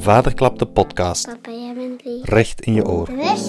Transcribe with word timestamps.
Vaderklap 0.00 0.58
de 0.58 0.66
podcast. 0.66 1.26
Papa, 1.26 1.50
jij 1.50 1.74
bent 1.74 2.04
lief. 2.04 2.24
Recht 2.28 2.60
in 2.60 2.72
je 2.74 2.88
oor. 2.88 3.08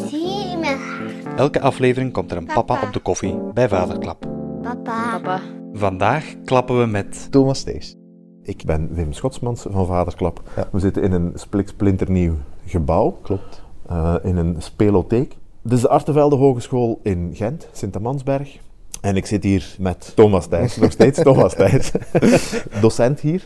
Hier 0.09 0.51
in 0.51 0.59
mijn 0.59 0.77
hart. 0.77 1.39
Elke 1.39 1.61
aflevering 1.61 2.13
komt 2.13 2.31
er 2.31 2.38
een 2.38 2.45
papa 2.45 2.61
Papa. 2.61 2.88
op 2.88 2.93
de 2.93 2.99
koffie 2.99 3.35
bij 3.54 3.70
Vaderklap. 3.70 4.25
Papa. 4.61 5.11
Papa. 5.11 5.39
Vandaag 5.73 6.35
klappen 6.45 6.79
we 6.79 6.85
met 6.85 7.31
Thomas 7.31 7.63
Thijs. 7.63 7.95
Ik 8.43 8.63
ben 8.66 8.93
Wim 8.93 9.13
Schotsmans 9.13 9.66
van 9.70 9.85
Vaderklap. 9.85 10.41
Ja. 10.55 10.67
We 10.71 10.79
zitten 10.79 11.03
in 11.03 11.11
een 11.11 11.31
spliksplinternieuw 11.35 12.34
gebouw, 12.65 13.18
Klopt. 13.21 13.61
eh, 13.88 14.15
in 14.23 14.38
een 14.38 14.55
spelotheek. 14.59 15.38
Dit 15.63 15.71
is 15.73 15.81
de 15.81 15.89
Artevelde 15.89 16.36
Hogeschool 16.36 16.99
in 17.04 17.31
Gent, 17.33 17.68
Sint-Amansberg. 17.71 18.59
En 19.02 19.15
ik 19.15 19.25
zit 19.25 19.43
hier 19.43 19.75
met 19.79 20.11
Thomas 20.15 20.48
Thijs, 20.48 20.76
nog 20.77 20.91
steeds 20.91 21.21
Thomas 21.21 21.53
Thijs, 21.55 21.91
docent 22.81 23.20
hier. 23.20 23.45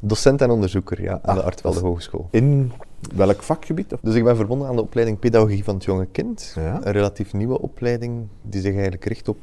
Docent 0.00 0.40
en 0.42 0.50
onderzoeker 0.50 1.02
ja, 1.02 1.18
aan 1.22 1.34
de 1.34 1.40
Ah, 1.40 1.46
Artvelde 1.46 1.76
is- 1.76 1.82
Hogeschool. 1.82 2.28
In 2.30 2.72
welk 3.14 3.42
vakgebied? 3.42 3.92
Of? 3.92 3.98
Dus 4.02 4.14
ik 4.14 4.24
ben 4.24 4.36
verbonden 4.36 4.68
aan 4.68 4.76
de 4.76 4.82
opleiding 4.82 5.18
Pedagogie 5.18 5.64
van 5.64 5.74
het 5.74 5.84
Jonge 5.84 6.06
Kind. 6.12 6.52
Ja. 6.56 6.80
Een 6.84 6.92
relatief 6.92 7.32
nieuwe 7.32 7.60
opleiding 7.60 8.26
die 8.42 8.60
zich 8.60 8.72
eigenlijk 8.72 9.04
richt 9.04 9.28
op 9.28 9.38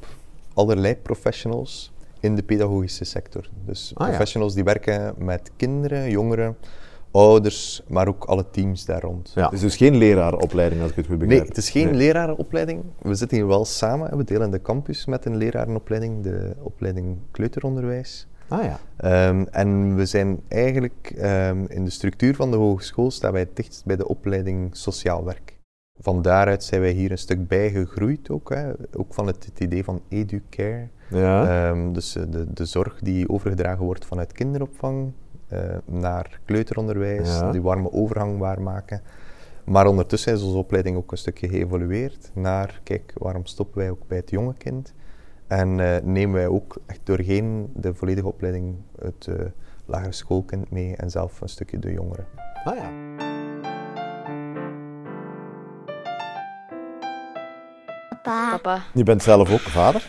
allerlei 0.53 0.95
professionals 0.95 1.91
in 2.19 2.35
de 2.35 2.43
pedagogische 2.43 3.03
sector. 3.05 3.49
Dus 3.65 3.91
Ah, 3.93 4.03
ja. 4.03 4.09
professionals 4.09 4.53
die 4.53 4.63
werken 4.63 5.13
met 5.17 5.51
kinderen, 5.55 6.09
jongeren, 6.09 6.55
ouders, 7.15 7.83
maar 7.87 8.07
ook 8.07 8.23
alle 8.23 8.45
teams 8.51 8.85
daar 8.85 9.01
rond. 9.01 9.31
Ja. 9.35 9.43
Het 9.43 9.53
is 9.53 9.59
dus 9.59 9.75
geen 9.75 9.95
lerarenopleiding, 9.95 10.81
als 10.81 10.89
ik 10.89 10.95
het 10.95 11.05
goed 11.05 11.17
Nee, 11.17 11.27
begrijp. 11.27 11.47
het 11.47 11.57
is 11.57 11.69
geen 11.69 11.85
Nee. 11.85 11.95
lerarenopleiding. 11.95 12.83
We 13.01 13.15
zitten 13.15 13.37
hier 13.37 13.47
wel 13.47 13.65
samen. 13.65 14.17
We 14.17 14.23
delen 14.23 14.51
de 14.51 14.61
campus 14.61 15.05
met 15.05 15.25
een 15.25 15.35
lerarenopleiding, 15.35 16.23
de 16.23 16.55
opleiding 16.61 17.17
kleuteronderwijs. 17.31 18.27
Ah 18.47 18.63
ja. 18.63 18.79
Ehm, 18.97 19.45
en 19.51 19.95
we 19.95 20.05
zijn 20.05 20.41
eigenlijk 20.47 21.13
ehm, 21.17 21.65
in 21.67 21.83
de 21.83 21.89
structuur 21.91 22.35
van 22.35 22.51
de 22.51 22.57
hogeschool 22.57 23.11
staan 23.11 23.31
wij 23.31 23.41
het 23.41 23.55
dichtst 23.55 23.85
bij 23.85 23.95
de 23.95 24.07
opleiding 24.07 24.75
sociaal 24.75 25.23
werk. 25.23 25.59
Van 25.99 26.21
daaruit 26.21 26.63
zijn 26.63 26.81
wij 26.81 26.91
hier 26.91 27.11
een 27.11 27.17
stuk 27.17 27.47
bij 27.47 27.69
gegroeid 27.71 28.29
ook, 28.29 28.49
hè. 28.49 28.71
ook 28.97 29.13
van 29.13 29.27
het, 29.27 29.45
het 29.45 29.59
idee 29.59 29.83
van 29.83 30.01
educare. 30.09 30.87
Ja. 31.09 31.69
Ehm, 31.69 31.91
dus 31.93 32.15
eh, 32.15 32.23
de, 32.29 32.53
de 32.53 32.65
zorg 32.65 32.99
die 32.99 33.29
overgedragen 33.29 33.85
wordt 33.85 34.05
vanuit 34.05 34.31
kinderopvang 34.31 35.11
eh, 35.47 35.59
naar 35.85 36.39
kleuteronderwijs, 36.45 37.27
Ja. 37.39 37.51
die 37.51 37.61
warme 37.61 37.91
overgang 37.91 38.39
waarmaken. 38.39 39.01
Maar 39.65 39.87
ondertussen 39.87 40.33
is 40.33 40.41
onze 40.43 40.57
opleiding 40.57 40.97
ook 40.97 41.11
een 41.11 41.17
stukje 41.17 41.49
geëvolueerd 41.49 42.31
naar, 42.33 42.79
kijk, 42.83 43.13
waarom 43.17 43.45
stoppen 43.45 43.77
wij 43.77 43.89
ook 43.89 44.07
bij 44.07 44.17
het 44.17 44.29
jonge 44.29 44.53
kind? 44.57 44.93
En 45.47 45.79
eh, 45.79 46.01
nemen 46.03 46.35
wij 46.35 46.47
ook 46.47 46.77
echt 46.85 46.99
doorheen 47.03 47.69
de 47.75 47.93
volledige 47.93 48.27
opleiding 48.27 48.75
het 49.01 49.27
eh, 49.27 49.45
lagere 49.85 50.11
schoolkind 50.11 50.71
mee 50.71 50.95
en 50.95 51.09
zelf 51.09 51.41
een 51.41 51.49
stukje 51.49 51.79
de 51.79 51.91
jongeren. 51.91 52.25
ah 52.63 52.75
ja. 52.75 52.89
Papa. 58.23 58.49
Papa. 58.51 58.81
Je 58.93 59.03
bent 59.03 59.23
zelf 59.23 59.51
ook 59.53 59.59
vader? 59.59 60.07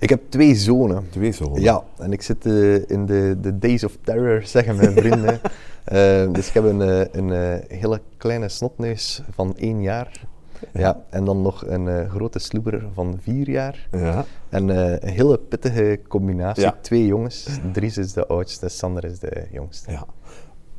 Ik 0.00 0.08
heb 0.08 0.20
twee 0.28 0.54
zonen. 0.54 1.06
Twee 1.10 1.32
zonen. 1.32 1.60
Ja, 1.62 1.82
en 1.98 2.12
ik 2.12 2.22
zit 2.22 2.46
eh, 2.46 2.74
in 2.74 3.06
de, 3.06 3.36
de 3.40 3.58
Days 3.58 3.84
of 3.84 3.96
Terror, 4.04 4.42
zeggen 4.44 4.76
mijn 4.76 4.92
vrienden. 5.02 5.40
Eh, 5.84 6.32
dus 6.32 6.48
ik 6.48 6.54
heb 6.54 6.64
een, 6.64 6.82
eh, 6.82 7.06
een 7.12 7.60
hele 7.68 8.00
kleine 8.16 8.48
snotneus 8.48 9.22
van 9.34 9.56
één 9.56 9.82
jaar. 9.82 10.28
Ja, 10.72 11.00
en 11.10 11.24
dan 11.24 11.42
nog 11.42 11.66
een 11.66 12.10
grote 12.10 12.38
sloeber 12.38 12.84
van 12.94 13.18
vier 13.22 13.50
jaar. 13.50 13.88
Ja. 13.92 14.24
En 14.48 14.68
een 14.68 15.08
hele 15.08 15.38
pittige 15.38 16.00
combinatie. 16.08 16.62
Ja. 16.62 16.76
Twee 16.80 17.06
jongens. 17.06 17.48
Dries 17.72 17.98
is 17.98 18.12
de 18.12 18.26
oudste, 18.26 18.68
Sander 18.68 19.04
is 19.04 19.18
de 19.18 19.46
jongste. 19.50 19.90
Ja. 19.90 20.06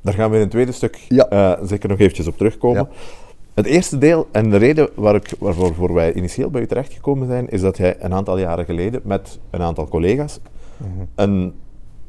Daar 0.01 0.13
gaan 0.13 0.29
we 0.29 0.35
in 0.35 0.41
het 0.41 0.51
tweede 0.51 0.71
stuk 0.71 0.95
Ja. 1.07 1.59
zeker 1.65 1.89
nog 1.89 1.99
eventjes 1.99 2.27
op 2.27 2.37
terugkomen. 2.37 2.87
Het 3.53 3.65
eerste 3.65 3.97
deel, 3.97 4.27
en 4.31 4.49
de 4.49 4.57
reden 4.57 4.89
waar 4.95 5.15
ik, 5.15 5.33
waarvoor 5.39 5.73
voor 5.73 5.93
wij 5.93 6.13
initieel 6.13 6.49
bij 6.49 6.61
u 6.61 6.67
terechtgekomen 6.67 7.27
zijn, 7.27 7.49
is 7.49 7.61
dat 7.61 7.77
jij 7.77 7.95
een 7.99 8.13
aantal 8.13 8.37
jaren 8.37 8.65
geleden 8.65 9.01
met 9.03 9.39
een 9.49 9.61
aantal 9.61 9.87
collega's 9.87 10.39
Mhm. 10.77 11.05
een, 11.15 11.53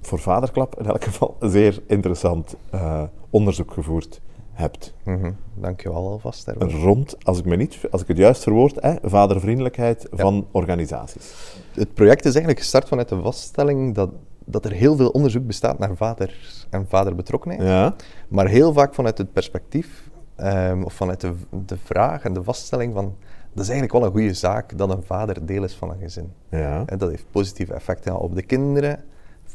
voor 0.00 0.19
vaderklap 0.19 0.78
in 0.80 0.86
elk 0.86 1.04
geval, 1.04 1.36
een 1.38 1.50
zeer 1.50 1.82
interessant 1.86 2.54
eh, 2.70 3.03
onderzoek 3.30 3.72
gevoerd 3.72 4.20
hebt. 4.53 4.94
Mhm. 5.04 5.30
Dankjewel 5.54 6.06
alvast 6.10 6.47
daarvoor. 6.47 6.70
Rond, 6.70 7.16
als 7.25 7.38
ik, 7.38 7.44
me 7.44 7.56
niet, 7.56 7.78
als 7.91 8.03
ik 8.03 8.09
het 8.09 8.16
juist 8.16 8.42
verwoord, 8.42 8.76
hè, 8.80 8.94
vadervriendelijkheid 9.03 10.06
van 10.10 10.47
organisaties. 10.50 11.54
Het 11.72 11.94
project 11.94 12.20
is 12.20 12.30
eigenlijk 12.30 12.59
gestart 12.59 12.88
vanuit 12.88 13.09
de 13.09 13.20
vaststelling 13.20 13.94
dat, 13.94 14.10
dat 14.44 14.64
er 14.64 14.72
heel 14.72 14.97
veel 14.97 15.09
onderzoek 15.09 15.47
bestaat 15.47 15.78
naar 15.78 15.97
vader 15.97 16.36
en 16.70 16.86
vaderbetrokkenheid. 16.88 17.69
Ja? 17.69 17.94
Maar 18.28 18.47
heel 18.48 18.72
vaak 18.72 18.94
vanuit 18.94 19.19
het 19.19 19.32
perspectief, 19.32 20.10
ehm, 20.37 20.82
of 20.82 20.93
vanuit 20.93 21.20
de, 21.20 21.32
de 21.66 21.76
vraag 21.84 22.25
en 22.25 22.32
de 22.32 22.43
vaststelling 22.43 22.94
van, 22.94 23.04
dat 23.53 23.65
is 23.65 23.70
eigenlijk 23.70 23.93
wel 23.93 24.04
een 24.04 24.10
goede 24.16 24.34
zaak 24.34 24.78
dat 24.78 24.91
een 24.91 25.03
vader 25.03 25.47
deel 25.47 25.65
is 25.65 25.75
van 25.75 25.91
een 25.91 25.98
gezin. 26.00 26.32
Ja. 26.48 26.82
En 26.87 26.98
dat 26.98 27.10
heeft 27.10 27.25
positieve 27.31 27.75
effecten 27.75 28.19
op 28.19 28.34
de 28.34 28.42
kinderen, 28.42 29.04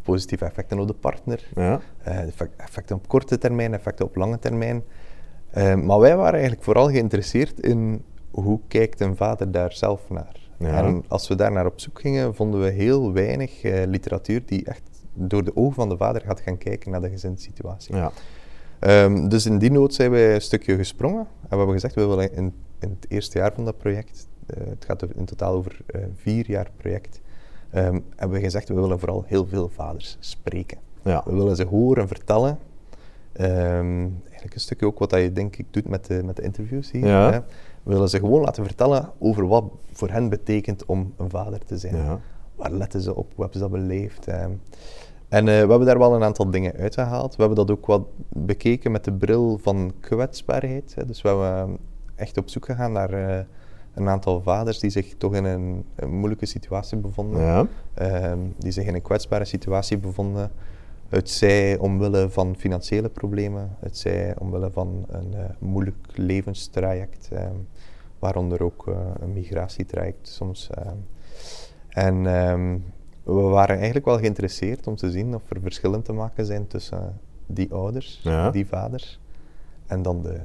positieve 0.03 0.45
effecten 0.45 0.79
op 0.79 0.87
de 0.87 0.93
partner, 0.93 1.47
Ja. 1.55 1.79
eh, 2.03 2.21
effect- 2.21 2.61
effecten 2.61 2.95
op 2.95 3.07
korte 3.07 3.37
termijn, 3.37 3.73
effecten 3.73 4.05
op 4.05 4.15
lange 4.15 4.39
termijn. 4.39 4.83
Ehm, 5.51 5.85
maar 5.85 5.99
wij 5.99 6.15
waren 6.15 6.33
eigenlijk 6.33 6.63
vooral 6.63 6.89
geïnteresseerd 6.89 7.59
in 7.59 8.03
hoe 8.31 8.59
kijkt 8.67 8.99
een 8.99 9.15
vader 9.15 9.51
daar 9.51 9.73
zelf 9.73 10.09
naar. 10.09 10.35
Ja. 10.59 10.67
En 10.83 11.03
als 11.07 11.27
we 11.27 11.35
daar 11.35 11.51
naar 11.51 11.65
op 11.65 11.79
zoek 11.79 11.99
gingen, 12.01 12.35
vonden 12.35 12.61
we 12.61 12.69
heel 12.69 13.13
weinig 13.13 13.63
eh, 13.63 13.85
literatuur 13.85 14.41
die 14.45 14.65
echt 14.65 14.81
door 15.13 15.43
de 15.43 15.55
ogen 15.55 15.73
van 15.73 15.89
de 15.89 15.97
vader 15.97 16.21
gaat 16.21 16.39
gaan 16.39 16.57
kijken 16.57 16.91
naar 16.91 17.01
de 17.01 17.09
gezinssituatie. 17.09 17.95
Ja. 17.95 18.11
Ehm, 18.79 19.27
dus 19.27 19.45
in 19.45 19.57
die 19.57 19.71
nood 19.71 19.93
zijn 19.93 20.11
wij 20.11 20.33
een 20.33 20.41
stukje 20.41 20.75
gesprongen. 20.75 21.19
En 21.19 21.49
we 21.49 21.55
hebben 21.55 21.73
gezegd, 21.73 21.95
we 21.95 22.05
willen 22.05 22.33
in, 22.33 22.53
in 22.79 22.97
het 22.99 23.11
eerste 23.11 23.37
jaar 23.37 23.53
van 23.53 23.65
dat 23.65 23.77
project, 23.77 24.27
eh, 24.45 24.57
het 24.69 24.85
gaat 24.85 25.03
in 25.15 25.25
totaal 25.25 25.53
over 25.53 25.77
eh, 25.85 26.01
vier 26.15 26.49
jaar 26.49 26.69
project, 26.77 27.21
ehm, 27.69 27.99
hebben 28.15 28.37
we 28.37 28.43
gezegd, 28.43 28.69
we 28.69 28.75
willen 28.75 28.99
vooral 28.99 29.23
heel 29.27 29.45
veel 29.45 29.69
vaders 29.69 30.17
spreken. 30.19 30.77
Ja. 31.01 31.23
We 31.25 31.35
willen 31.35 31.55
ze 31.55 31.65
horen 31.65 32.07
vertellen. 32.07 32.57
Ehm, 33.33 34.07
eigenlijk 34.23 34.53
een 34.53 34.59
stukje 34.59 34.85
ook 34.85 34.99
wat 34.99 35.09
dat 35.09 35.21
je 35.21 35.31
denk 35.31 35.55
ik 35.55 35.65
doet 35.71 35.87
met 35.87 36.05
de, 36.05 36.23
met 36.23 36.35
de 36.35 36.41
interviews 36.41 36.91
hier. 36.91 37.07
Ja. 37.07 37.31
Hè. 37.31 37.39
We 37.83 37.93
willen 37.93 38.09
ze 38.09 38.19
gewoon 38.19 38.41
laten 38.41 38.65
vertellen 38.65 39.11
over 39.19 39.47
wat 39.47 39.63
voor 39.91 40.09
hen 40.09 40.29
betekent 40.29 40.85
om 40.85 41.13
een 41.17 41.29
vader 41.29 41.65
te 41.65 41.77
zijn. 41.77 41.95
Ja. 41.95 42.19
Waar 42.55 42.71
letten 42.71 43.01
ze 43.01 43.15
op? 43.15 43.31
Hoe 43.35 43.43
hebben 43.43 43.61
ze 43.61 43.69
dat 43.69 43.79
beleefd? 43.79 44.27
En 45.29 45.47
eh, 45.47 45.53
we 45.53 45.69
hebben 45.69 45.85
daar 45.85 45.99
wel 45.99 46.15
een 46.15 46.23
aantal 46.23 46.49
dingen 46.49 46.73
uitgehaald. 46.75 47.35
We 47.35 47.43
hebben 47.43 47.65
dat 47.65 47.77
ook 47.77 47.85
wat 47.85 48.07
bekeken 48.29 48.91
met 48.91 49.03
de 49.03 49.13
bril 49.13 49.57
van 49.61 49.93
kwetsbaarheid. 49.99 50.95
Hè. 50.95 51.05
Dus 51.05 51.21
we 51.21 51.27
hebben 51.27 51.57
ehm, 51.57 51.71
echt 52.15 52.37
op 52.37 52.49
zoek 52.49 52.65
gegaan 52.65 52.91
naar 52.91 53.13
eh, 53.13 53.43
een 53.93 54.09
aantal 54.09 54.41
vaders 54.41 54.79
die 54.79 54.89
zich 54.89 55.15
toch 55.17 55.35
in 55.35 55.43
een, 55.43 55.85
een 55.95 56.15
moeilijke 56.15 56.45
situatie 56.45 56.97
bevonden. 56.97 57.41
Ja. 57.41 57.67
Ehm, 57.93 58.39
die 58.57 58.71
zich 58.71 58.85
in 58.85 58.95
een 58.95 59.01
kwetsbare 59.01 59.45
situatie 59.45 59.97
bevonden. 59.97 60.51
Het 61.09 61.29
zij 61.29 61.77
omwille 61.77 62.29
van 62.29 62.55
financiële 62.57 63.09
problemen, 63.09 63.75
het 63.79 63.97
zij 63.97 64.35
omwille 64.37 64.71
van 64.71 65.05
een 65.07 65.33
eh, 65.33 65.43
moeilijk 65.59 65.97
levenstraject, 66.15 67.29
ehm, 67.31 67.55
waaronder 68.19 68.63
ook 68.63 68.87
eh, 68.87 68.95
een 69.19 69.33
migratietraject 69.33 70.27
soms. 70.27 70.69
ehm. 70.69 70.95
En 71.89 72.25
we 73.35 73.41
waren 73.41 73.75
eigenlijk 73.75 74.05
wel 74.05 74.17
geïnteresseerd 74.17 74.87
om 74.87 74.95
te 74.95 75.11
zien 75.11 75.35
of 75.35 75.41
er 75.49 75.61
verschillen 75.61 76.01
te 76.01 76.13
maken 76.13 76.45
zijn 76.45 76.67
tussen 76.67 77.19
die 77.45 77.73
ouders, 77.73 78.19
Ja. 78.23 78.51
die 78.51 78.67
vaders, 78.67 79.19
en 79.87 80.01
dan 80.01 80.21
de, 80.21 80.39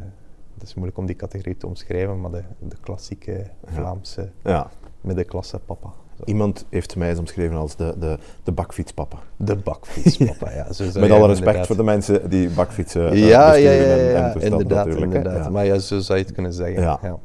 het 0.55 0.63
is 0.63 0.75
moeilijk 0.75 0.99
om 0.99 1.07
die 1.07 1.17
categorie 1.17 1.57
te 1.57 1.67
omschrijven, 1.67 2.21
maar 2.21 2.31
de, 2.31 2.43
de 2.59 2.77
klassieke 2.81 3.47
Vlaamse 3.65 4.29
ja. 4.43 4.71
middenklasse 5.01 5.59
papa. 5.59 5.93
Iemand 6.25 6.65
heeft 6.69 6.97
mij 6.97 7.09
eens 7.09 7.19
omschreven 7.19 7.57
als 7.57 7.77
de, 7.77 7.95
de, 7.99 8.19
de 8.43 8.53
bakfietspapa. 8.53 9.19
De 9.37 9.57
bakfietspapa, 9.57 10.51
ja. 10.53 10.73
Zo 10.73 11.01
Met 11.01 11.11
alle 11.11 11.27
respect 11.27 11.67
voor 11.67 11.77
de 11.77 11.83
mensen 11.83 12.31
die 12.31 12.49
bakfietsen 12.51 13.11
eh, 13.11 13.29
Ja, 13.29 13.53
ja, 13.55 13.71
besturen 13.71 14.13
ja, 14.13 14.35
en- 14.35 14.41
inderdaad, 14.41 14.87
inderdaad. 14.87 15.51
Maar 15.51 15.65
ja, 15.65 15.79
zo 15.79 15.99
zou 15.99 16.19
je 16.19 16.25
het 16.25 16.35
kunnen 16.35 16.53
zeggen. 16.53 16.83
Ja. 16.83 17.19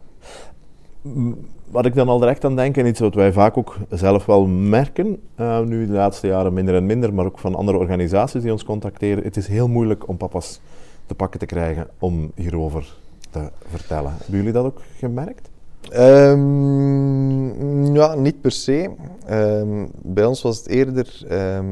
Wat 1.71 1.85
ik 1.85 1.95
dan 1.95 2.09
al 2.09 2.19
direct 2.19 2.45
aan 2.45 2.55
denk, 2.55 2.77
en 2.77 2.85
iets 2.85 2.99
wat 2.99 3.13
wij 3.13 3.31
vaak 3.33 3.57
ook 3.57 3.77
zelf 3.89 4.25
wel 4.25 4.45
merken, 4.47 5.19
eh, 5.35 5.61
nu 5.61 5.85
de 5.85 5.91
laatste 5.91 6.27
jaren 6.27 6.53
minder 6.53 6.75
en 6.75 6.85
minder, 6.85 7.13
maar 7.13 7.25
ook 7.25 7.39
van 7.39 7.55
andere 7.55 7.77
organisaties 7.77 8.41
die 8.41 8.51
ons 8.51 8.63
contacteren, 8.63 9.23
het 9.23 9.37
is 9.37 9.47
heel 9.47 9.67
moeilijk 9.67 10.07
om 10.07 10.17
papa's 10.17 10.59
te 11.05 11.15
pakken 11.15 11.39
te 11.39 11.45
krijgen 11.45 11.87
om 11.99 12.31
hierover 12.35 12.95
te 13.29 13.49
vertellen. 13.69 14.11
Hebben 14.11 14.35
jullie 14.37 14.51
dat 14.51 14.65
ook 14.65 14.81
gemerkt? 14.97 15.49
Ehm, 15.91 17.95
ja, 17.95 18.15
niet 18.15 18.41
per 18.41 18.51
se. 18.51 18.89
Ehm, 19.25 19.85
bij 20.01 20.25
ons 20.25 20.41
was 20.41 20.57
het 20.57 20.67
eerder... 20.67 21.25
ehm, 21.29 21.65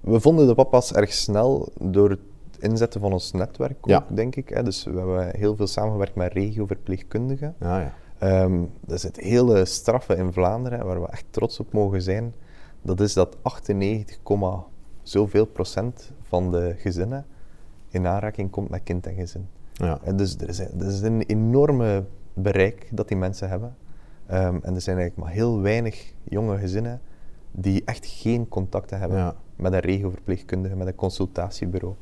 we 0.00 0.20
vonden 0.20 0.46
de 0.46 0.54
papa's 0.54 0.92
erg 0.92 1.12
snel 1.12 1.68
door 1.80 2.10
het 2.10 2.18
inzetten 2.60 3.00
van 3.00 3.12
ons 3.12 3.32
netwerk, 3.32 3.76
ook, 3.80 3.88
Ja. 3.88 4.04
denk 4.08 4.36
ik. 4.36 4.48
Hè. 4.48 4.62
Dus 4.62 4.84
we 4.84 4.96
hebben 4.98 5.30
heel 5.36 5.56
veel 5.56 5.66
samengewerkt 5.66 6.14
met 6.14 6.32
regioverpleegkundigen. 6.32 7.54
Ja, 7.60 7.80
ja. 7.80 7.92
Dat 8.18 8.96
is 8.96 9.02
het 9.02 9.16
hele 9.16 9.64
straffe 9.64 10.16
in 10.16 10.32
Vlaanderen, 10.32 10.86
waar 10.86 11.00
we 11.00 11.08
echt 11.08 11.24
trots 11.30 11.60
op 11.60 11.72
mogen 11.72 12.02
zijn. 12.02 12.34
Dat 12.82 13.00
is 13.00 13.12
dat 13.12 13.36
98, 13.42 14.18
komma 14.22 14.64
zoveel 15.02 15.46
procent 15.46 16.12
van 16.22 16.50
de 16.50 16.74
gezinnen 16.78 17.26
in 17.88 18.06
aanraking 18.06 18.50
komt 18.50 18.68
met 18.70 18.82
kind 18.82 19.06
en 19.06 19.14
gezin. 19.14 19.48
Ja. 19.72 19.98
En 20.02 20.16
dus 20.16 20.36
er 20.38 20.48
is, 20.48 20.58
er 20.58 20.86
is 20.86 21.00
een 21.00 21.22
enorme 21.22 22.04
bereik 22.34 22.88
dat 22.92 23.08
die 23.08 23.16
mensen 23.16 23.48
hebben. 23.48 23.76
Ehm, 24.26 24.58
en 24.62 24.74
er 24.74 24.80
zijn 24.80 24.96
eigenlijk 24.98 25.16
maar 25.16 25.30
heel 25.30 25.60
weinig 25.60 26.12
jonge 26.24 26.58
gezinnen 26.58 27.00
die 27.52 27.82
echt 27.84 28.06
geen 28.06 28.48
contacten 28.48 28.98
hebben 28.98 29.18
Ja. 29.18 29.34
met 29.56 29.72
een 29.72 29.78
regioverpleegkundige, 29.80 30.76
met 30.76 30.86
een 30.86 30.94
consultatiebureau. 30.94 31.94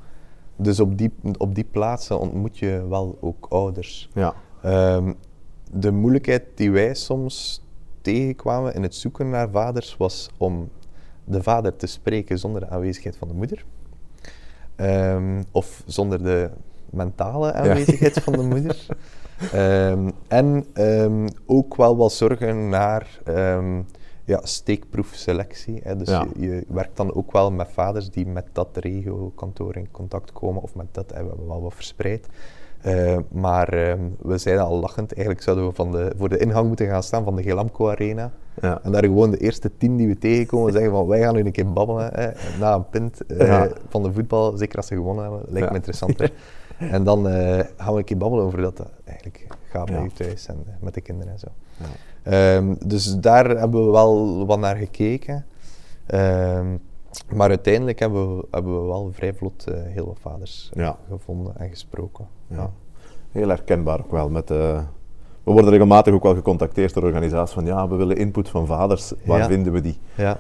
Dus 0.57 0.81
op 0.81 0.99
die, 0.99 1.13
op 1.39 1.55
die 1.55 1.65
plaatsen 1.65 2.19
ontmoet 2.21 2.59
je 2.59 2.87
wel 2.89 3.19
ook 3.21 3.47
ouders. 3.49 4.11
Ja. 4.15 4.35
Ehm, 4.63 5.13
de 5.79 5.93
moeilijkheid 5.93 6.43
die 6.55 6.71
wij 6.71 6.95
soms 6.95 7.63
tegenkwamen 8.01 8.75
in 8.75 8.83
het 8.83 8.95
zoeken 8.95 9.31
naar 9.31 9.51
vaders 9.51 9.97
was 9.97 10.31
om 10.37 10.71
de 11.25 11.43
vader 11.43 11.77
te 11.77 11.87
spreken 11.87 12.39
zonder 12.39 12.61
de 12.61 12.69
aanwezigheid 12.69 13.17
van 13.17 13.29
de 13.29 13.35
moeder. 13.35 13.65
Ehm, 14.77 15.43
of 15.51 15.83
zonder 15.87 16.23
de 16.23 16.51
mentale 16.91 17.53
aanwezigheid 17.53 18.23
van 18.23 18.33
de 18.33 18.43
moeder. 18.55 18.87
Ehm, 19.53 20.11
en 20.29 20.65
ehm, 20.73 21.29
ook 21.47 21.77
wel 21.77 21.97
wat 21.97 22.13
zorgen 22.13 22.69
naar 22.69 23.21
ja, 24.27 24.41
steekproefselectie. 24.43 25.81
Hè. 25.83 25.97
Dus 25.97 26.09
Ja. 26.09 26.27
je, 26.35 26.49
je 26.49 26.65
werkt 26.69 26.97
dan 26.97 27.15
ook 27.15 27.33
wel 27.33 27.51
met 27.51 27.69
vaders 27.73 28.11
die 28.11 28.27
met 28.27 28.47
dat 28.53 28.77
regiokantoor 28.77 29.77
in 29.77 29.91
contact 29.91 30.33
komen, 30.33 30.63
of 30.63 30.75
met 30.75 30.87
dat, 30.93 31.11
we 31.11 31.17
hebben 31.17 31.47
wel 31.47 31.63
wat 31.63 31.75
verspreid. 31.75 32.29
Eh, 32.87 33.17
maar 33.31 33.69
ehm, 33.69 34.01
we 34.19 34.39
zeiden 34.39 34.65
al 34.65 34.81
lachend, 34.81 35.13
eigenlijk 35.13 35.43
zouden 35.43 35.67
we 35.67 35.73
van 35.75 35.93
de, 35.93 36.13
voor 36.17 36.29
de 36.29 36.39
ingang 36.39 36.67
moeten 36.67 36.87
gaan 36.87 37.03
staan 37.03 37.25
van 37.25 37.37
de 37.37 37.43
Gelamco 37.43 37.89
Arena. 37.91 38.31
Ja. 38.61 38.81
En 38.83 38.93
daar 38.93 39.05
gewoon 39.05 39.31
de 39.31 39.37
eerste 39.39 39.71
tien 39.79 39.97
die 39.97 40.09
we 40.09 40.19
tegenkomen 40.19 40.73
zeggen 40.73 40.91
van 40.91 41.07
wij 41.07 41.21
gaan 41.21 41.35
nu 41.35 41.41
een 41.45 41.53
keer 41.53 41.73
babbelen 41.73 42.11
hè, 42.13 42.31
na 42.61 42.75
een 42.75 42.89
pint 42.89 43.27
eh, 43.27 43.47
Ja. 43.47 43.69
van 43.89 44.03
de 44.03 44.13
voetbal, 44.13 44.57
zeker 44.57 44.77
als 44.77 44.87
ze 44.87 44.95
gewonnen 44.95 45.23
hebben, 45.25 45.43
lijkt 45.49 45.67
Ja. 45.67 45.71
me 45.71 45.77
interessanter. 45.77 46.33
en 46.79 47.05
dan 47.05 47.29
eh, 47.29 47.59
gaan 47.77 47.93
we 47.93 47.99
een 47.99 48.05
keer 48.05 48.17
babbelen 48.17 48.45
over 48.45 48.61
dat 48.63 48.83
eigenlijk 49.05 49.47
gaat 49.71 49.87
bij 49.87 50.03
u 50.03 50.09
thuis 50.09 50.47
en 50.47 50.65
met 50.81 50.95
de 50.95 51.01
kinderen 51.01 51.33
en 51.33 51.39
zo. 51.39 51.47
Ja. 51.77 51.87
Ehm, 52.57 52.75
dus 52.87 53.15
daar 53.21 53.49
hebben 53.49 53.85
we 53.87 53.91
wel 53.91 54.47
wat 54.47 54.59
naar 54.59 54.77
gekeken. 54.77 55.47
Ehm, 56.07 56.67
maar 57.35 57.49
uiteindelijk 57.49 57.99
hebben 57.99 58.37
we, 58.37 58.45
hebben 58.51 58.81
we 58.81 58.87
wel 58.87 59.11
vrij 59.13 59.35
vlot 59.35 59.67
eh, 59.67 59.75
heel 59.83 60.07
wat 60.07 60.19
vaders 60.21 60.71
eh, 60.75 60.83
Ja. 60.83 60.97
gevonden 61.09 61.57
en 61.57 61.69
gesproken. 61.69 62.27
Ja. 62.47 62.71
Heel 63.33 63.49
herkenbaar 63.49 63.99
ook 64.01 64.11
wel. 64.11 64.29
Met, 64.31 64.51
eh, 64.51 64.79
we 65.45 65.53
worden 65.53 65.71
regelmatig 65.71 66.15
ook 66.15 66.23
wel 66.23 66.35
gecontacteerd 66.35 66.95
door 66.95 67.03
organisaties 67.03 67.55
van 67.55 67.65
ja, 67.67 67.89
we 67.89 67.97
willen 67.97 68.17
input 68.17 68.49
van 68.49 68.67
vaders, 68.67 69.13
waar 69.25 69.39
Ja. 69.39 69.47
vinden 69.47 69.73
we 69.73 69.81
die? 69.81 69.99
Ja. 70.15 70.39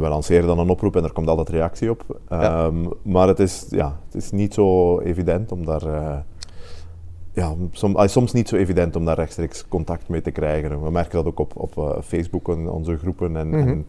We 0.00 0.08
lanceren 0.08 0.46
dan 0.46 0.58
een 0.58 0.68
oproep 0.70 0.96
en 0.96 1.04
er 1.04 1.12
komt 1.12 1.28
altijd 1.28 1.48
reactie 1.48 1.90
op. 1.90 2.20
Ehm, 2.28 2.86
Maar 3.02 3.28
het 3.28 3.38
is, 3.38 3.66
ja, 3.70 3.98
het 4.04 4.14
is 4.14 4.30
niet 4.30 4.54
zo 4.54 4.98
evident 5.00 5.52
om 5.52 5.64
daar... 5.64 5.82
ja, 7.32 7.54
som, 7.72 7.96
ah, 7.96 8.08
soms 8.08 8.32
niet 8.32 8.48
zo 8.48 8.56
evident 8.56 8.96
om 8.96 9.04
daar 9.04 9.16
rechtstreeks 9.16 9.68
contact 9.68 10.08
mee 10.08 10.20
te 10.20 10.30
krijgen. 10.30 10.82
We 10.82 10.90
merken 10.90 11.24
dat 11.24 11.26
ook 11.26 11.38
op, 11.38 11.52
op 11.56 12.02
Facebook 12.04 12.48
en 12.48 12.68
onze 12.70 12.96
groepen. 12.96 13.36
En, 13.36 13.48
Mhm. 13.48 13.68
en 13.68 13.86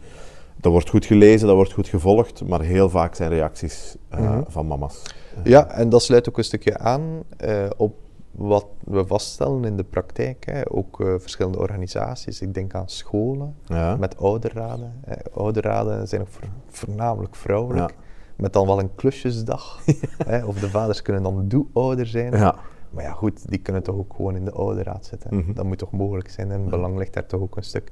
dat 0.59 0.71
wordt 0.71 0.89
goed 0.89 1.05
gelezen, 1.05 1.47
dat 1.47 1.55
wordt 1.55 1.73
goed 1.73 1.87
gevolgd, 1.87 2.47
maar 2.47 2.61
heel 2.61 2.89
vaak 2.89 3.15
zijn 3.15 3.29
reacties 3.29 3.95
eh, 4.09 4.19
Mhm. 4.19 4.41
van 4.47 4.67
mama's. 4.67 5.01
Ja, 5.43 5.67
en 5.71 5.89
dat 5.89 6.01
sluit 6.01 6.29
ook 6.29 6.37
een 6.37 6.43
stukje 6.43 6.77
aan 6.77 7.23
eh, 7.37 7.65
op 7.77 7.95
wat 8.31 8.65
we 8.83 9.05
vaststellen 9.07 9.63
in 9.63 9.77
de 9.77 9.83
praktijk. 9.83 10.45
Hè. 10.45 10.71
Ook 10.71 11.01
eh, 11.01 11.13
verschillende 11.17 11.59
organisaties. 11.59 12.41
Ik 12.41 12.53
denk 12.53 12.73
aan 12.73 12.89
scholen 12.89 13.55
Ja. 13.65 13.95
met 13.95 14.17
ouderraden. 14.17 14.93
Ouderraden 15.33 16.07
zijn 16.07 16.21
ook 16.21 16.27
voor- 16.27 16.43
voornamelijk 16.67 17.35
vrouwelijk. 17.35 17.89
Ja. 17.89 17.95
Met 18.35 18.53
dan 18.53 18.67
wel 18.67 18.79
een 18.79 18.95
klusjesdag. 18.95 19.79
hè, 20.27 20.45
of 20.45 20.59
de 20.59 20.69
vaders 20.69 21.01
kunnen 21.01 21.23
dan 21.23 21.47
doe-ouder 21.47 22.05
zijn. 22.07 22.31
Ja. 22.37 22.55
Maar 22.89 23.03
ja, 23.03 23.11
goed, 23.11 23.49
die 23.49 23.59
kunnen 23.59 23.83
toch 23.83 23.95
ook 23.95 24.13
gewoon 24.15 24.35
in 24.35 24.45
de 24.45 24.51
ouderraad 24.51 25.05
zitten. 25.05 25.35
Mhm. 25.35 25.53
Dat 25.53 25.65
moet 25.65 25.77
toch 25.77 25.91
mogelijk 25.91 26.29
zijn 26.29 26.51
en 26.51 26.69
belang 26.69 26.97
ligt 26.97 27.13
daar 27.13 27.25
toch 27.25 27.41
ook 27.41 27.57
een 27.57 27.63
stuk. 27.63 27.91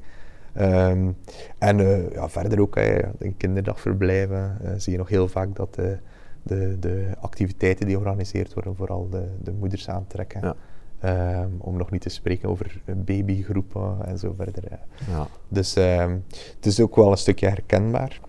Ehm, 0.57 1.11
en 1.57 1.79
eh, 1.79 2.11
ja, 2.11 2.29
verder 2.29 2.61
ook, 2.61 2.75
in 3.17 3.37
kinderdagverblijven 3.37 4.57
eh, 4.63 4.71
zie 4.77 4.91
je 4.91 4.97
nog 4.97 5.09
heel 5.09 5.27
vaak 5.27 5.55
dat 5.55 5.75
de, 5.75 5.97
de, 6.43 6.77
de 6.79 7.07
activiteiten 7.19 7.85
die 7.85 7.95
georganiseerd 7.95 8.53
worden 8.53 8.75
vooral 8.75 9.09
de, 9.09 9.23
de 9.43 9.51
moeders 9.51 9.89
aantrekken. 9.89 10.41
Ja. 10.41 10.55
Ehm, 10.99 11.49
om 11.57 11.77
nog 11.77 11.91
niet 11.91 12.01
te 12.01 12.09
spreken 12.09 12.49
over 12.49 12.81
eh, 12.85 12.95
babygroepen 12.95 13.97
en 14.05 14.17
zo 14.17 14.33
verder. 14.37 14.63
Ja. 15.09 15.27
Dus 15.47 15.75
ehm, 15.75 16.17
het 16.55 16.65
is 16.65 16.79
ook 16.79 16.95
wel 16.95 17.11
een 17.11 17.17
stukje 17.17 17.47
herkenbaar. 17.47 18.19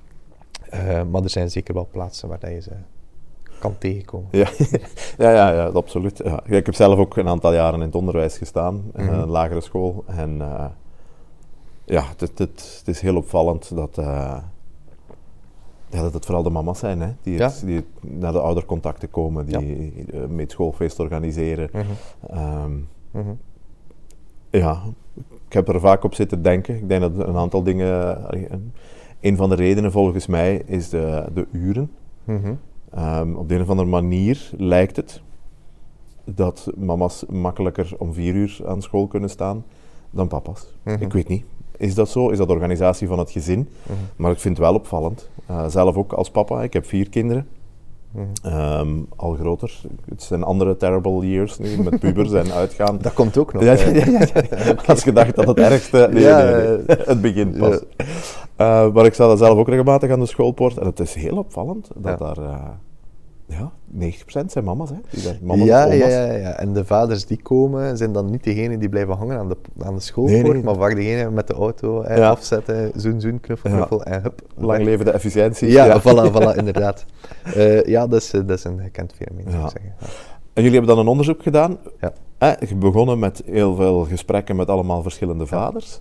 Eh, 0.70 1.02
maar 1.04 1.22
er 1.22 1.30
zijn 1.30 1.50
zeker 1.50 1.74
wel 1.74 1.88
plaatsen 1.90 2.28
waar 2.28 2.38
dat 2.38 2.50
je 2.50 2.60
ze 2.60 2.70
kan 3.58 3.78
tegenkomen. 3.78 4.28
Ja, 4.30 4.48
ja, 5.18 5.30
ja, 5.30 5.52
ja 5.52 5.64
absoluut. 5.66 6.20
Ja. 6.24 6.40
Ik 6.44 6.66
heb 6.66 6.74
zelf 6.74 6.98
ook 6.98 7.16
een 7.16 7.28
aantal 7.28 7.52
jaren 7.54 7.74
in 7.80 7.86
het 7.86 7.94
onderwijs 7.94 8.38
gestaan, 8.38 8.82
in 8.96 9.04
Mhm. 9.04 9.14
een 9.14 9.28
lagere 9.28 9.60
school. 9.60 10.04
En 10.06 10.40
eh, 10.40 10.64
ja, 11.88 12.04
het, 12.18 12.82
is 12.86 13.00
heel 13.00 13.16
opvallend 13.16 13.74
dat, 13.76 13.98
eh, 13.98 14.04
ja, 15.90 16.02
dat 16.02 16.14
het 16.14 16.24
vooral 16.24 16.42
de 16.42 16.50
mama's 16.50 16.78
zijn 16.78 17.00
hè, 17.00 17.08
die, 17.22 17.38
het, 17.40 17.60
Ja. 17.60 17.66
die 17.66 17.76
het 17.76 17.84
naar 18.20 18.32
de 18.32 18.40
oudercontacten 18.40 19.10
komen, 19.10 19.46
die 19.46 19.56
eh, 20.12 20.24
mee 20.26 20.40
het 20.40 20.50
schoolfeest 20.50 20.98
organiseren. 20.98 21.68
Mhm. 21.72 21.84
Ehm, 22.30 22.72
Mhm. 23.10 23.32
ja, 24.50 24.82
ik 25.46 25.52
heb 25.52 25.68
er 25.68 25.80
vaak 25.80 26.04
op 26.04 26.14
zitten 26.14 26.42
denken. 26.42 26.76
Ik 26.76 26.88
denk 26.88 27.00
dat 27.00 27.26
een 27.28 27.36
aantal 27.36 27.62
dingen. 27.62 28.18
een- 29.20 29.36
van 29.36 29.48
de 29.48 29.54
redenen 29.54 29.92
volgens 29.92 30.26
mij 30.26 30.62
is 30.66 30.88
de, 30.88 31.24
de 31.34 31.46
uren. 31.52 31.90
Mhm. 32.24 32.54
Ehm, 32.90 33.34
op 33.34 33.48
de 33.48 33.54
een 33.54 33.60
of 33.62 33.68
andere 33.68 33.88
manier 33.88 34.50
lijkt 34.56 34.96
het 34.96 35.22
dat 36.24 36.70
mama's 36.76 37.24
makkelijker 37.28 37.94
om 37.98 38.12
vier 38.12 38.34
uur 38.34 38.60
aan 38.66 38.82
school 38.82 39.06
kunnen 39.06 39.30
staan 39.30 39.64
dan 40.10 40.28
papa's. 40.28 40.74
Ik 41.00 41.12
weet 41.12 41.28
niet. 41.28 41.44
Is 41.78 41.94
dat 41.94 42.08
zo? 42.08 42.28
Is 42.28 42.38
dat 42.38 42.46
de 42.48 42.54
organisatie 42.54 43.06
van 43.08 43.18
het 43.18 43.30
gezin? 43.30 43.68
Mhm. 43.82 43.92
Maar 44.16 44.30
ik 44.30 44.38
vind 44.38 44.56
het 44.56 44.66
wel 44.66 44.74
opvallend. 44.76 45.28
Eh, 45.46 45.64
zelf 45.68 45.96
ook 45.96 46.12
als 46.12 46.30
papa. 46.30 46.62
Ik 46.62 46.72
heb 46.72 46.86
vier 46.86 47.08
kinderen. 47.08 47.48
Mhm. 48.10 48.24
Ehm, 48.42 48.88
al 49.16 49.34
groter. 49.34 49.80
Het 50.08 50.22
zijn 50.22 50.42
andere 50.42 50.76
terrible 50.76 51.26
years 51.28 51.58
nu, 51.58 51.82
met 51.82 51.98
pubers 52.00 52.32
en 52.32 52.52
uitgaan. 52.52 52.98
Dat 53.02 53.12
komt 53.12 53.36
ook 53.38 53.52
nog. 53.52 53.62
Ja, 53.62 53.72
ja, 53.72 53.86
ja, 53.88 54.04
ja, 54.06 54.26
ja. 54.34 54.74
Als 54.86 55.04
je 55.04 55.12
dacht 55.12 55.34
dat 55.34 55.46
het 55.46 55.58
ergste... 55.58 56.08
Nee, 56.12 56.22
Ja, 56.22 56.42
nee, 56.44 56.54
nee. 56.54 56.76
eh, 56.86 57.06
Het 57.06 57.20
begint 57.20 57.58
pas. 57.58 57.78
Eh, 58.56 58.92
maar 58.92 59.04
ik 59.04 59.14
sta 59.14 59.26
dan 59.26 59.36
zelf 59.38 59.58
ook 59.58 59.68
regelmatig 59.68 60.10
aan 60.10 60.20
de 60.20 60.26
schoolpoort. 60.26 60.78
En 60.78 60.86
het 60.86 61.00
is 61.00 61.14
heel 61.14 61.36
opvallend 61.36 61.90
dat 61.96 62.18
daar... 62.18 62.36
ja, 63.48 63.72
90% 63.98 64.44
zijn 64.46 64.64
mama's, 64.64 64.90
hè. 64.90 64.96
Die 65.10 65.22
daar, 65.22 65.36
mama's 65.42 65.66
ja, 65.66 65.92
ja, 65.92 66.06
ja, 66.08 66.32
ja. 66.32 66.50
En 66.58 66.72
de 66.72 66.84
vaders 66.84 67.26
die 67.26 67.42
komen, 67.42 67.96
zijn 67.96 68.12
dan 68.12 68.30
niet 68.30 68.44
degenen 68.44 68.78
die 68.78 68.88
blijven 68.88 69.16
hangen 69.16 69.38
aan 69.38 69.48
de, 69.48 69.56
aan 69.82 69.94
de 69.94 70.00
schoolpoort, 70.00 70.42
Nee, 70.42 70.52
nee. 70.52 70.62
maar 70.62 70.74
vaak 70.76 70.94
degene 70.94 71.30
met 71.30 71.46
de 71.46 71.54
auto 71.54 72.02
hè, 72.04 72.16
Ja. 72.16 72.28
afzetten, 72.30 72.90
zoen, 72.94 73.20
zoen, 73.20 73.40
knuffel, 73.40 73.70
knuffel 73.70 74.02
en 74.04 74.22
hup. 74.22 74.42
Lang 74.56 74.84
leven 74.84 75.04
de 75.04 75.10
efficiëntie. 75.10 75.70
Ja, 75.70 76.00
voilà, 76.00 76.32
voilà, 76.32 76.56
inderdaad. 76.56 77.04
Eh, 77.54 77.82
ja, 77.84 78.06
dat 78.06 78.20
is, 78.20 78.32
eh, 78.32 78.40
dat 78.46 78.58
is 78.58 78.64
een 78.64 78.80
gekend 78.80 79.12
fenomeen, 79.16 79.44
zou 79.50 79.56
Ja. 79.58 79.64
ik 79.64 79.70
zeggen. 79.70 79.92
Ja. 80.00 80.06
En 80.52 80.62
jullie 80.64 80.78
hebben 80.78 80.96
dan 80.96 81.04
een 81.04 81.10
onderzoek 81.10 81.42
gedaan. 81.42 81.76
Ja. 82.00 82.12
Eh, 82.38 82.72
begonnen 82.78 83.18
met 83.18 83.42
heel 83.46 83.74
veel 83.74 84.04
gesprekken 84.04 84.56
met 84.56 84.68
allemaal 84.68 85.02
verschillende 85.02 85.46
vaders. 85.46 86.00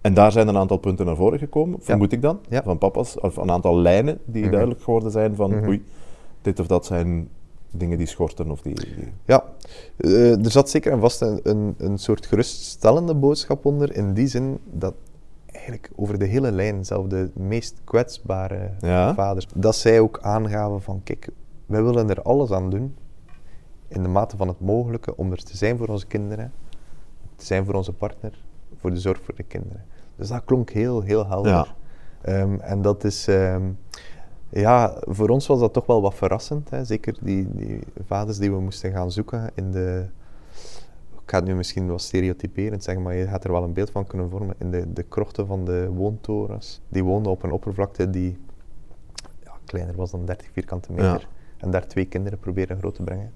En 0.00 0.14
daar 0.14 0.32
zijn 0.32 0.48
een 0.48 0.56
aantal 0.56 0.76
punten 0.76 1.06
naar 1.06 1.16
voren 1.16 1.38
gekomen, 1.38 1.78
vermoed 1.80 2.12
ik 2.12 2.22
dan, 2.22 2.38
van 2.64 2.78
papa's. 2.78 3.20
Of 3.20 3.36
een 3.36 3.50
aantal 3.50 3.78
lijnen 3.78 4.18
die 4.24 4.42
Mhm. 4.42 4.50
duidelijk 4.50 4.82
geworden 4.82 5.10
zijn 5.10 5.34
van, 5.34 5.50
Mhm. 5.56 5.68
oei, 5.68 5.82
dit 6.42 6.60
of 6.60 6.66
dat 6.66 6.86
zijn 6.86 7.28
dingen 7.70 7.98
die 7.98 8.06
schorten 8.06 8.50
of 8.50 8.60
die... 8.62 8.74
die- 8.74 9.12
Ja, 9.24 9.44
eh, 9.96 10.44
er 10.44 10.50
zat 10.50 10.70
zeker 10.70 10.92
en 10.92 11.00
vast 11.00 11.20
een, 11.20 11.40
een, 11.42 11.74
een 11.78 11.98
soort 11.98 12.26
geruststellende 12.26 13.14
boodschap 13.14 13.64
onder, 13.64 13.96
in 13.96 14.14
die 14.14 14.26
zin 14.26 14.58
dat 14.64 14.94
eigenlijk 15.46 15.90
over 15.96 16.18
de 16.18 16.24
hele 16.24 16.52
lijn, 16.52 16.84
zelfs 16.84 17.08
de 17.08 17.30
meest 17.34 17.80
kwetsbare 17.84 18.70
Ja. 18.80 19.14
vaders, 19.14 19.46
dat 19.54 19.76
zij 19.76 20.00
ook 20.00 20.18
aangaven 20.22 20.82
van, 20.82 21.00
kijk, 21.04 21.28
wij 21.66 21.82
willen 21.82 22.10
er 22.10 22.22
alles 22.22 22.50
aan 22.50 22.70
doen, 22.70 22.94
in 23.88 24.02
de 24.02 24.08
mate 24.08 24.36
van 24.36 24.48
het 24.48 24.60
mogelijke, 24.60 25.16
om 25.16 25.30
er 25.30 25.44
te 25.44 25.56
zijn 25.56 25.76
voor 25.78 25.88
onze 25.88 26.06
kinderen, 26.06 26.52
te 27.36 27.44
zijn 27.46 27.64
voor 27.64 27.74
onze 27.74 27.92
partner, 27.92 28.38
voor 28.76 28.90
de 28.90 29.00
zorg 29.00 29.20
voor 29.24 29.34
de 29.34 29.42
kinderen. 29.42 29.84
Dus 30.16 30.28
dat 30.28 30.44
klonk 30.44 30.70
heel, 30.70 31.00
heel 31.00 31.26
helder. 31.26 31.52
Ja. 31.52 31.66
Ehm, 32.22 32.54
en 32.60 32.82
dat 32.82 33.04
is, 33.04 33.28
ehm, 33.28 33.62
ja, 34.60 34.96
voor 35.00 35.28
ons 35.28 35.46
was 35.46 35.60
dat 35.60 35.72
toch 35.72 35.86
wel 35.86 36.02
wat 36.02 36.14
verrassend. 36.14 36.70
Hè? 36.70 36.84
Zeker 36.84 37.16
die, 37.20 37.48
die 37.54 37.80
vaders 38.06 38.38
die 38.38 38.50
we 38.50 38.60
moesten 38.60 38.92
gaan 38.92 39.10
zoeken 39.10 39.50
in 39.54 39.70
de. 39.70 40.06
Ik 41.12 41.30
ga 41.30 41.36
het 41.36 41.46
nu 41.46 41.54
misschien 41.54 41.86
wat 41.86 42.00
stereotyperend 42.00 42.84
zeggen, 42.84 43.02
maar 43.02 43.14
je 43.14 43.26
gaat 43.26 43.44
er 43.44 43.52
wel 43.52 43.62
een 43.62 43.72
beeld 43.72 43.90
van 43.90 44.06
kunnen 44.06 44.30
vormen. 44.30 44.54
In 44.58 44.70
de, 44.70 44.92
de 44.92 45.02
krochten 45.02 45.46
van 45.46 45.64
de 45.64 45.88
woontorens. 45.88 46.80
Die 46.88 47.04
woonden 47.04 47.32
op 47.32 47.42
een 47.42 47.52
oppervlakte 47.52 48.10
die 48.10 48.38
ja, 49.44 49.52
kleiner 49.64 49.96
was 49.96 50.10
dan 50.10 50.24
30 50.24 50.48
vierkante 50.52 50.92
meter. 50.92 51.20
Ja. 51.20 51.26
En 51.58 51.70
daar 51.70 51.86
twee 51.86 52.04
kinderen 52.04 52.38
proberen 52.38 52.78
groot 52.78 52.94
te 52.94 53.02
brengen. 53.02 53.32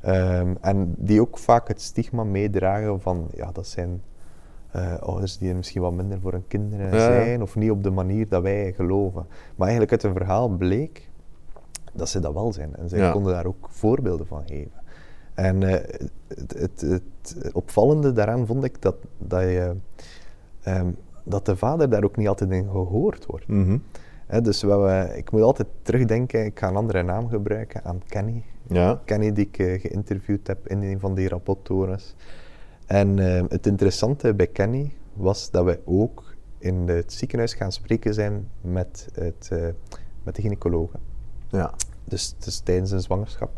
Ehm, 0.00 0.54
en 0.60 0.94
die 0.98 1.20
ook 1.20 1.38
vaak 1.38 1.68
het 1.68 1.80
stigma 1.80 2.24
meedragen 2.24 3.00
van, 3.00 3.28
ja, 3.34 3.52
dat 3.52 3.66
zijn 3.66 4.02
eh, 4.70 4.98
ouders 4.98 5.38
die 5.38 5.48
er 5.50 5.56
misschien 5.56 5.82
wat 5.82 5.92
minder 5.92 6.20
voor 6.20 6.32
hun 6.32 6.46
kinderen 6.48 6.86
Ja, 6.86 6.98
zijn, 6.98 7.42
of 7.42 7.56
niet 7.56 7.70
op 7.70 7.82
de 7.82 7.90
manier 7.90 8.28
dat 8.28 8.42
wij 8.42 8.72
geloven. 8.72 9.26
Maar 9.56 9.68
eigenlijk 9.68 9.90
uit 9.90 10.02
een 10.02 10.18
verhaal 10.18 10.48
bleek 10.48 11.08
dat 11.92 12.08
ze 12.08 12.20
dat 12.20 12.32
wel 12.32 12.52
zijn. 12.52 12.76
En 12.76 12.88
zij 12.88 12.98
Ja. 12.98 13.10
konden 13.12 13.32
daar 13.32 13.46
ook 13.46 13.68
voorbeelden 13.70 14.26
van 14.26 14.42
geven. 14.46 14.72
En 15.34 15.62
eh, 15.62 15.72
het, 16.28 16.52
het, 16.56 16.80
het 16.80 17.52
opvallende 17.52 18.12
daaraan 18.12 18.46
vond 18.46 18.64
ik 18.64 18.82
dat, 18.82 18.96
dat, 19.18 19.40
je, 19.42 19.74
ehm, 20.62 20.90
dat 21.24 21.46
de 21.46 21.56
vader 21.56 21.90
daar 21.90 22.04
ook 22.04 22.16
niet 22.16 22.28
altijd 22.28 22.50
in 22.50 22.68
gehoord 22.70 23.26
wordt. 23.26 23.46
Mhm. 23.48 23.78
Dus 24.42 24.62
we, 24.62 25.12
ik 25.16 25.30
moet 25.30 25.42
altijd 25.42 25.68
terugdenken, 25.82 26.44
ik 26.44 26.58
ga 26.58 26.68
een 26.68 26.76
andere 26.76 27.02
naam 27.02 27.28
gebruiken, 27.28 27.84
aan 27.84 28.02
Kenny. 28.08 28.42
Ja. 28.66 29.00
Kenny 29.04 29.32
die 29.32 29.46
ik 29.46 29.58
eh, 29.58 29.80
geïnterviewd 29.80 30.46
heb 30.46 30.66
in 30.66 30.82
een 30.82 31.00
van 31.00 31.14
die 31.14 31.28
rapporttorens. 31.28 32.14
En 32.88 33.18
eh, 33.18 33.44
het 33.48 33.66
interessante 33.66 34.34
bij 34.34 34.46
Kenny 34.46 34.92
was 35.12 35.50
dat 35.50 35.64
wij 35.64 35.80
ook 35.84 36.34
in 36.58 36.88
het 36.88 37.12
ziekenhuis 37.12 37.54
gaan 37.54 37.72
spreken 37.72 38.14
zijn 38.14 38.48
met, 38.60 39.08
het, 39.12 39.48
eh, 39.52 39.66
met 40.22 40.36
de 40.36 40.42
gynaecologen. 40.42 41.00
Ja. 41.48 41.74
Dus, 42.04 42.34
dus 42.38 42.58
tijdens 42.58 42.90
een 42.90 43.00
zwangerschap. 43.00 43.50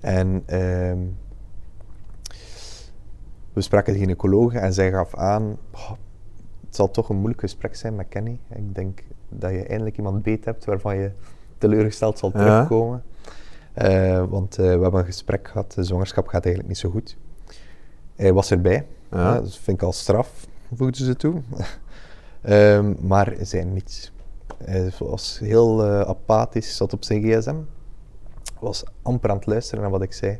En 0.00 0.42
ehm, 0.46 0.98
we 3.52 3.60
spraken 3.60 3.92
de 3.92 3.98
gynaecoloog 3.98 4.54
en 4.54 4.72
zij 4.72 4.90
gaf 4.90 5.14
aan, 5.14 5.58
"Oh, 5.72 5.90
het 6.66 6.76
zal 6.76 6.90
toch 6.90 7.08
een 7.08 7.16
moeilijk 7.16 7.40
gesprek 7.40 7.74
zijn 7.76 7.94
met 7.94 8.08
Kenny. 8.08 8.38
Ik 8.48 8.74
denk 8.74 9.02
dat 9.28 9.50
je 9.50 9.66
eindelijk 9.66 9.96
iemand 9.96 10.22
beet 10.22 10.44
hebt 10.44 10.64
waarvan 10.64 10.96
je 10.96 11.10
teleurgesteld 11.58 12.18
zal 12.18 12.30
Ja. 12.34 12.38
terugkomen. 12.38 13.02
Eh, 13.72 14.24
want 14.28 14.58
eh, 14.58 14.64
we 14.64 14.70
hebben 14.82 15.00
een 15.00 15.04
gesprek 15.06 15.48
gehad, 15.48 15.72
de 15.72 15.82
zwangerschap 15.84 16.26
gaat 16.26 16.44
eigenlijk 16.44 16.68
niet 16.68 16.78
zo 16.78 16.90
goed. 16.90 17.16
Hij 18.16 18.32
was 18.32 18.50
erbij, 18.50 18.86
Ja. 19.10 19.40
dus 19.40 19.58
vind 19.58 19.76
ik 19.76 19.82
al 19.82 19.92
straf, 19.92 20.46
voegden 20.74 21.04
ze 21.04 21.16
toe. 21.16 21.42
Ehm, 22.42 22.94
maar 23.00 23.26
hij 23.26 23.44
zei 23.44 23.64
niets. 23.64 24.12
Hij 24.64 24.90
was 24.98 25.38
heel 25.38 25.84
eh, 25.84 26.00
apathisch, 26.00 26.76
zat 26.76 26.92
op 26.92 27.04
zijn 27.04 27.22
gsm. 27.22 27.54
Was 28.60 28.84
amper 29.02 29.30
aan 29.30 29.36
het 29.36 29.46
luisteren 29.46 29.80
naar 29.82 29.90
wat 29.90 30.02
ik 30.02 30.12
zei. 30.12 30.38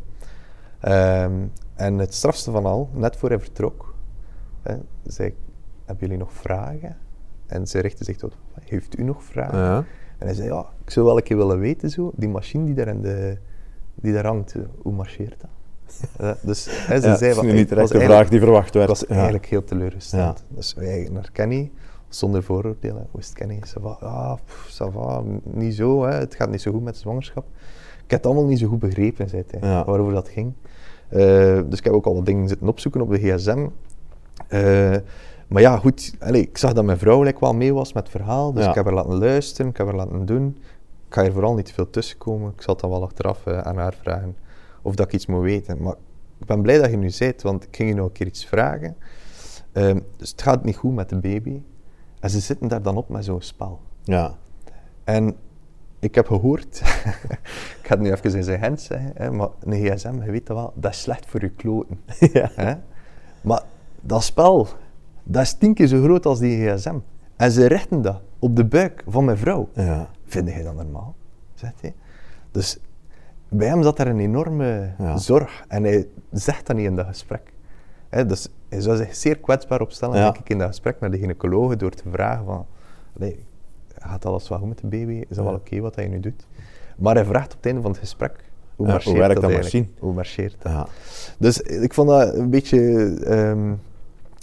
Ehm, 0.81 1.33
en 1.75 1.99
het 1.99 2.15
strafste 2.15 2.51
van 2.51 2.67
al, 2.67 2.89
net 2.93 3.17
voor 3.17 3.29
hij 3.29 3.41
vertrok, 3.41 3.95
hè, 4.63 4.77
zei 5.07 5.29
ik, 5.29 5.35
hebben 5.85 6.05
jullie 6.07 6.23
nog 6.25 6.33
vragen? 6.33 6.97
En 7.47 7.67
zij 7.67 7.81
richtte 7.81 8.05
zich 8.05 8.17
tot, 8.17 8.37
heeft 8.61 8.99
u 8.99 9.03
nog 9.03 9.25
vragen? 9.25 9.59
Ja. 9.59 9.77
En 10.19 10.27
hij 10.27 10.35
zei, 10.35 10.49
ja, 10.49 10.67
ik 10.85 10.91
zou 10.91 11.07
wel 11.07 11.17
een 11.17 11.23
keer 11.23 11.37
willen 11.37 11.59
weten, 11.59 11.91
zo, 11.91 12.13
die 12.15 12.29
machine 12.29 12.65
die 12.65 12.75
daar, 12.75 12.89
in 12.89 13.03
de, 13.03 13.39
die 13.95 14.13
daar 14.13 14.27
hangt, 14.27 14.55
hoe 14.83 14.93
marcheert 14.93 15.41
dat? 15.41 15.51
Eh, 16.19 16.31
dus 16.43 16.67
hè, 16.71 17.01
ze 17.01 17.07
Ja, 17.09 17.17
zei, 17.17 17.35
van, 17.35 17.47
niet 17.55 17.71
was 17.75 17.91
de 17.91 18.01
vraag 18.01 18.29
die 18.29 18.41
verwacht 18.41 18.75
werd. 18.75 18.89
het 18.89 18.99
was 18.99 19.09
Ja. 19.09 19.15
eigenlijk 19.15 19.47
heel 19.47 19.65
teleurstellend. 19.65 20.45
Ja. 20.49 20.55
Dus 20.57 20.75
wij 20.75 21.09
naar 21.13 21.29
Kenny, 21.33 21.71
zonder 22.09 22.43
vooroordelen. 22.43 23.07
Hoe 23.11 23.21
is 23.21 23.27
het 23.27 23.35
Kenny? 23.37 23.61
Ah, 24.01 24.35
pff, 24.45 24.77
va, 24.93 25.23
niet 25.43 25.75
zo, 25.75 26.05
hè. 26.05 26.15
het 26.15 26.35
gaat 26.35 26.51
niet 26.51 26.63
zo 26.63 26.73
goed 26.73 26.83
met 26.85 26.97
zwangerschap. 26.97 27.45
Ik 28.05 28.11
heb 28.13 28.23
het 28.23 28.27
allemaal 28.27 28.47
niet 28.51 28.59
zo 28.59 28.69
goed 28.69 28.79
begrepen, 28.79 29.29
zei 29.29 29.43
hij, 29.51 29.69
Ja. 29.71 29.85
waarover 29.85 30.13
dat 30.13 30.29
ging. 30.29 30.53
Eh, 31.09 31.19
dus 31.69 31.79
ik 31.79 31.85
heb 31.85 31.93
ook 31.93 32.07
al 32.07 32.15
wat 32.15 32.27
dingen 32.27 32.49
zitten 32.49 32.69
opzoeken 32.69 33.01
op 33.01 33.11
de 33.11 33.19
gsm. 33.19 33.67
Eh, 34.49 34.97
maar 35.49 35.63
ja, 35.63 35.77
goed, 35.77 36.15
allee, 36.21 36.41
ik 36.43 36.59
zag 36.59 36.73
dat 36.73 36.85
mijn 36.85 36.99
vrouw 36.99 37.23
like, 37.23 37.41
wel 37.41 37.55
mee 37.55 37.75
was 37.75 37.93
met 37.93 38.03
het 38.03 38.13
verhaal, 38.13 38.53
dus 38.53 38.63
Ja. 38.65 38.69
ik 38.69 38.75
heb 38.75 38.85
haar 38.85 38.95
laten 38.95 39.19
luisteren, 39.19 39.71
ik 39.71 39.77
heb 39.77 39.87
haar 39.87 39.97
laten 39.97 40.27
doen. 40.27 40.57
Ik 41.09 41.15
ga 41.15 41.23
hier 41.23 41.33
vooral 41.33 41.55
niet 41.55 41.73
veel 41.73 41.91
tussenkomen. 41.91 42.53
Ik 42.57 42.63
zal 42.63 42.73
het 42.73 42.83
dan 42.83 42.91
wel 42.91 43.03
achteraf 43.03 43.47
eh, 43.47 43.59
aan 43.59 43.77
haar 43.77 43.95
vragen 44.03 44.37
of 44.87 44.95
dat 44.95 45.07
ik 45.07 45.13
iets 45.13 45.27
moet 45.27 45.43
weten. 45.43 45.83
Maar 45.83 45.95
ik 46.39 46.47
ben 46.47 46.63
blij 46.63 46.79
dat 46.79 46.91
je 46.91 46.97
nu 46.97 47.11
zei, 47.11 47.33
want 47.43 47.65
ik 47.65 47.77
ging 47.77 47.89
je 47.89 47.95
nog 47.95 48.07
een 48.07 48.13
keer 48.13 48.27
iets 48.27 48.47
vragen. 48.47 48.97
Ehm, 49.73 50.01
dus 50.17 50.31
het 50.31 50.43
gaat 50.43 50.65
niet 50.65 50.77
goed 50.77 50.95
met 50.95 51.09
de 51.09 51.17
baby. 51.17 51.63
En 52.21 52.31
ze 52.31 52.41
zitten 52.41 52.69
daar 52.69 52.83
dan 52.83 52.97
op 52.97 53.09
met 53.09 53.25
zo'n 53.25 53.43
spel. 53.43 53.81
Ja. 54.03 54.35
En 55.05 55.37
ik 55.99 56.15
heb 56.15 56.27
gehoord, 56.27 56.79
ik 57.81 57.83
ga 57.83 57.95
het 57.95 58.01
nu 58.01 58.13
even 58.13 58.35
in 58.35 58.45
zijn 58.45 58.61
hand 58.61 58.81
zeggen, 58.81 59.13
hè, 59.15 59.31
maar 59.31 59.49
een 59.61 59.85
gsm, 59.85 60.23
je 60.23 60.31
weet 60.31 60.47
dat 60.47 60.57
wel, 60.57 60.73
dat 60.75 60.93
is 60.93 61.01
slecht 61.01 61.27
voor 61.27 61.41
je 61.41 61.51
kloten. 61.51 62.01
Ja. 62.33 62.51
Hè? 62.55 62.75
Maar 63.43 63.63
dat 64.01 64.23
spel, 64.23 64.69
dat 65.23 65.43
is 65.43 65.53
tien 65.53 65.75
keer 65.75 65.87
zo 65.87 66.03
groot 66.03 66.27
als 66.27 66.39
die 66.39 66.69
gsm. 66.69 66.99
En 67.37 67.51
ze 67.51 67.67
richten 67.67 68.03
dat 68.03 68.21
op 68.39 68.57
de 68.57 68.65
buik 68.65 69.05
van 69.07 69.25
mijn 69.25 69.39
vrouw. 69.39 69.69
Ja. 69.75 70.11
Vind 70.25 70.53
je 70.53 70.63
dat 70.63 70.75
normaal? 70.75 71.15
Zegt 71.55 71.81
hij. 71.81 71.95
Dus 72.51 72.79
bij 73.49 73.69
hem 73.69 73.83
zat 73.83 73.99
er 73.99 74.07
een 74.07 74.21
enorme 74.21 74.91
Ja. 74.99 75.17
zorg 75.17 75.65
en 75.69 75.83
hij 75.85 76.09
zegt 76.33 76.67
dat 76.67 76.77
niet 76.77 76.87
in 76.87 76.97
dat 76.97 77.07
gesprek. 77.07 77.53
Hè, 78.09 78.27
dus 78.27 78.49
hij 78.69 78.81
zou 78.81 78.97
zich 78.97 79.15
zeer 79.15 79.39
kwetsbaar 79.39 79.81
opstellen, 79.81 80.17
Ja. 80.19 80.23
denk 80.25 80.37
ik, 80.37 80.49
in 80.49 80.59
dat 80.59 80.67
gesprek 80.69 81.01
met 81.01 81.13
de 81.13 81.19
gynaecoloog 81.19 81.77
door 81.77 81.91
te 81.91 82.03
vragen 82.11 82.45
van, 82.45 82.67
"Allee, 83.19 83.45
gaat 83.99 84.25
alles 84.25 84.49
wel 84.49 84.59
goed 84.59 84.69
met 84.69 84.79
de 84.79 84.87
baby? 84.87 85.25
Is 85.29 85.37
dat 85.37 85.45
wel 85.45 85.55
oké 85.55 85.81
wat 85.81 85.95
hij 85.95 86.09
nu 86.09 86.21
doet? 86.21 86.47
Maar 86.97 87.15
hij 87.15 87.25
vraagt 87.25 87.51
op 87.51 87.57
het 87.57 87.67
einde 87.67 87.81
van 87.81 87.91
het 87.91 88.01
gesprek, 88.01 88.45
hoe 88.77 88.87
marcheert 88.87 89.05
hoe 89.17 89.19
werkt 89.27 89.41
dat 89.41 89.51
dat 89.51 89.61
machine? 89.61 89.87
Hoe 89.99 90.13
marcheert 90.15 90.57
dat? 90.63 90.91
Dus 91.39 91.61
ik 91.61 91.95
vond 91.95 92.09
dat 92.09 92.35
een 92.35 92.51
beetje 92.51 93.15
ehm, 93.25 93.73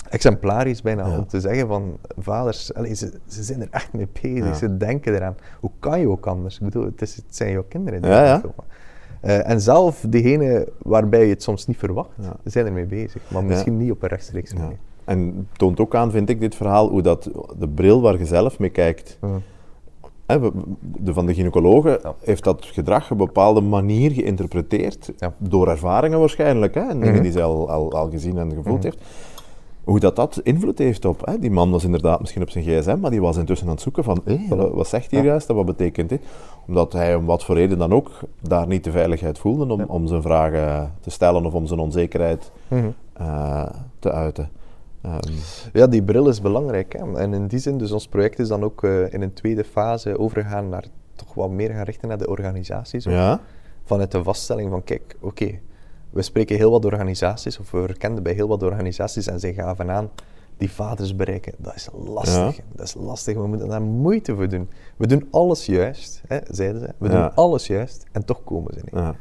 exemplarisch 0.09 0.81
bijna 0.81 1.07
Ja. 1.07 1.17
om 1.17 1.27
te 1.27 1.39
zeggen 1.39 1.67
van 1.67 1.97
vaders, 2.17 2.73
allee, 2.73 2.93
ze, 2.93 3.11
ze 3.27 3.43
zijn 3.43 3.61
er 3.61 3.67
echt 3.71 3.93
mee 3.93 4.07
bezig, 4.21 4.45
Ja. 4.45 4.53
ze 4.53 4.77
denken 4.77 5.13
eraan. 5.15 5.35
Hoe 5.59 5.71
kan 5.79 5.99
je 5.99 6.07
ook 6.09 6.27
anders? 6.27 6.55
Ik 6.55 6.61
bedoel, 6.63 6.85
het, 6.85 7.01
is, 7.01 7.15
het 7.15 7.25
zijn 7.35 7.51
jouw 7.51 7.63
kinderen. 7.69 8.01
die 8.01 8.11
Ja, 8.11 8.25
ja. 8.25 8.37
komen. 8.39 8.71
Eh, 9.23 9.49
en 9.49 9.61
zelf 9.61 10.05
degene 10.09 10.67
waarbij 10.81 11.23
je 11.23 11.29
het 11.29 11.43
soms 11.43 11.67
niet 11.67 11.77
verwacht, 11.77 12.09
Ja. 12.21 12.35
zijn 12.43 12.65
ermee 12.65 12.85
bezig. 12.85 13.21
Maar 13.31 13.43
misschien 13.43 13.77
niet 13.77 13.91
op 13.91 14.03
een 14.03 14.09
rechtstreeks 14.09 14.53
manier. 14.53 14.77
En 15.03 15.47
toont 15.57 15.79
ook 15.79 15.95
aan, 15.95 16.11
vind 16.11 16.29
ik, 16.29 16.39
dit 16.39 16.55
verhaal, 16.55 16.89
hoe 16.89 17.01
dat 17.01 17.29
de 17.59 17.67
bril 17.67 18.01
waar 18.01 18.17
je 18.17 18.25
zelf 18.25 18.59
mee 18.59 18.69
kijkt. 18.69 19.19
De, 20.99 21.13
van 21.13 21.25
de 21.25 21.33
gynaecologen 21.33 21.99
Ja. 22.03 22.13
heeft 22.23 22.43
dat 22.43 22.65
gedrag 22.65 23.03
op 23.11 23.19
een 23.19 23.25
bepaalde 23.25 23.61
manier 23.61 24.11
geïnterpreteerd, 24.11 25.11
Ja. 25.17 25.33
door 25.37 25.67
ervaringen 25.67 26.19
waarschijnlijk, 26.19 26.73
hè, 26.75 26.81
en 26.81 26.99
dingen 26.99 27.13
Mhm. 27.13 27.23
die 27.23 27.31
ze 27.31 27.41
al, 27.41 27.69
al, 27.69 27.91
al 27.91 28.09
gezien 28.09 28.37
en 28.37 28.49
gevoeld 28.49 28.77
Mhm. 28.77 28.83
heeft. 28.83 28.97
Hoe 29.83 29.99
dat, 29.99 30.15
dat 30.15 30.39
invloed 30.43 30.77
heeft 30.77 31.05
op. 31.05 31.25
Hè. 31.25 31.39
Die 31.39 31.51
man 31.51 31.71
was 31.71 31.83
inderdaad 31.83 32.19
misschien 32.19 32.41
op 32.41 32.49
zijn 32.49 32.63
gsm, 32.63 32.99
maar 32.99 33.11
die 33.11 33.21
was 33.21 33.37
intussen 33.37 33.67
aan 33.67 33.73
het 33.73 33.81
zoeken 33.81 34.03
van, 34.03 34.21
hé, 34.25 34.39
wat, 34.73 34.87
zegt 34.87 35.11
hier 35.11 35.19
Ja. 35.19 35.25
juist 35.25 35.49
en 35.49 35.55
wat 35.55 35.65
betekent 35.65 36.09
dit? 36.09 36.21
Omdat 36.67 36.93
hij 36.93 37.15
om 37.15 37.25
wat 37.25 37.43
voor 37.43 37.55
reden 37.55 37.77
dan 37.77 37.93
ook 37.93 38.11
daar 38.41 38.67
niet 38.67 38.83
de 38.83 38.91
veiligheid 38.91 39.39
voelde 39.39 39.73
om, 39.73 39.79
Ja. 39.79 39.85
om 39.87 40.07
zijn 40.07 40.21
vragen 40.21 40.93
te 40.99 41.09
stellen 41.09 41.45
of 41.45 41.53
om 41.53 41.65
zijn 41.67 41.79
onzekerheid 41.79 42.51
Mhm. 42.67 42.87
eh, 43.13 43.65
te 43.99 44.11
uiten. 44.11 44.49
Ehm, 45.01 45.19
Ja, 45.73 45.87
die 45.87 46.03
bril 46.03 46.27
is 46.27 46.41
belangrijk. 46.41 46.93
Hè? 46.97 47.17
En 47.17 47.33
in 47.33 47.47
die 47.47 47.59
zin, 47.59 47.77
dus 47.77 47.91
ons 47.91 48.07
project 48.07 48.39
is 48.39 48.47
dan 48.47 48.63
ook 48.63 48.83
eh, 48.83 49.13
in 49.13 49.21
een 49.21 49.33
tweede 49.33 49.63
fase 49.63 50.19
overgegaan 50.19 50.69
naar 50.69 50.83
toch 51.15 51.33
wat 51.33 51.49
meer 51.49 51.69
gaan 51.69 51.83
richten 51.83 52.07
naar 52.07 52.17
de 52.17 52.27
organisaties. 52.29 53.03
ja, 53.03 53.39
vanuit 53.83 54.11
de 54.11 54.23
vaststelling 54.23 54.69
van, 54.69 54.83
kijk, 54.83 55.15
oké, 55.21 55.59
we 56.13 56.21
spreken 56.21 56.55
heel 56.55 56.71
wat 56.71 56.85
organisaties, 56.85 57.59
of 57.59 57.71
we 57.71 57.77
herkenden 57.77 58.23
bij 58.23 58.33
heel 58.33 58.47
wat 58.47 58.63
organisaties 58.63 59.27
en 59.27 59.39
zij 59.39 59.53
gaven 59.53 59.91
aan, 59.91 60.09
die 60.57 60.71
vaders 60.71 61.15
bereiken, 61.15 61.53
dat 61.57 61.75
is 61.75 61.89
lastig. 62.05 62.55
Ja. 62.57 62.63
Dat 62.75 62.85
is 62.85 62.93
lastig, 62.93 63.35
we 63.35 63.47
moeten 63.47 63.67
daar 63.67 63.81
moeite 63.81 64.35
voor 64.35 64.49
doen. 64.49 64.69
We 64.97 65.07
doen 65.07 65.27
alles 65.31 65.65
juist, 65.65 66.21
hè, 66.27 66.37
zeiden 66.47 66.81
ze. 66.81 66.89
We 66.97 67.07
Ja. 67.07 67.13
doen 67.21 67.35
alles 67.35 67.67
juist 67.67 68.05
en 68.11 68.25
toch 68.25 68.43
komen 68.43 68.73
ze 68.73 68.79
niet. 68.83 68.93
ja, 68.93 69.15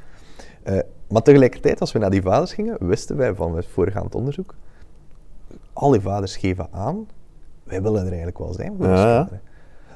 Eh, 0.62 0.78
maar 1.08 1.22
tegelijkertijd, 1.22 1.80
als 1.80 1.92
we 1.92 1.99
naar 1.99 2.11
die 2.11 2.22
vaders 2.22 2.52
gingen, 2.52 2.76
wisten 2.87 3.16
wij 3.16 3.34
van 3.34 3.56
het 3.56 3.66
voorgaand 3.66 4.14
onderzoek, 4.14 4.54
al 5.72 5.90
die 5.90 6.00
vaders 6.00 6.37
geven 6.37 6.68
aan, 6.70 7.06
wij 7.64 7.82
willen 7.82 8.00
er 8.00 8.06
eigenlijk 8.06 8.38
wel 8.38 8.52
zijn. 8.52 8.76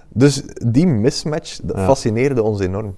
Dus 0.09 0.43
die 0.47 0.87
mismatch, 0.87 1.61
fascineerde 1.75 2.43
ons 2.43 2.61
enorm. 2.61 2.95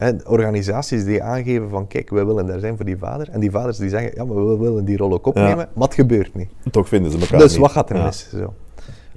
Hè, 0.00 0.12
organisaties 0.26 1.04
die 1.04 1.22
aangeven 1.22 1.68
van, 1.68 1.86
kijk, 1.86 2.10
wij 2.10 2.26
willen 2.26 2.46
daar 2.46 2.58
zijn 2.58 2.76
voor 2.76 2.84
die 2.84 2.96
vader. 2.98 3.28
En 3.30 3.40
die 3.40 3.50
vaders 3.50 3.76
die 3.78 3.88
zeggen, 3.88 4.10
ja, 4.14 4.24
maar 4.24 4.46
we 4.46 4.56
willen 4.58 4.84
die 4.84 4.96
rol 4.96 5.12
ook 5.12 5.26
opnemen, 5.26 5.68
maar 5.74 5.84
het 5.84 5.94
gebeurt 5.94 6.34
niet. 6.34 6.48
toch 6.70 6.88
vinden 6.88 7.12
ze 7.12 7.18
elkaar 7.18 7.38
Dus 7.38 7.50
niet. 7.52 7.60
wat 7.60 7.70
gaat 7.70 7.90
er 7.90 7.96
Ja. 7.96 8.04
mis? 8.04 8.28
Zo. 8.30 8.54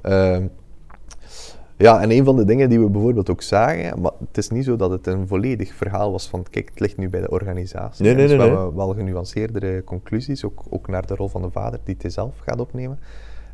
Ehm, 0.02 0.46
ja, 1.76 2.00
en 2.00 2.10
een 2.10 2.24
van 2.24 2.36
de 2.36 2.44
dingen 2.44 2.68
die 2.68 2.80
we 2.80 2.88
bijvoorbeeld 2.90 3.30
ook 3.30 3.42
zagen, 3.42 4.00
maar 4.00 4.10
het 4.26 4.38
is 4.38 4.50
niet 4.50 4.64
zo 4.64 4.76
dat 4.76 4.90
het 4.90 5.06
een 5.06 5.26
volledig 5.28 5.74
verhaal 5.74 6.10
was 6.12 6.28
van, 6.28 6.44
kijk, 6.50 6.68
het 6.68 6.80
ligt 6.80 6.96
nu 6.96 7.08
bij 7.08 7.20
de 7.20 7.30
organisatie. 7.30 8.04
Nee, 8.04 8.14
nee, 8.14 8.26
dus 8.26 8.36
we 8.36 8.42
hebben 8.42 8.74
wel 8.74 8.94
genuanceerdere 8.94 9.84
conclusies, 9.84 10.44
ook, 10.44 10.62
ook 10.70 10.88
naar 10.88 11.06
de 11.06 11.14
rol 11.14 11.28
van 11.28 11.42
de 11.42 11.50
vader 11.50 11.78
die 11.84 11.96
het 11.98 12.12
zelf 12.12 12.34
gaat 12.44 12.60
opnemen. 12.60 12.98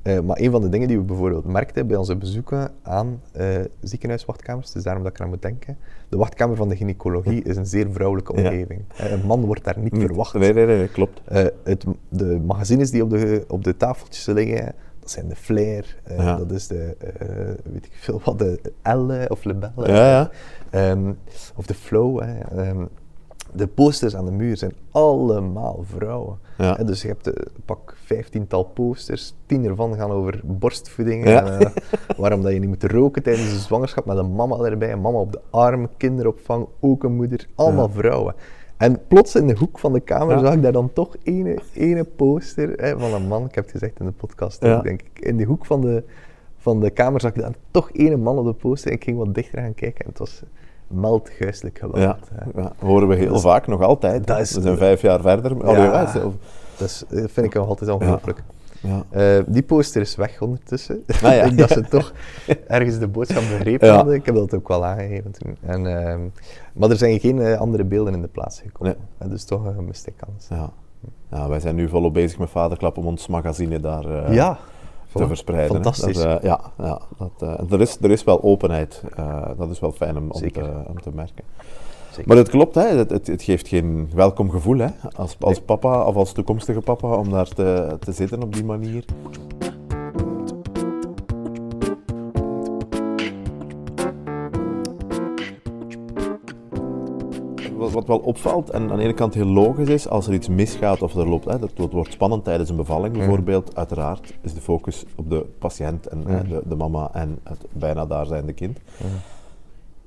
Eh, 0.02 0.20
maar 0.20 0.38
een 0.40 0.50
van 0.50 0.60
de 0.60 0.68
dingen 0.68 0.88
die 0.88 0.96
we 0.98 1.02
bijvoorbeeld 1.04 1.44
merkten 1.44 1.86
bij 1.86 1.96
onze 1.96 2.16
bezoeken 2.16 2.70
aan 2.82 3.20
eh, 3.32 3.46
ziekenhuiswachtkamers, 3.80 4.72
dus 4.72 4.82
daarom 4.82 5.02
dat 5.02 5.12
ik 5.12 5.18
eraan 5.18 5.30
moet 5.30 5.42
denken, 5.42 5.76
de 6.08 6.16
wachtkamer 6.16 6.56
van 6.56 6.68
de 6.68 6.76
gynaecologie 6.76 7.42
is 7.42 7.56
een 7.56 7.66
zeer 7.66 7.86
vrouwelijke 7.92 8.32
Ja. 8.36 8.38
omgeving. 8.42 8.82
Eh, 8.96 9.10
een 9.12 9.26
man 9.26 9.44
wordt 9.44 9.64
daar 9.64 9.78
niet, 9.78 9.94
verwacht. 9.98 10.34
Nee, 10.34 10.52
nee, 10.52 10.66
nee, 10.66 10.88
klopt. 10.88 11.20
Het, 11.64 11.84
de 12.08 12.40
magazines 12.46 12.90
die 12.90 13.02
op 13.02 13.10
de, 13.10 13.44
op 13.48 13.64
de 13.64 13.76
tafeltjes 13.76 14.26
liggen, 14.26 14.74
dat 15.00 15.10
zijn 15.10 15.28
de 15.28 15.36
Flair, 15.36 15.96
Ja. 16.16 16.36
dat 16.36 16.50
is 16.50 16.66
de, 16.66 16.96
weet 17.72 17.86
ik 17.86 17.92
veel 17.92 18.20
wat, 18.24 18.38
de 18.38 18.60
Elle 18.82 19.26
of 19.28 19.44
Lebelle. 19.44 19.88
Ja, 19.88 20.08
ja. 20.08 20.30
Ehm, 20.70 21.12
of 21.56 21.66
de 21.66 21.74
Flow. 21.74 22.20
Hè. 22.22 22.38
Ehm, 22.40 22.84
de 23.54 23.66
posters 23.66 24.16
aan 24.16 24.24
de 24.24 24.30
muur 24.32 24.56
zijn 24.56 24.72
allemaal 24.90 25.84
vrouwen. 25.94 26.38
Ja. 26.58 26.74
Dus 26.74 27.02
je 27.02 27.08
hebt 27.08 27.26
eh, 27.26 27.46
pak 27.64 27.96
vijftiental 28.14 28.64
posters, 28.64 29.34
tien 29.46 29.64
ervan 29.64 29.94
gaan 29.94 30.10
over 30.10 30.40
borstvoeding. 30.44 31.28
Ja. 31.28 31.44
En, 31.46 31.60
eh, 31.60 31.70
waarom 32.16 32.42
dat 32.42 32.52
je 32.52 32.58
niet 32.58 32.68
moet 32.68 32.84
roken 32.84 33.22
tijdens 33.22 33.50
de 33.52 33.58
zwangerschap, 33.58 34.04
met 34.04 34.16
een 34.16 34.34
mama 34.34 34.56
erbij, 34.64 34.92
een 34.92 35.00
mama 35.00 35.18
op 35.18 35.32
de 35.32 35.40
arm, 35.50 35.88
kinderopvang, 35.96 36.66
ook 36.80 37.02
een 37.04 37.14
moeder, 37.16 37.46
allemaal 37.54 37.86
Ja. 37.88 37.92
vrouwen. 37.94 38.34
En 38.76 38.98
plots 39.08 39.34
in 39.34 39.46
de 39.46 39.56
hoek 39.58 39.78
van 39.78 39.92
de 39.92 40.00
kamer 40.00 40.36
Ja. 40.36 40.40
zag 40.44 40.54
ik 40.54 40.62
daar 40.62 40.72
dan 40.72 40.92
toch 40.92 41.16
ene, 41.22 41.58
ene 41.74 42.04
poster 42.04 42.70
hè, 42.76 42.98
van 42.98 43.12
een 43.14 43.26
man, 43.28 43.44
ik 43.44 43.54
heb 43.54 43.64
het 43.64 43.72
gezegd 43.72 44.00
in 44.00 44.06
de 44.06 44.12
podcast, 44.12 44.64
ook, 44.64 44.82
denk 44.82 45.00
ik. 45.02 45.18
In 45.24 45.36
de 45.36 45.44
hoek 45.44 45.66
van 45.66 45.80
de, 45.80 46.02
van 46.58 46.80
de 46.80 46.90
kamer 46.90 47.20
zag 47.20 47.34
ik 47.34 47.40
dan 47.42 47.54
toch 47.70 47.90
ene 47.92 48.16
man 48.16 48.38
op 48.38 48.44
de 48.44 48.52
poster 48.52 48.90
en 48.90 48.96
ik 48.96 49.04
ging 49.04 49.16
wat 49.18 49.34
dichter 49.34 49.58
gaan 49.62 49.74
kijken 49.74 50.04
en 50.04 50.08
het 50.10 50.18
was 50.18 50.42
meld 50.86 51.30
geweld. 51.72 51.96
Ja, 52.56 52.72
horen 52.78 53.08
we 53.08 53.14
heel 53.14 53.34
is- 53.34 53.40
vaak 53.40 53.66
nog 53.66 53.82
altijd. 53.82 54.26
dat 54.26 54.38
is- 54.38 54.54
we 54.54 54.60
zijn 54.60 54.76
vijf 54.76 55.00
jaar 55.00 55.20
verder. 55.20 55.56
Ja. 55.66 55.76
ja, 55.84 56.30
Dat 56.80 56.88
is, 56.88 57.04
dat 57.08 57.30
vind 57.30 57.46
ik 57.46 57.54
nog 57.54 57.68
altijd 57.68 57.90
ongelooflijk. 57.90 58.42
ja. 58.80 59.04
Eh, 59.10 59.44
die 59.46 59.62
poster 59.62 60.00
is 60.00 60.16
weg 60.16 60.40
ondertussen. 60.40 61.04
Ah, 61.06 61.20
ja. 61.20 61.32
ik 61.44 61.56
denk 61.56 61.58
dat 61.58 61.70
ze 61.70 61.80
toch 61.98 62.12
ergens 62.66 62.98
de 62.98 63.08
boodschap 63.08 63.42
begrepen 63.48 63.88
Ja. 63.88 63.94
hadden. 63.94 64.14
Ik 64.14 64.26
heb 64.26 64.34
dat 64.34 64.54
ook 64.54 64.68
wel 64.68 64.84
aangegeven 64.84 65.30
toen. 65.30 65.56
En, 65.60 65.86
ehm, 65.86 66.20
maar 66.72 66.90
er 66.90 66.96
zijn 66.96 67.20
geen 67.20 67.40
eh, 67.40 67.58
andere 67.58 67.84
beelden 67.84 68.14
in 68.14 68.20
de 68.22 68.28
plaats 68.28 68.60
gekomen. 68.60 68.96
Nee. 69.18 69.28
Dat 69.28 69.38
is 69.38 69.44
toch 69.44 69.64
een 69.64 69.74
gemiste 69.74 70.10
kans. 70.10 70.46
Ja. 70.48 70.70
ja, 71.30 71.48
wij 71.48 71.60
zijn 71.60 71.74
nu 71.74 71.88
volop 71.88 72.14
bezig 72.14 72.38
met 72.38 72.50
Vaderklap 72.50 72.96
om 72.96 73.06
ons 73.06 73.26
magazine 73.26 73.80
daar 73.80 74.04
eh, 74.04 74.54
te 75.12 75.26
verspreiden. 75.26 75.74
Fantastisch. 75.74 76.16
Dat, 76.16 76.38
eh, 76.40 76.48
ja, 76.48 76.60
ja 76.78 77.00
dat, 77.18 77.32
eh, 77.38 77.72
er, 77.72 77.80
is, 77.80 77.98
er 78.00 78.10
is 78.10 78.24
wel 78.24 78.42
openheid. 78.42 79.02
Eh, 79.16 79.50
dat 79.56 79.70
is 79.70 79.80
wel 79.80 79.92
fijn 79.92 80.16
om, 80.16 80.30
om, 80.30 80.52
te, 80.52 80.82
om 80.86 81.00
te 81.00 81.10
merken. 81.14 81.44
Zeker. 82.20 82.34
Maar 82.34 82.44
het 82.44 82.52
klopt, 82.52 82.74
hè. 82.74 82.82
Het, 82.82 83.10
het, 83.10 83.26
het 83.26 83.42
geeft 83.42 83.68
geen 83.68 84.10
welkom 84.14 84.50
gevoel 84.50 84.78
hè. 84.78 84.88
Als, 85.16 85.36
als 85.40 85.60
papa 85.60 86.06
of 86.06 86.16
als 86.16 86.32
toekomstige 86.32 86.80
papa 86.80 87.08
om 87.08 87.30
daar 87.30 87.48
te, 87.48 87.96
te 88.00 88.12
zitten 88.12 88.42
op 88.42 88.54
die 88.54 88.64
manier. 88.64 89.04
Wat, 97.76 98.06
wel 98.06 98.18
opvalt 98.18 98.70
en 98.70 98.90
aan 98.90 98.96
de 98.96 99.02
ene 99.02 99.14
kant 99.14 99.34
heel 99.34 99.46
logisch 99.46 99.88
is, 99.88 100.08
als 100.08 100.26
er 100.26 100.32
iets 100.32 100.48
misgaat 100.48 101.02
of 101.02 101.14
er 101.14 101.28
loopt, 101.28 101.44
hè, 101.44 101.58
dat, 101.58 101.70
dat 101.74 101.92
wordt 101.92 102.12
spannend 102.12 102.44
tijdens 102.44 102.70
een 102.70 102.76
bevalling 102.76 103.12
bijvoorbeeld, 103.16 103.76
uiteraard 103.76 104.34
is 104.40 104.54
de 104.54 104.60
focus 104.60 105.04
op 105.16 105.30
de 105.30 105.46
patiënt 105.58 106.06
en 106.06 106.22
hè, 106.26 106.42
de, 106.48 106.62
de 106.64 106.76
mama 106.76 107.10
en 107.12 107.38
het 107.42 107.66
bijna 107.72 108.06
daar 108.06 108.26
zijnde 108.26 108.52
kind. 108.52 108.78
Dat 108.98 109.06
is 109.06 109.39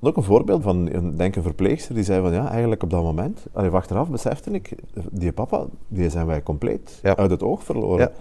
ook 0.08 0.18
een 0.18 0.24
voorbeeld 0.24 0.64
van 0.64 0.90
een, 0.94 1.18
denk 1.18 1.36
een 1.36 1.42
verpleegster 1.44 1.96
die 1.96 2.04
zei 2.04 2.22
van 2.22 2.34
ja, 2.34 2.50
eigenlijk 2.50 2.84
op 2.84 2.90
dat 2.90 3.04
moment, 3.04 3.46
allee, 3.54 3.70
achteraf 3.70 4.10
besefte 4.10 4.52
ik, 4.52 4.76
die 5.12 5.32
papa, 5.32 5.66
die 5.88 6.10
zijn 6.10 6.26
wij 6.26 6.44
compleet 6.44 7.00
Ja. 7.04 7.16
uit 7.16 7.32
het 7.32 7.44
oog 7.44 7.64
verloren. 7.64 8.00
Ja. 8.00 8.12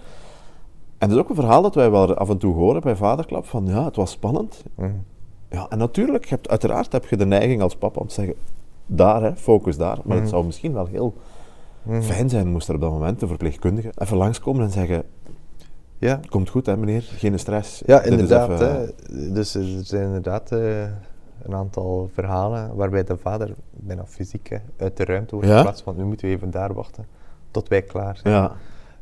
En 0.98 1.08
dat 1.08 1.10
is 1.16 1.22
ook 1.22 1.28
een 1.28 1.34
verhaal 1.34 1.62
dat 1.62 1.74
wij 1.74 1.90
wel 1.90 2.14
af 2.14 2.28
en 2.30 2.38
toe 2.38 2.54
horen 2.54 2.80
bij 2.80 2.96
Vaderklap, 2.96 3.46
van 3.46 3.66
ja, 3.66 3.84
het 3.84 3.96
was 3.96 4.10
spannend. 4.10 4.62
Mhm. 4.74 4.90
Ja, 5.50 5.66
en 5.68 5.78
natuurlijk, 5.78 6.26
hebt, 6.28 6.48
uiteraard 6.48 6.92
heb 6.92 7.06
je 7.06 7.16
de 7.16 7.26
neiging 7.26 7.62
als 7.62 7.76
papa 7.76 8.00
om 8.00 8.06
te 8.06 8.14
zeggen, 8.14 8.34
daar, 8.86 9.22
hè, 9.22 9.36
focus 9.36 9.76
daar. 9.76 9.98
Maar 10.04 10.16
het 10.18 10.28
zou 10.28 10.44
misschien 10.44 10.72
wel 10.72 10.86
heel 10.86 11.14
fijn 12.00 12.28
zijn, 12.30 12.48
moest 12.48 12.68
er 12.68 12.74
op 12.74 12.80
dat 12.80 12.90
moment 12.90 13.20
de 13.20 13.26
verpleegkundige 13.26 13.92
even 13.98 14.16
langskomen 14.16 14.64
en 14.64 14.70
zeggen, 14.70 15.02
Ja, 15.98 16.20
komt 16.28 16.48
goed 16.48 16.66
hè 16.66 16.76
meneer, 16.76 17.02
geen 17.02 17.38
stress. 17.38 17.82
ja 17.86 17.98
Dit 18.00 18.10
inderdaad. 18.10 18.50
even- 18.50 18.94
hè. 19.10 19.32
Dus 19.32 19.54
er 19.54 19.64
zijn 19.82 20.04
inderdaad 20.04 20.52
eh, 20.52 20.84
een 21.42 21.54
aantal 21.54 22.10
verhalen 22.12 22.74
waarbij 22.74 23.04
de 23.04 23.16
vader 23.16 23.54
bijna 23.70 24.06
fysiek 24.06 24.48
hè, 24.48 24.56
uit 24.76 24.96
de 24.96 25.04
ruimte 25.04 25.34
wordt 25.34 25.50
geplaatst. 25.56 25.84
Want 25.84 25.96
nu 25.96 26.04
moeten 26.04 26.28
we 26.28 26.34
even 26.34 26.50
daar 26.50 26.74
wachten 26.74 27.06
tot 27.50 27.68
wij 27.68 27.82
klaar 27.82 28.16
zijn. 28.22 28.34
Ja, 28.34 28.52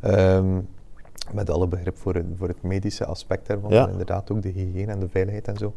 Ehm, 0.01 0.61
met 1.33 1.51
alle 1.51 1.69
begrip 1.69 1.97
voor 1.99 2.15
het, 2.15 2.25
voor 2.37 2.49
het 2.49 2.63
medische 2.63 3.05
aspect 3.05 3.47
daarvan, 3.47 3.71
inderdaad 3.89 4.31
ook 4.33 4.43
de 4.43 4.49
hygiëne 4.49 4.93
en 4.93 4.99
de 5.01 5.09
veiligheid 5.09 5.49
en 5.49 5.57
zo, 5.57 5.75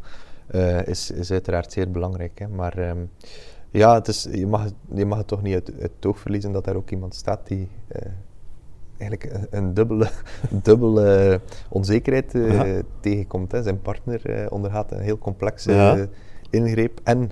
eh, 0.48 0.88
is, 0.88 1.12
is 1.12 1.32
uiteraard 1.32 1.72
zeer 1.72 1.92
belangrijk. 1.92 2.40
Hè. 2.40 2.48
Maar 2.48 2.78
ehm, 2.78 2.98
ja, 3.72 3.94
het 3.94 4.08
is, 4.08 4.28
je, 4.32 4.48
mag, 4.48 4.64
het- 4.64 4.74
je 4.94 5.06
mag 5.06 5.18
het 5.18 5.28
toch 5.28 5.42
niet 5.42 5.54
uit, 5.54 5.72
het 5.80 6.06
oog 6.06 6.20
verliezen 6.20 6.52
dat 6.52 6.66
daar 6.66 6.76
ook 6.76 6.90
iemand 6.92 7.16
staat 7.16 7.48
die 7.48 7.68
eh, 7.88 8.12
eigenlijk 8.98 9.34
een, 9.34 9.48
een 9.50 9.74
dubbele, 9.74 10.10
dubbele 10.64 11.40
onzekerheid 11.70 12.36
eh, 12.36 12.80
tegenkomt. 13.00 13.52
Hè. 13.52 13.64
Zijn 13.64 13.82
partner 13.82 14.52
ondergaat 14.52 14.92
een 14.92 15.00
heel 15.00 15.18
complexe 15.18 15.72
Ja. 15.72 16.06
Ingreep 16.54 17.00
en 17.04 17.32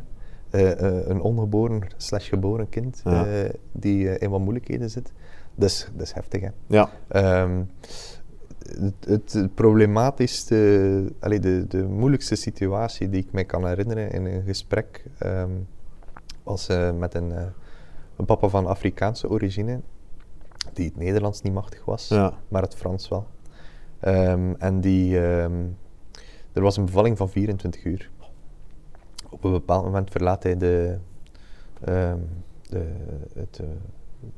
eh, 0.50 0.72
eh, 0.72 1.08
een 1.08 1.22
ongeboren 1.22 1.82
slash 1.98 2.30
geboren 2.30 2.70
kind 2.70 3.02
Ja. 3.04 3.26
eh, 3.26 3.50
die 3.72 4.20
in 4.20 4.30
wat 4.30 4.40
moeilijkheden 4.40 4.90
zit. 4.90 5.12
Dat 5.56 5.70
is, 5.70 5.90
dat 5.94 6.02
is 6.02 6.14
heftig, 6.14 6.42
hè. 6.42 6.50
ja, 6.68 6.90
Ehm, 7.08 7.64
het, 9.06 9.34
het 9.34 9.56
problematischste, 9.56 11.04
allee, 11.20 11.40
de, 11.40 11.66
de 11.68 11.84
moeilijkste 11.84 12.36
situatie 12.36 13.10
die 13.10 13.22
ik 13.24 13.32
me 13.32 13.44
kan 13.44 13.68
herinneren 13.68 14.12
in 14.12 14.26
een 14.26 14.44
gesprek 14.44 15.04
ehm, 15.18 15.50
was 16.44 16.68
met 16.98 17.14
een, 17.14 17.32
een 18.16 18.26
papa 18.26 18.48
van 18.48 18.66
Afrikaanse 18.68 19.30
origine, 19.30 19.80
die 20.74 20.86
het 20.86 20.98
Nederlands 20.98 21.42
niet 21.42 21.54
machtig 21.54 21.86
was, 21.86 22.08
Ja. 22.08 22.34
maar 22.48 22.62
het 22.62 22.76
Frans 22.76 23.08
wel. 23.10 23.28
Ehm, 24.00 24.54
en 24.58 24.82
die, 24.82 25.18
er 25.20 26.62
was 26.62 26.78
een 26.78 26.86
bevalling 26.86 27.18
van 27.18 27.30
24 27.30 27.84
uur. 27.84 28.10
Op 29.32 29.44
een 29.44 29.52
bepaald 29.52 29.84
moment 29.84 30.12
verlaat 30.12 30.44
hij 30.44 30.58
de, 30.58 30.98
ehm, 31.84 32.18
de, 32.70 32.94
het 33.34 33.60
eh, 33.60 33.68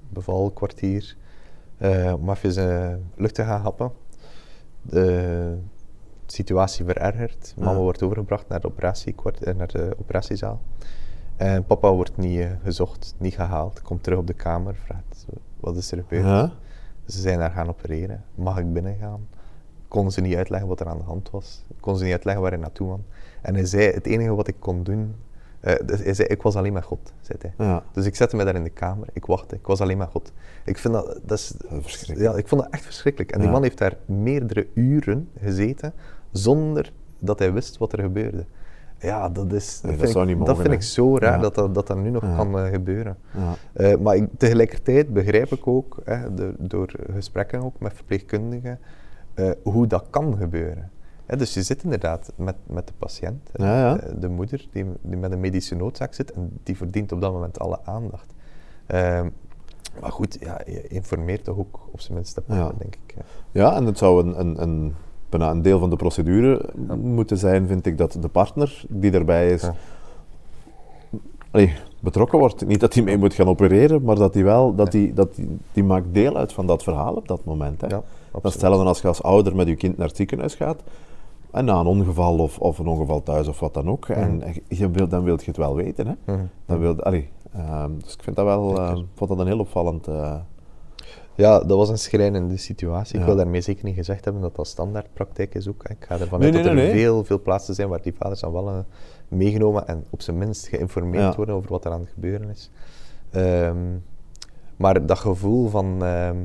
bevalkwartier 0.09 1.17
eh, 1.77 2.13
om 2.19 2.29
even 2.29 3.11
lucht 3.15 3.35
te 3.35 3.43
gaan 3.43 3.61
happen. 3.61 3.91
De 4.81 5.57
situatie 6.25 6.85
verergert. 6.85 7.53
Mama 7.57 7.71
Ja. 7.71 7.77
wordt 7.77 8.03
overgebracht 8.03 8.47
naar 8.47 8.59
de, 8.61 8.71
eh, 9.41 9.55
naar 9.55 9.67
de 9.67 9.95
operatiezaal. 9.99 10.61
En 11.35 11.65
papa 11.65 11.91
wordt 11.93 12.17
niet 12.17 12.47
gezocht, 12.63 13.15
niet 13.17 13.33
gehaald. 13.35 13.81
Komt 13.81 14.03
terug 14.03 14.19
op 14.19 14.27
de 14.27 14.33
kamer, 14.33 14.75
vraagt 14.75 15.25
wat 15.59 15.77
is 15.77 15.91
er 15.91 15.97
gebeurd. 16.07 16.51
Ze 17.05 17.21
zijn 17.21 17.39
daar 17.39 17.51
gaan 17.51 17.67
opereren. 17.69 18.23
Mag 18.35 18.57
ik 18.59 18.73
binnengaan? 18.73 19.27
Konden 19.93 20.13
ze 20.13 20.21
niet 20.21 20.35
uitleggen 20.35 20.67
wat 20.69 20.79
er 20.79 20.87
aan 20.87 20.97
de 20.97 21.03
hand 21.03 21.29
was. 21.29 21.63
Konden 21.79 21.97
ze 21.99 22.03
niet 22.03 22.13
uitleggen 22.13 22.41
waar 22.43 22.51
hij 22.51 22.61
naartoe 22.61 22.87
kwam. 22.87 23.03
En 23.41 23.53
hij 23.55 23.65
zei, 23.65 23.91
het 23.93 24.05
enige 24.05 24.35
wat 24.35 24.47
ik 24.47 24.55
kon 24.59 24.83
doen... 24.83 25.15
eh, 25.59 25.75
dus 25.85 26.03
hij 26.03 26.13
zei, 26.13 26.27
ik 26.27 26.41
was 26.41 26.55
alleen 26.55 26.73
met 26.73 26.83
God, 26.83 27.13
zei 27.21 27.37
hij. 27.41 27.67
Ja. 27.67 27.83
Dus 27.91 28.05
ik 28.05 28.15
zette 28.15 28.35
me 28.35 28.43
daar 28.43 28.55
in 28.55 28.63
de 28.63 28.69
kamer, 28.69 29.07
ik 29.13 29.25
wachtte, 29.25 29.55
ik 29.55 29.65
was 29.67 29.81
alleen 29.81 29.97
met 29.97 30.09
God. 30.09 30.31
Ik 30.65 30.77
vind 30.77 30.93
dat, 30.93 31.19
dat 31.23 31.37
is... 31.37 31.53
Dat. 31.69 32.17
Ja, 32.17 32.33
ik 32.35 32.47
vond 32.47 32.61
dat 32.61 32.71
echt 32.71 32.83
verschrikkelijk. 32.85 33.31
En 33.31 33.39
die 33.41 33.49
man 33.49 33.61
heeft 33.63 33.77
daar 33.77 33.97
meerdere 34.05 34.67
uren 34.73 35.29
gezeten, 35.39 35.93
zonder 36.31 36.91
dat 37.19 37.39
hij 37.39 37.53
wist 37.53 37.77
wat 37.77 37.93
er 37.93 37.99
gebeurde. 38.01 38.45
Ja, 38.99 39.29
dat 39.29 39.51
is... 39.53 39.79
Nee, 39.81 39.91
dat 39.91 39.99
vind 40.01 40.11
zou 40.13 40.23
ik, 40.23 40.29
niet 40.29 40.45
dat 40.45 40.55
mogen, 40.55 40.69
vind 40.69 40.83
ik 40.83 40.87
zo 40.89 41.17
raar 41.17 41.35
Ja. 41.35 41.41
dat, 41.41 41.55
dat 41.55 41.73
dat 41.73 41.87
dan 41.87 42.01
nu 42.01 42.09
nog 42.09 42.35
kan 42.35 42.57
eh, 42.59 42.65
gebeuren. 42.71 43.17
Ja. 43.31 43.53
Eh, 43.73 43.97
maar 43.97 44.15
ik, 44.15 44.27
tegelijkertijd 44.37 45.13
begrijp 45.13 45.51
ik 45.51 45.67
ook, 45.67 45.97
hè, 46.03 46.33
de- 46.33 46.53
door 46.59 46.91
gesprekken 47.13 47.63
ook 47.63 47.79
met 47.79 47.93
verpleegkundigen, 47.93 48.79
eh, 49.33 49.49
hoe 49.63 49.87
dat 49.87 50.05
kan 50.09 50.37
gebeuren. 50.37 50.91
Dus 51.37 51.53
je 51.53 51.61
zit 51.63 51.83
inderdaad 51.83 52.31
met, 52.35 52.55
met 52.67 52.87
de 52.87 52.93
patiënt, 52.97 53.49
hè, 53.51 53.65
Ja, 53.65 53.89
ja. 53.95 54.13
de 54.19 54.29
moeder 54.29 54.67
die, 54.71 54.85
die 55.01 55.17
met 55.17 55.31
een 55.31 55.39
medische 55.39 55.75
noodzaak 55.75 56.13
zit 56.13 56.31
en 56.31 56.59
die 56.63 56.77
verdient 56.77 57.11
op 57.11 57.21
dat 57.21 57.31
moment 57.31 57.59
alle 57.59 57.79
aandacht. 57.83 58.33
Ehm, 58.85 59.29
maar 60.01 60.11
goed, 60.11 60.37
ja, 60.39 60.61
je 60.65 60.87
informeert 60.87 61.43
toch 61.43 61.57
ook 61.57 61.79
op 61.91 61.99
zijn 62.01 62.13
minst 62.13 62.35
de 62.35 62.41
partner, 62.41 62.67
Ja. 62.67 62.73
denk 62.77 62.95
ik. 63.07 63.15
Ja, 63.51 63.75
en 63.75 63.85
het 63.85 63.97
zou 63.97 64.23
een, 64.25 64.39
een, 64.39 64.61
een, 64.61 64.93
bijna 65.29 65.51
een 65.51 65.61
deel 65.61 65.79
van 65.79 65.89
de 65.89 65.95
procedure 65.95 66.69
moeten 67.01 67.37
zijn, 67.37 67.67
vind 67.67 67.85
ik, 67.85 67.97
dat 67.97 68.17
de 68.21 68.27
partner 68.27 68.83
die 68.89 69.11
erbij 69.11 69.51
is, 69.51 69.69
allee, 71.51 71.73
betrokken 71.99 72.39
wordt. 72.39 72.65
Niet 72.65 72.79
dat 72.79 72.93
hij 72.93 73.03
mee 73.03 73.17
moet 73.17 73.33
gaan 73.33 73.47
opereren, 73.47 74.03
maar 74.03 74.15
dat 74.15 74.33
hij 74.33 74.43
wel, 74.43 74.75
dat 74.75 74.91
die, 74.91 75.13
dat 75.13 75.35
die, 75.35 75.57
die 75.71 75.83
maakt 75.83 76.13
deel 76.13 76.37
uit 76.37 76.53
van 76.53 76.67
dat 76.67 76.83
verhaal 76.83 77.13
op 77.13 77.27
dat 77.27 77.43
moment. 77.45 77.81
Hè. 77.81 77.87
Dat 78.33 78.43
absoluut. 78.43 78.53
hetzelfde 78.61 78.87
als 78.87 79.01
je 79.01 79.07
als 79.07 79.23
ouder 79.23 79.55
met 79.55 79.67
je 79.67 79.75
kind 79.75 79.97
naar 79.97 80.07
het 80.07 80.15
ziekenhuis 80.15 80.55
gaat, 80.55 80.83
en 81.51 81.65
na 81.65 81.79
een 81.79 81.85
ongeval 81.85 82.37
of, 82.39 82.59
of 82.59 82.79
een 82.79 82.87
ongeval 82.87 83.23
thuis 83.23 83.47
of 83.47 83.59
wat 83.59 83.73
dan 83.73 83.89
ook, 83.89 84.09
en 84.09 84.41
je 84.67 84.89
wilt, 84.89 85.09
dan 85.09 85.23
wil 85.23 85.35
je 85.39 85.45
het 85.45 85.57
wel 85.57 85.75
weten. 85.75 86.07
Hè. 86.07 86.13
Mhm. 86.33 86.45
Dan 86.65 86.79
wil, 86.79 87.01
allee, 87.03 87.29
ehm, 87.53 87.91
dus 88.03 88.13
ik 88.13 88.23
vind 88.23 88.35
dat 88.35 88.45
wel, 88.45 88.77
eh, 88.79 88.97
vond 89.15 89.29
dat 89.29 89.39
een 89.39 89.47
heel 89.47 89.59
opvallend... 89.59 90.07
eh, 90.07 90.35
Ja, 91.35 91.59
dat 91.59 91.77
was 91.77 91.89
een 91.89 91.97
schrijnende 91.97 92.57
situatie. 92.57 93.15
Ja. 93.15 93.19
Ik 93.21 93.25
wil 93.27 93.35
daarmee 93.35 93.61
zeker 93.61 93.85
niet 93.85 93.95
gezegd 93.95 94.23
hebben 94.23 94.41
dat 94.41 94.55
dat 94.55 94.67
standaardpraktijk 94.67 95.55
is 95.55 95.67
ook. 95.67 95.83
Ik 95.89 96.05
ga 96.05 96.19
ervan 96.19 96.39
Nee, 96.39 96.47
uit 96.47 96.55
nee, 96.55 96.63
dat 96.63 96.71
er 96.71 96.77
nee, 96.87 96.91
veel, 96.91 97.23
veel 97.23 97.41
plaatsen 97.41 97.75
zijn 97.75 97.89
waar 97.89 98.01
die 98.01 98.13
vaders 98.19 98.39
dan 98.39 98.51
wel 98.51 98.67
eh, 98.69 98.77
meegenomen 99.27 99.87
en 99.87 100.03
op 100.09 100.21
zijn 100.21 100.37
minst 100.37 100.67
geïnformeerd 100.67 101.23
Ja. 101.23 101.35
worden 101.35 101.55
over 101.55 101.69
wat 101.69 101.85
er 101.85 101.91
aan 101.91 101.99
het 101.99 102.09
gebeuren 102.13 102.49
is. 102.49 102.69
Ehm, 103.31 103.77
maar 104.75 105.05
dat 105.05 105.19
gevoel 105.19 105.69
van 105.69 106.03
ehm, 106.03 106.37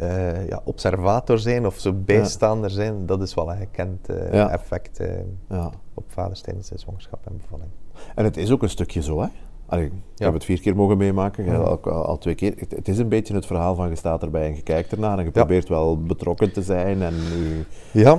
eh, 0.00 0.48
ja, 0.48 0.60
observator 0.64 1.38
zijn 1.38 1.66
of 1.66 1.78
zo 1.78 1.92
bijstaander 1.92 2.70
zijn, 2.70 3.06
dat 3.06 3.22
is 3.22 3.34
wel 3.34 3.50
een 3.50 3.56
gekend 3.58 4.08
eh, 4.08 4.32
Ja. 4.32 4.50
effect 4.50 4.98
eh, 5.00 5.08
ja. 5.48 5.70
op 5.94 6.04
vaders 6.06 6.40
tijdens 6.40 6.68
de 6.68 6.78
zwangerschap 6.78 7.26
en 7.26 7.36
bevalling. 7.42 7.70
En 8.14 8.24
het 8.24 8.36
is 8.36 8.50
ook 8.50 8.62
een 8.62 8.68
stukje 8.70 9.02
zo, 9.02 9.20
hè. 9.20 9.26
Allee, 9.66 9.84
ik 9.86 9.92
Ja. 10.14 10.24
heb 10.24 10.34
het 10.34 10.44
vier 10.44 10.60
keer 10.60 10.76
mogen 10.76 10.96
meemaken, 10.96 11.44
Mhm. 11.44 11.54
al, 11.54 11.80
al, 11.82 12.04
al 12.04 12.18
twee 12.18 12.34
keer. 12.34 12.54
Het, 12.58 12.70
het 12.70 12.88
is 12.88 12.98
een 12.98 13.08
beetje 13.08 13.34
het 13.34 13.46
verhaal 13.46 13.74
van 13.74 13.88
je 13.88 13.94
staat 13.96 14.22
erbij 14.22 14.46
en 14.46 14.54
je 14.54 14.62
kijkt 14.62 14.92
ernaar 14.92 15.18
en 15.18 15.24
je 15.24 15.30
probeert 15.30 15.68
wel 15.68 16.02
betrokken 16.02 16.52
te 16.52 16.62
zijn. 16.62 17.02
En 17.02 17.14
je- 17.14 17.64
Ja, 17.92 18.18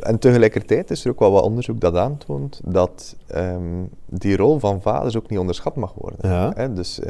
en 0.00 0.18
tegelijkertijd 0.18 0.90
is 0.90 1.04
er 1.04 1.10
ook 1.10 1.18
wel 1.18 1.30
wat 1.32 1.42
onderzoek 1.44 1.80
dat 1.80 1.96
aantoont 1.96 2.60
dat 2.64 3.16
ehm, 3.26 3.84
die 4.08 4.36
rol 4.36 4.58
van 4.58 4.80
vaders 4.82 5.16
ook 5.16 5.28
niet 5.30 5.38
onderschat 5.38 5.76
mag 5.76 5.94
worden. 5.94 6.30
Ja. 6.30 6.52
Hè, 6.54 6.72
dus 6.72 7.00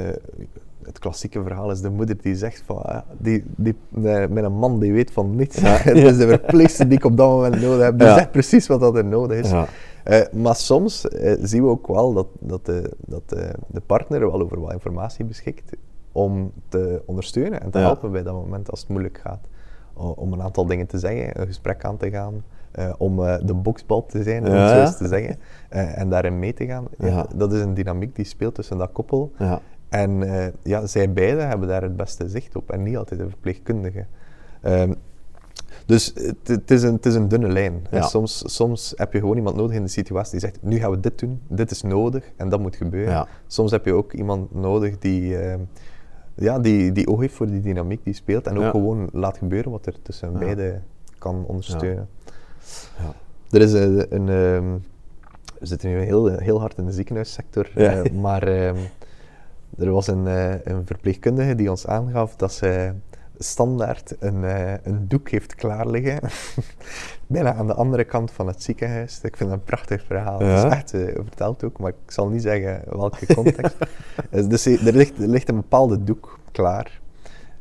het 0.85 0.99
klassieke 0.99 1.43
verhaal 1.43 1.71
is 1.71 1.81
de 1.81 1.91
moeder 1.91 2.17
die 2.23 2.37
zegt 2.37 2.63
van, 2.67 2.83
ah, 2.83 2.99
die, 3.19 3.45
die, 3.57 3.75
eh, 4.05 4.27
met 4.29 4.45
een 4.45 4.53
man 4.59 4.79
die 4.81 4.93
weet 4.93 5.11
van 5.11 5.37
niets. 5.37 5.57
Het 5.61 5.97
is 5.97 6.17
de 6.25 6.29
verpleegster 6.29 6.89
die 6.89 6.99
ik 6.99 7.05
op 7.05 7.17
dat 7.17 7.29
moment 7.29 7.61
nodig 7.61 7.85
heb. 7.85 7.99
Die 7.99 8.07
Ja. 8.09 8.15
zegt 8.15 8.31
precies 8.31 8.67
wat 8.67 8.81
dat 8.81 8.97
er 8.97 9.05
nodig 9.05 9.39
is. 9.39 9.51
ja. 9.51 9.67
Eh, 10.05 10.21
maar 10.33 10.57
soms 10.57 11.09
eh, 11.09 11.37
zien 11.43 11.63
we 11.63 11.69
ook 11.69 11.87
wel 11.87 12.13
dat, 12.13 12.27
dat, 12.41 12.67
de, 12.67 12.91
dat 12.99 13.23
de, 13.29 13.51
de 13.67 13.81
partner 13.81 14.21
wel 14.21 14.41
over 14.41 14.61
wat 14.61 14.73
informatie 14.73 15.25
beschikt 15.25 15.73
om 16.13 16.53
te 16.69 17.03
ondersteunen 17.07 17.63
en 17.63 17.71
te 17.71 17.79
helpen 17.79 18.13
bij 18.13 18.23
dat 18.23 18.35
moment 18.35 18.71
als 18.71 18.81
het 18.81 18.89
moeilijk 18.89 19.19
gaat. 19.23 19.49
O- 19.95 20.15
om 20.17 20.33
een 20.33 20.43
aantal 20.43 20.67
dingen 20.67 20.87
te 20.87 20.99
zeggen, 20.99 21.41
een 21.41 21.47
gesprek 21.47 21.85
aan 21.85 21.97
te 21.97 22.11
gaan, 22.11 22.43
eh, 22.71 22.93
om 22.99 23.25
eh, 23.25 23.35
de 23.45 23.55
boksbal 23.55 24.07
te 24.07 24.23
zijn, 24.23 24.47
om 24.47 24.53
Ja, 24.53 24.61
het 24.61 24.71
zo 24.71 24.77
ja. 24.77 24.81
eens 24.83 24.97
te 24.97 25.07
zeggen, 25.09 25.37
eh, 25.69 25.99
en 25.99 26.09
daarin 26.11 26.39
mee 26.39 26.55
te 26.55 26.67
gaan. 26.67 26.85
Ja. 26.99 27.27
Dat 27.35 27.53
is 27.53 27.61
een 27.61 27.75
dynamiek 27.75 28.17
die 28.17 28.25
speelt 28.25 28.55
tussen 28.55 28.79
dat 28.79 28.93
koppel. 28.93 29.33
Ja. 29.39 29.61
En 29.93 30.23
eh, 30.23 30.47
ja, 30.63 30.87
zij 30.87 31.13
beiden 31.13 31.49
hebben 31.49 31.69
daar 31.69 31.83
het 31.83 31.97
beste 31.97 32.29
zicht 32.29 32.57
op 32.57 32.71
en 32.71 32.83
niet 32.83 32.97
altijd 32.97 33.21
de 33.21 33.29
verpleegkundige. 33.29 34.07
Ehm, 34.61 34.93
dus 35.87 36.13
het, 36.45 36.71
is 36.71 36.83
een, 36.83 36.93
het 36.95 37.07
is 37.07 37.15
een 37.15 37.29
dunne 37.29 37.49
lijn. 37.49 37.87
Ja. 37.91 38.03
Soms, 38.03 38.43
soms 38.55 38.93
heb 38.97 39.13
je 39.13 39.19
gewoon 39.19 39.37
iemand 39.37 39.57
nodig 39.57 39.77
in 39.77 39.83
de 39.83 39.89
situatie 39.89 40.31
die 40.31 40.41
zegt, 40.41 40.63
nu 40.63 40.79
gaan 40.79 40.91
we 40.91 41.01
dit 41.01 41.19
doen, 41.19 41.41
dit 41.49 41.71
is 41.71 41.83
nodig 41.83 42.25
en 42.37 42.49
dat 42.49 42.61
moet 42.61 42.77
gebeuren. 42.77 43.13
Ja. 43.13 43.27
Soms 43.47 43.71
heb 43.71 43.85
je 43.85 43.93
ook 43.93 44.13
iemand 44.13 44.55
nodig 44.55 44.99
die, 44.99 45.39
ehm, 45.39 45.61
ja, 46.35 46.59
die, 46.59 46.93
die 46.93 47.09
oog 47.09 47.21
heeft 47.21 47.35
voor 47.35 47.47
die 47.47 47.61
dynamiek 47.61 48.05
die 48.05 48.15
speelt 48.15 48.47
en 48.47 48.57
ook 48.57 48.63
Ja. 48.63 48.71
gewoon 48.71 49.09
laat 49.13 49.39
gebeuren 49.39 49.71
wat 49.71 49.87
er 49.87 50.03
tussen 50.03 50.33
beiden 50.39 50.85
kan 51.19 51.45
ondersteunen. 51.47 52.09
Ja. 52.99 53.13
Er 53.51 53.61
is 53.61 53.73
een, 53.73 54.15
een 54.15 54.29
ehm, 54.29 54.79
we 55.59 55.67
zitten 55.67 55.91
nu 55.91 55.99
heel, 55.99 56.27
heel 56.27 56.61
hard 56.61 56.79
in 56.79 56.85
de 56.85 56.93
ziekenhuissector, 56.93 57.71
eh, 57.75 58.13
maar 58.13 58.75
er 59.79 59.91
was 59.91 60.07
een, 60.07 60.27
eh, 60.27 60.65
een 60.65 60.87
verpleegkundige 60.87 61.55
die 61.55 61.71
ons 61.71 61.87
aangaf 61.87 62.37
dat 62.37 62.53
zij 62.53 62.95
standaard 63.39 64.17
een, 64.19 64.45
eh, 64.45 64.73
een 64.83 65.09
doek 65.09 65.29
heeft 65.31 65.55
klaar 65.55 65.87
liggen. 65.89 66.21
Bijna 67.27 67.55
aan 67.55 67.67
de 67.67 67.75
andere 67.75 68.05
kant 68.05 68.31
van 68.31 68.47
het 68.47 68.63
ziekenhuis. 68.63 69.21
Ik 69.23 69.37
vind 69.37 69.51
dat 69.51 69.59
een 69.59 69.65
prachtig 69.65 70.05
verhaal. 70.07 70.43
Ja. 70.43 70.49
Het 70.49 70.65
is 70.67 70.73
echt 70.73 70.95
eh, 70.95 71.15
verteld 71.15 71.65
ook, 71.65 71.79
maar 71.79 71.91
ik 71.91 72.11
zal 72.11 72.29
niet 72.29 72.43
zeggen 72.43 72.83
welke 72.89 73.35
context. 73.35 73.77
Dus 74.49 74.67
er 74.67 74.93
ligt, 74.93 75.19
er 75.23 75.29
ligt 75.29 75.49
een 75.49 75.57
bepaalde 75.57 76.05
doek 76.05 76.39
klaar. 76.53 77.01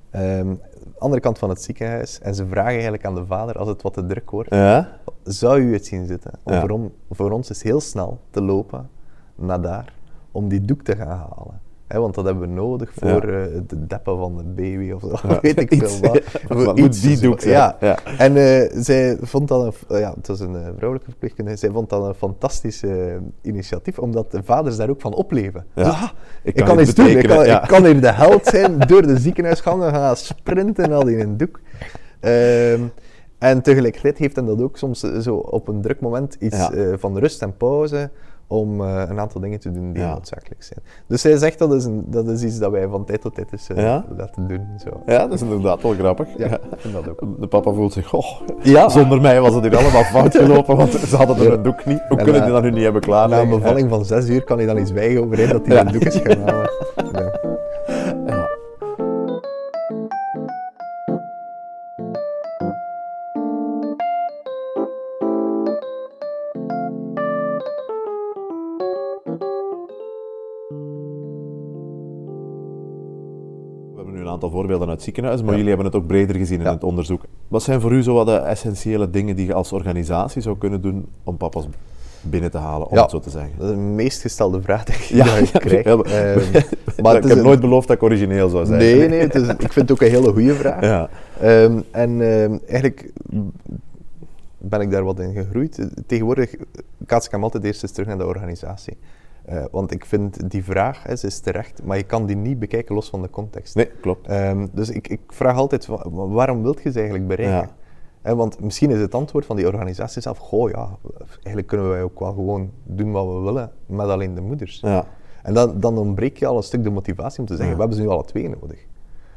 Ehm, 0.09 0.53
andere 0.97 1.21
kant 1.21 1.37
van 1.37 1.49
het 1.49 1.61
ziekenhuis. 1.61 2.19
En 2.19 2.35
ze 2.35 2.47
vragen 2.47 2.71
eigenlijk 2.71 3.05
aan 3.05 3.15
de 3.15 3.25
vader, 3.25 3.57
als 3.57 3.67
het 3.67 3.81
wat 3.81 3.93
te 3.93 4.05
druk 4.05 4.29
wordt, 4.29 4.49
Ja? 4.49 4.97
zou 5.23 5.59
u 5.59 5.73
het 5.73 5.85
zien 5.85 6.05
zitten? 6.07 6.31
Om 6.43 6.53
Ja. 6.53 6.59
voor, 6.59 6.69
om- 6.69 6.93
voor 7.11 7.31
ons 7.31 7.49
is 7.49 7.63
heel 7.63 7.81
snel 7.81 8.19
te 8.29 8.41
lopen 8.41 8.89
naar 9.35 9.61
daar, 9.61 9.93
om 10.31 10.47
die 10.47 10.61
doek 10.61 10.81
te 10.83 10.95
gaan 10.95 11.07
halen. 11.07 11.61
Want 11.99 12.15
dat 12.15 12.25
hebben 12.25 12.47
we 12.49 12.53
nodig 12.53 12.91
voor 12.95 13.31
Ja. 13.31 13.43
eh, 13.45 13.61
de 13.67 13.87
deppen 13.87 14.17
van 14.17 14.37
de 14.37 14.43
baby 14.43 14.91
of 14.91 15.01
zo, 15.01 15.27
Ja. 15.27 15.39
weet 15.41 15.59
ik 15.59 15.73
veel 15.77 15.99
wat. 16.09 16.21
Voor 16.47 16.79
iets 16.79 17.01
die 17.01 17.19
doek? 17.19 17.39
Ja. 17.41 17.77
Ja. 17.79 17.97
En 18.17 18.37
eh, 18.37 18.69
zij 18.73 19.17
vond 19.21 19.47
dat, 19.47 19.65
een, 19.65 19.95
eh, 19.95 19.99
ja, 19.99 20.13
het 20.15 20.27
was 20.27 20.39
een 20.39 20.55
vrouwelijke 20.75 21.09
verpleegkundige, 21.09 21.57
zij 21.57 21.69
vond 21.69 21.89
dat 21.89 22.05
een 22.07 22.13
fantastisch 22.13 22.83
initiatief, 23.41 23.99
omdat 23.99 24.31
de 24.31 24.43
vaders 24.43 24.75
daar 24.77 24.89
ook 24.89 25.01
van 25.01 25.13
opleven. 25.13 25.65
Ja. 25.75 25.83
Dus, 25.83 25.93
ah, 25.93 26.03
Ik 26.03 26.09
ik, 26.43 26.55
kan 26.55 26.65
kan 26.65 26.79
iets 26.79 26.93
doen, 26.93 27.07
ik 27.07 27.27
kan, 27.27 27.45
ik 27.45 27.61
kan 27.67 27.85
hier 27.85 28.01
de 28.01 28.11
held 28.23 28.45
zijn, 28.45 28.79
door 28.79 29.01
de 29.07 29.17
ziekenhuisgangen 29.17 29.91
gaan 29.93 30.15
sprinten 30.15 30.91
al 30.91 31.07
in 31.07 31.19
een 31.19 31.37
doek. 31.37 31.59
Ehm, 32.19 32.81
en 33.37 33.61
tegelijkertijd 33.61 34.17
heeft 34.17 34.35
hem 34.35 34.45
dat 34.45 34.61
ook 34.61 34.77
soms 34.77 34.99
zo 34.99 35.35
op 35.35 35.67
een 35.67 35.81
druk 35.81 35.99
moment 35.99 36.35
iets 36.39 36.69
van 36.95 37.17
rust 37.17 37.41
en 37.41 37.57
pauze 37.57 38.09
om 38.51 38.81
eh, 38.81 39.03
een 39.09 39.19
aantal 39.19 39.41
dingen 39.41 39.59
te 39.59 39.71
doen 39.71 39.91
die 39.93 40.01
Ja. 40.01 40.11
noodzakelijk 40.13 40.63
zijn. 40.63 40.79
Dus 41.07 41.21
zij 41.21 41.37
zegt 41.37 41.59
dat 41.59 41.73
is, 41.73 41.85
een, 41.85 42.03
dat 42.07 42.27
is 42.27 42.43
iets 42.43 42.59
dat 42.59 42.71
wij 42.71 42.87
van 42.87 43.05
tijd 43.05 43.21
tot 43.21 43.35
tijd 43.35 43.51
eens 43.51 43.67
eh, 43.69 43.77
Ja? 43.83 44.05
laten 44.17 44.47
doen. 44.47 44.67
Zo. 44.83 44.89
ja, 45.05 45.17
dat 45.19 45.31
is 45.33 45.41
inderdaad 45.41 45.81
wel 45.81 45.93
grappig. 45.93 46.27
Ja, 46.37 46.47
dat 46.93 47.09
ook. 47.09 47.23
De 47.39 47.47
papa 47.47 47.71
voelt 47.71 47.93
zich, 47.93 48.13
oh, 48.13 48.25
Ja. 48.61 48.89
zonder 48.89 49.21
mij 49.21 49.41
was 49.41 49.53
het 49.53 49.63
hier 49.63 49.77
allemaal 49.77 50.03
fout 50.03 50.35
gelopen, 50.37 50.75
want 50.77 50.91
ze 50.93 51.15
hadden 51.15 51.37
er 51.37 51.53
een 51.53 51.63
doek 51.63 51.85
niet. 51.85 52.01
Hoe 52.07 52.17
En, 52.17 52.23
kunnen 52.23 52.35
eh, 52.41 52.43
die 52.43 52.53
dat 52.53 52.63
nu 52.63 52.71
niet 52.71 52.83
hebben 52.83 53.01
Na 53.01 53.07
klaarleggen? 53.07 53.47
een 53.51 53.59
bevalling 53.59 53.89
van 53.89 54.05
zes 54.05 54.29
uur 54.29 54.43
kan 54.43 54.57
hij 54.57 54.65
dan 54.65 54.77
iets 54.77 54.91
wijgen 54.91 55.23
overheen 55.23 55.49
dat 55.49 55.65
hij 55.65 55.79
een 55.79 55.91
doek 55.91 56.03
is 56.03 56.15
gaan 56.23 56.39
halen. 56.49 56.69
hebben 74.01 74.19
nu 74.21 74.25
een 74.27 74.33
aantal 74.33 74.49
voorbeelden 74.49 74.87
uit 74.87 74.95
het 74.95 75.03
ziekenhuis, 75.05 75.39
maar 75.41 75.49
Ja. 75.49 75.55
jullie 75.57 75.67
hebben 75.67 75.85
het 75.85 75.95
ook 75.95 76.07
breder 76.07 76.35
gezien 76.35 76.57
in 76.59 76.65
Ja. 76.65 76.71
het 76.71 76.83
onderzoek. 76.83 77.21
Wat 77.47 77.63
zijn 77.63 77.81
voor 77.81 77.91
u 77.91 78.03
zo 78.03 78.13
wat 78.13 78.25
de 78.25 78.35
essentiële 78.35 79.09
dingen 79.09 79.35
die 79.35 79.45
je 79.45 79.53
als 79.53 79.71
organisatie 79.71 80.41
zou 80.41 80.57
kunnen 80.57 80.81
doen 80.81 81.05
om 81.23 81.37
papa's 81.37 81.67
binnen 82.21 82.51
te 82.51 82.57
halen, 82.57 82.87
om 82.87 82.95
Ja. 82.95 83.01
het 83.01 83.11
zo 83.11 83.19
te 83.19 83.29
zeggen? 83.29 83.51
Dat 83.57 83.69
is 83.69 83.75
de 83.75 83.81
meest 83.81 84.21
gestelde 84.21 84.61
vraag 84.61 84.83
die 84.83 85.15
Ja, 85.17 85.35
je 85.37 85.49
ja, 85.53 85.59
krijgt. 85.59 85.85
ja, 85.85 85.97
Ehm, 85.97 86.39
Maar 86.51 87.13
maar 87.13 87.15
ik 87.15 87.23
heb 87.23 87.37
een- 87.37 87.43
nooit 87.43 87.59
beloofd 87.59 87.87
dat 87.87 87.95
ik 87.95 88.03
origineel 88.03 88.49
zou 88.49 88.65
zijn. 88.65 88.79
Nee, 88.79 89.07
nee, 89.09 89.19
het 89.19 89.35
is, 89.35 89.47
ik 89.47 89.57
vind 89.73 89.75
het 89.75 89.91
ook 89.91 90.01
een 90.01 90.09
hele 90.13 90.31
goede 90.31 90.53
vraag. 90.53 90.81
Ja. 90.81 91.09
Ehm, 91.39 91.79
en 91.91 92.21
ehm, 92.21 92.57
eigenlijk 92.67 93.11
ben 94.57 94.81
ik 94.81 94.91
daar 94.91 95.03
wat 95.03 95.19
in 95.19 95.33
gegroeid. 95.33 95.87
Tegenwoordig 96.07 96.55
kaats 97.05 97.25
ik 97.25 97.31
hem 97.31 97.43
altijd 97.43 97.63
eerst 97.63 97.83
eens 97.83 97.91
terug 97.91 98.07
naar 98.07 98.17
de 98.17 98.25
organisatie. 98.25 98.97
Eh, 99.45 99.63
want 99.71 99.91
ik 99.91 100.05
vind 100.05 100.49
die 100.51 100.63
vraag, 100.63 101.03
hè, 101.03 101.15
ze 101.15 101.27
is 101.27 101.39
terecht, 101.39 101.83
maar 101.83 101.97
je 101.97 102.03
kan 102.03 102.25
die 102.25 102.35
niet 102.35 102.59
bekijken 102.59 102.95
los 102.95 103.09
van 103.09 103.21
de 103.21 103.29
context. 103.29 103.75
Nee, 103.75 103.85
klopt. 104.01 104.27
Ehm, 104.27 104.67
dus 104.71 104.89
ik, 104.89 105.07
ik 105.07 105.19
vraag 105.27 105.57
altijd, 105.57 105.85
wa- 105.85 106.09
wa- 106.09 106.27
waarom 106.27 106.61
wilt 106.61 106.81
je 106.81 106.89
ze 106.91 106.95
eigenlijk 106.99 107.27
bereiken? 107.27 107.69
Ja. 108.23 108.35
Want 108.35 108.59
misschien 108.59 108.89
is 108.91 108.99
het 108.99 109.15
antwoord 109.15 109.45
van 109.45 109.55
die 109.55 109.67
organisatie 109.67 110.21
zelf, 110.21 110.37
goh 110.37 110.69
ja, 110.69 110.89
eigenlijk 111.33 111.67
kunnen 111.67 111.89
wij 111.89 112.03
ook 112.03 112.19
wel 112.19 112.33
gewoon 112.33 112.71
doen 112.83 113.11
wat 113.11 113.25
we 113.25 113.39
willen, 113.39 113.71
met 113.85 114.07
alleen 114.07 114.35
de 114.35 114.41
moeders. 114.41 114.79
Ja. 114.79 115.05
En 115.43 115.53
dan, 115.53 115.79
dan 115.79 115.97
ontbreek 115.97 116.37
je 116.37 116.45
al 116.45 116.57
een 116.57 116.63
stuk 116.63 116.83
de 116.83 116.89
motivatie 116.89 117.39
om 117.39 117.45
te 117.45 117.55
zeggen, 117.55 117.69
Ja. 117.69 117.73
we 117.75 117.79
hebben 117.79 117.97
ze 117.97 118.03
nu 118.03 118.09
alle 118.09 118.25
twee 118.25 118.49
nodig. 118.49 118.85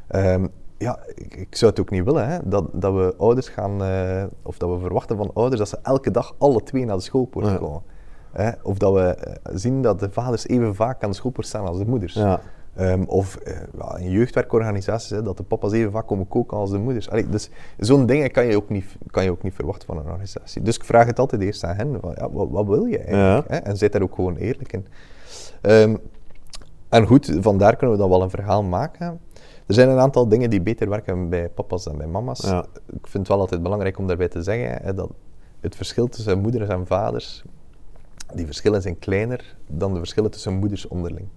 Ehm, 0.08 0.46
ja, 0.78 0.98
ik, 1.14 1.34
ik 1.36 1.56
zou 1.56 1.70
het 1.70 1.80
ook 1.80 1.90
niet 1.90 2.04
willen, 2.04 2.28
hè, 2.28 2.38
dat, 2.44 2.64
dat 2.72 2.94
we 2.94 3.14
ouders 3.18 3.48
gaan, 3.48 3.82
eh, 3.82 4.24
of 4.42 4.58
dat 4.58 4.70
we 4.70 4.78
verwachten 4.78 5.16
van 5.16 5.30
ouders 5.34 5.58
dat 5.58 5.68
ze 5.68 5.78
elke 5.82 6.10
dag 6.10 6.34
alle 6.38 6.62
twee 6.62 6.84
naar 6.84 6.96
de 6.96 7.02
schoolpoort 7.02 7.46
Ja. 7.46 7.56
komen. 7.56 7.82
Hè, 8.34 8.50
of 8.62 8.78
dat 8.78 8.92
we 8.92 9.00
eh, 9.00 9.34
zien 9.54 9.82
dat 9.82 10.00
de 10.00 10.10
vaders 10.10 10.48
even 10.48 10.74
vaak 10.74 11.02
aan 11.02 11.10
de 11.10 11.16
schoolpoort 11.16 11.46
staan 11.46 11.66
als 11.66 11.78
de 11.78 11.86
moeders. 11.86 12.14
Ja. 12.14 12.40
Ehm, 12.74 13.02
of 13.02 13.38
ja, 13.78 13.96
in 13.96 14.10
jeugdwerkorganisaties, 14.10 15.10
hè, 15.10 15.22
dat 15.22 15.36
de 15.36 15.42
papa's 15.42 15.72
even 15.72 15.92
vaak 15.92 16.06
komen 16.06 16.28
koken 16.28 16.56
als 16.56 16.70
de 16.70 16.78
moeders. 16.78 17.10
Allee, 17.10 17.28
dus 17.28 17.50
zo'n 17.78 18.06
dingen 18.06 18.30
kan 18.30 18.46
je, 18.46 18.56
ook 18.56 18.68
niet, 18.68 18.96
kan 19.10 19.24
je 19.24 19.30
ook 19.30 19.42
niet 19.42 19.54
verwachten 19.54 19.86
van 19.86 19.98
een 19.98 20.04
organisatie. 20.04 20.62
Dus 20.62 20.76
ik 20.76 20.84
vraag 20.84 21.06
het 21.06 21.18
altijd 21.18 21.42
eerst 21.42 21.64
aan 21.64 21.76
hen, 21.76 22.00
van, 22.00 22.14
ja, 22.16 22.30
wat, 22.30 22.48
wat 22.50 22.66
wil 22.66 22.84
je 22.84 22.98
eigenlijk? 22.98 23.48
Ja. 23.48 23.54
Hè? 23.54 23.60
En 23.60 23.76
zit 23.76 23.92
daar 23.92 24.02
ook 24.02 24.14
gewoon 24.14 24.36
eerlijk 24.36 24.72
in. 24.72 24.86
Ehm, 25.60 25.96
en 26.88 27.06
goed, 27.06 27.36
vandaar 27.40 27.76
kunnen 27.76 27.96
we 27.96 28.02
dan 28.02 28.10
wel 28.10 28.22
een 28.22 28.30
verhaal 28.30 28.62
maken. 28.62 29.20
Er 29.66 29.74
zijn 29.74 29.88
een 29.88 29.98
aantal 29.98 30.28
dingen 30.28 30.50
die 30.50 30.60
beter 30.60 30.88
werken 30.88 31.28
bij 31.28 31.48
papa's 31.48 31.84
dan 31.84 31.96
bij 31.96 32.06
mama's. 32.06 32.40
Ja. 32.40 32.64
Ik 32.86 33.06
vind 33.06 33.12
het 33.12 33.28
wel 33.28 33.40
altijd 33.40 33.62
belangrijk 33.62 33.98
om 33.98 34.06
daarbij 34.06 34.28
te 34.28 34.42
zeggen 34.42 34.82
hè, 34.82 34.94
dat 34.94 35.10
het 35.60 35.76
verschil 35.76 36.08
tussen 36.08 36.38
moeders 36.38 36.68
en 36.68 36.86
vaders, 36.86 37.44
die 38.34 38.46
verschillen 38.46 38.82
zijn 38.82 38.98
kleiner 38.98 39.56
dan 39.66 39.92
de 39.92 39.98
verschillen 39.98 40.30
tussen 40.30 40.54
moeders 40.54 40.88
onderling. 40.88 41.28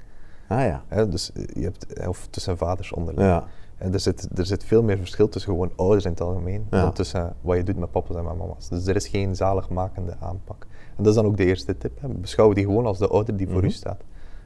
Ah 0.48 0.60
ja. 0.62 0.84
Hè, 0.88 1.08
dus 1.10 1.32
eh, 1.34 1.44
je 1.54 1.64
hebt, 1.64 1.94
eh, 1.94 2.08
of 2.10 2.28
tussen 2.30 2.58
vaders 2.58 2.92
onderling. 2.94 3.28
Ja. 3.28 3.44
En 3.78 3.94
er, 3.94 4.00
zit, 4.00 4.28
er 4.40 4.46
zit 4.46 4.64
veel 4.64 4.84
meer 4.84 4.98
verschil 4.98 5.30
tussen 5.30 5.52
gewoon 5.52 5.72
ouders 5.76 6.06
in 6.06 6.12
het 6.12 6.22
algemeen 6.22 6.68
Ja. 6.70 6.82
dan 6.82 6.94
tussen 6.94 7.36
wat 7.42 7.58
je 7.58 7.64
doet 7.64 7.78
met 7.78 7.92
papa's 7.92 8.16
en 8.16 8.24
met 8.24 8.38
mama's. 8.38 8.70
Dus 8.70 8.88
er 8.88 8.96
is 8.96 9.08
geen 9.08 9.36
zaligmakende 9.36 10.16
aanpak. 10.20 10.68
En 10.96 11.04
dat 11.04 11.08
is 11.08 11.14
dan 11.14 11.26
ook 11.26 11.38
de 11.38 11.46
eerste 11.46 11.78
tip. 11.78 12.00
Beschouw 12.02 12.54
die 12.54 12.66
gewoon 12.66 12.86
als 12.86 12.98
de 12.98 13.08
ouder 13.08 13.38
die 13.38 13.48
voor 13.48 13.56
Mhm. 13.58 13.66
u 13.66 13.70
staat. 13.70 14.02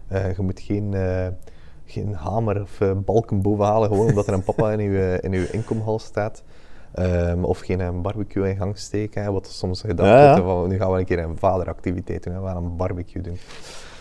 Eh, 0.07 0.35
je 0.35 0.41
moet 0.41 0.59
geen, 0.59 0.93
geen 1.85 2.13
hamer 2.13 2.61
of 2.61 2.79
balken 3.05 3.41
bovenhalen 3.41 3.89
gewoon 3.89 4.07
omdat 4.07 4.27
er 4.27 4.33
een 4.33 4.43
papa 4.43 4.71
in 4.71 4.79
uw, 4.79 5.15
in 5.19 5.33
uw 5.33 5.45
inkomhals 5.51 6.03
staat. 6.03 6.43
Ehm, 6.93 7.43
of 7.43 7.59
geen 7.59 7.79
een 7.79 8.01
barbecue 8.01 8.49
in 8.49 8.55
gang 8.57 8.77
steken, 8.77 9.23
hè, 9.23 9.31
wat 9.31 9.47
soms 9.47 9.81
gedacht 9.81 10.09
Ja, 10.09 10.21
ja. 10.23 10.41
wordt 10.41 10.59
van 10.59 10.69
nu 10.69 10.77
gaan 10.77 10.91
we 10.91 10.99
een 10.99 11.05
keer 11.05 11.19
een 11.19 11.37
vaderactiviteit 11.37 12.23
doen, 12.23 12.33
hè, 12.33 12.41
we 12.41 12.47
gaan 12.47 12.63
een 12.63 12.75
barbecue 12.75 13.21
doen. 13.21 13.37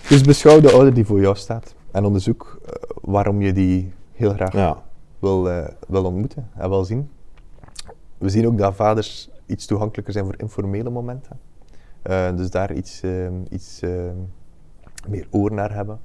Dus 0.08 0.20
beschouw 0.22 0.60
de 0.60 0.70
ouder 0.72 0.94
die 0.94 1.04
voor 1.06 1.20
jou 1.20 1.36
staat 1.36 1.74
en 1.90 2.04
onderzoek 2.04 2.60
eh, 2.64 2.72
waarom 3.02 3.42
je 3.42 3.52
die 3.52 3.92
heel 4.12 4.32
graag 4.32 4.52
Ja. 4.52 4.82
wil, 5.18 5.50
eh, 5.50 5.68
wil 5.88 6.04
ontmoeten 6.04 6.48
en 6.56 6.68
wil 6.68 6.84
zien. 6.84 7.10
We 8.18 8.28
zien 8.28 8.46
ook 8.46 8.58
dat 8.58 8.74
vaders 8.74 9.30
iets 9.46 9.66
toegankelijker 9.66 10.12
zijn 10.12 10.24
voor 10.24 10.34
informele 10.36 10.90
momenten. 10.90 11.38
Eh, 12.02 12.36
dus 12.36 12.50
daar 12.50 12.72
iets, 12.72 13.02
eh, 13.02 13.10
iets 13.50 13.80
eh, 13.82 13.90
meer 15.08 15.26
oor 15.30 15.52
naar 15.52 15.74
hebben. 15.74 16.00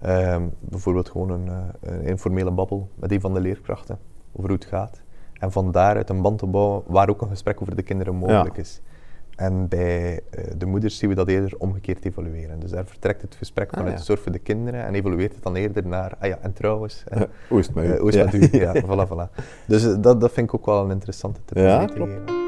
Ehm, 0.00 0.42
bijvoorbeeld 0.60 1.08
gewoon 1.10 1.30
een, 1.30 1.48
eh, 1.48 1.92
een 1.92 2.02
informele 2.02 2.50
babbel 2.50 2.88
met 2.94 3.12
een 3.12 3.20
van 3.20 3.34
de 3.34 3.40
leerkrachten 3.40 3.98
over 4.32 4.48
hoe 4.50 4.58
het 4.58 4.64
gaat. 4.68 5.00
En 5.46 5.52
van 5.52 5.70
daaruit 5.72 6.10
een 6.10 6.22
band 6.22 6.38
te 6.38 6.46
bouwen 6.46 6.82
waar 6.86 7.08
ook 7.08 7.22
een 7.22 7.28
gesprek 7.28 7.60
over 7.62 7.76
de 7.76 7.82
kinderen 7.82 8.14
mogelijk 8.14 8.56
is. 8.56 8.80
En 9.36 9.68
bij 9.68 10.20
eh, 10.30 10.44
de 10.58 10.66
moeders 10.66 10.98
zien 10.98 11.08
we 11.08 11.14
dat 11.14 11.28
eerder 11.28 11.54
omgekeerd 11.58 12.04
evolueren. 12.04 12.60
Dus 12.60 12.70
daar 12.70 12.86
vertrekt 12.86 13.22
het 13.22 13.34
gesprek 13.34 13.70
vanuit 13.70 13.90
ja. 13.90 13.96
de 13.98 14.02
zorg 14.04 14.20
voor 14.20 14.32
de 14.32 14.38
kinderen 14.38 14.84
en 14.84 14.94
evolueert 14.94 15.34
het 15.34 15.42
dan 15.42 15.54
eerder 15.54 15.86
naar, 15.86 16.12
ah 16.20 16.28
ja, 16.28 16.38
en 16.40 16.52
trouwens, 16.52 17.04
en, 17.08 17.28
hoe 17.48 17.58
is 17.58 17.66
het 17.66 17.74
met 17.74 17.84
u? 17.84 17.92
eh, 17.92 17.98
hoe 18.00 18.08
is 18.08 18.14
het 18.14 18.32
Ja. 18.32 18.38
met 18.38 18.54
u? 18.54 18.58
Ja, 18.64 18.74
voilà, 18.74 19.08
voilà. 19.08 19.44
Dus 19.66 19.84
eh, 19.84 19.94
dat, 20.00 20.20
dat 20.20 20.32
vind 20.32 20.48
ik 20.48 20.54
ook 20.54 20.66
wel 20.66 20.84
een 20.84 20.90
interessante 20.90 21.40
tip 21.44 21.56
Ja, 21.56 21.84
te 21.84 21.92
klopt. 21.94 22.10
geven. 22.12 22.44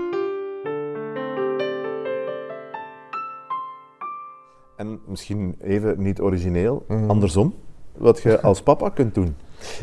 En 4.76 5.00
misschien 5.06 5.56
even 5.60 6.02
niet 6.02 6.20
origineel, 6.20 6.84
Mhm. 6.88 7.10
andersom. 7.10 7.54
Wat 7.96 8.20
je 8.22 8.40
als 8.48 8.62
papa 8.62 8.88
kunt 8.88 9.14
doen. 9.14 9.36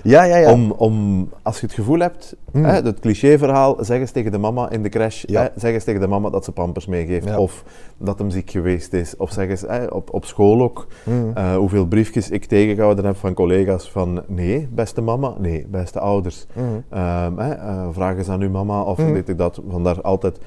Ja, 0.04 0.24
ja, 0.24 0.36
ja. 0.38 0.52
Om, 0.52 0.72
om, 0.72 1.30
als 1.42 1.60
je 1.60 1.66
het 1.66 1.76
gevoel 1.76 2.00
hebt, 2.00 2.36
Mm. 2.52 2.64
hè, 2.66 2.72
het 2.82 3.00
clichéverhaal, 3.00 3.78
zeg 3.80 4.00
eens 4.00 4.12
tegen 4.12 4.32
de 4.32 4.38
mama 4.38 4.70
in 4.70 4.84
de 4.84 4.90
crash, 4.90 5.24
Ja. 5.28 5.42
hè, 5.42 5.48
zeg 5.56 5.74
eens 5.74 5.84
tegen 5.84 6.02
de 6.02 6.08
mama 6.08 6.30
dat 6.30 6.44
ze 6.46 6.52
pampers 6.52 6.86
meegeeft. 6.86 7.26
Ja. 7.26 7.40
Of 7.40 7.64
dat 7.98 8.20
hem 8.20 8.30
ziek 8.30 8.50
geweest 8.52 8.94
is. 8.94 9.18
Of 9.18 9.32
zeg 9.32 9.50
eens 9.50 9.62
hè, 9.62 9.86
op, 9.86 10.14
op 10.14 10.26
school 10.26 10.62
ook, 10.62 10.88
Mm. 11.06 11.32
eh, 11.34 11.56
hoeveel 11.56 11.86
briefjes 11.86 12.30
ik 12.30 12.46
tegengehouden 12.46 13.06
heb 13.06 13.16
van 13.16 13.34
collega's 13.34 13.92
van 13.92 14.24
nee, 14.28 14.68
beste 14.72 15.02
mama, 15.02 15.34
nee, 15.40 15.68
beste 15.70 16.00
ouders. 16.00 16.46
Mm. 16.54 16.84
Ehm, 16.90 17.38
hè, 17.38 17.52
eh, 17.54 17.88
vraag 17.92 18.18
eens 18.18 18.30
aan 18.30 18.42
uw 18.42 18.50
mama 18.50 18.82
of 18.82 18.98
Mhm. 18.98 19.14
dit 19.14 19.30
ik 19.30 19.38
dat. 19.38 19.62
Vandaar 19.70 20.02
altijd, 20.02 20.38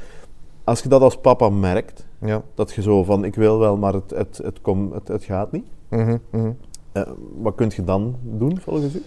als 0.65 0.81
je 0.81 0.89
dat 0.89 1.01
als 1.03 1.17
papa 1.17 1.49
merkt, 1.49 2.07
Ja. 2.21 2.43
dat 2.55 2.73
je 2.73 2.83
zo 2.83 3.05
van 3.05 3.25
ik 3.25 3.35
wil 3.35 3.59
wel, 3.59 3.77
maar 3.77 3.93
het, 3.93 4.11
het, 4.11 4.41
het, 4.45 4.61
kom, 4.61 4.93
het, 4.93 5.09
het 5.09 5.25
gaat 5.25 5.53
niet. 5.53 5.65
Mhm, 5.89 6.17
mhm. 6.31 6.51
Eh, 6.93 7.03
wat 7.43 7.55
kun 7.55 7.71
je 7.77 7.85
dan 7.85 8.17
doen 8.23 8.59
volgens 8.61 8.95
u? 8.95 9.03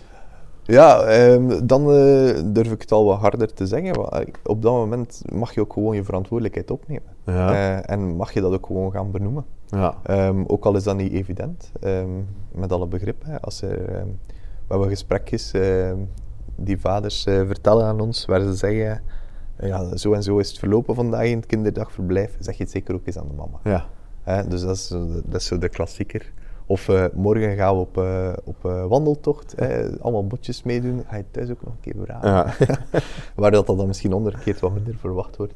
Ja, 0.64 1.02
ehm, 1.04 1.66
dan 1.68 1.82
eh, 1.82 2.42
durf 2.46 2.72
ik 2.72 2.82
het 2.82 2.92
al 2.92 3.06
wat 3.06 3.20
harder 3.20 3.54
te 3.54 3.68
zeggen. 3.68 3.98
op 4.44 4.62
dat 4.62 4.72
moment 4.72 5.22
mag 5.34 5.54
je 5.54 5.62
ook 5.62 5.74
gewoon 5.74 5.96
je 5.96 6.04
verantwoordelijkheid 6.04 6.72
opnemen. 6.72 7.10
Ja. 7.26 7.52
Eh, 7.54 7.94
en 7.94 8.16
mag 8.16 8.34
je 8.34 8.42
dat 8.42 8.54
ook 8.54 8.66
gewoon 8.66 8.92
gaan 8.92 9.12
benoemen. 9.12 9.46
ja. 9.68 9.96
Ehm, 10.04 10.44
ook 10.48 10.66
al 10.66 10.76
is 10.76 10.84
dat 10.84 10.96
niet 10.96 11.12
evident, 11.14 11.72
ehm, 11.80 12.10
met 12.52 12.72
alle 12.72 12.88
begrip. 12.88 13.24
Hè. 13.26 13.42
Als 13.42 13.62
er, 13.62 13.78
we 14.68 14.68
hebben 14.68 14.90
gesprekjes 14.90 15.52
ehm, 15.52 15.98
die 16.56 16.80
vaders 16.80 17.26
eh, 17.26 17.42
vertellen 17.46 17.86
aan 17.86 18.00
ons, 18.00 18.26
waar 18.26 18.42
ze 18.42 18.54
zeggen, 18.56 19.02
ja, 19.60 19.98
zo 19.98 20.14
en 20.14 20.24
zo 20.24 20.38
is 20.38 20.50
het 20.50 20.60
verlopen 20.60 20.96
vandaag 20.96 21.26
in 21.26 21.38
het 21.38 21.46
kinderdagverblijf, 21.46 22.36
zeg 22.40 22.58
je 22.58 22.64
het 22.64 22.72
zeker 22.72 22.96
ook 22.96 23.06
eens 23.06 23.18
aan 23.18 23.28
de 23.28 23.36
mama. 23.36 23.60
ja. 23.64 23.86
Dus 24.44 24.62
dat 24.62 24.76
is, 24.76 24.88
dat 25.26 25.42
is 25.42 25.46
zo 25.46 25.58
de 25.58 25.70
klassieker. 25.70 26.34
Of 26.72 26.90
eh, 26.90 27.06
morgen 27.14 27.56
gaan 27.56 27.76
we 27.76 27.82
op, 27.82 27.98
eh, 27.98 28.34
op 28.44 28.66
eh, 28.66 28.86
wandeltocht, 28.86 29.56
allemaal 30.02 30.28
botjes 30.28 30.64
meedoen. 30.64 31.04
Ga 31.08 31.16
je 31.16 31.24
thuis 31.32 31.50
ook 31.50 31.64
nog 31.64 31.74
een 31.74 31.80
keer 31.80 32.04
vragen. 32.06 32.30
Ja. 32.30 32.54
Waar 33.36 33.52
dat, 33.52 33.68
dat 33.68 33.78
dan 33.78 33.88
misschien 33.88 34.14
onderkeerd 34.14 34.60
wat 34.60 34.74
minder 34.74 34.96
verwacht 34.98 35.38
wordt. 35.38 35.54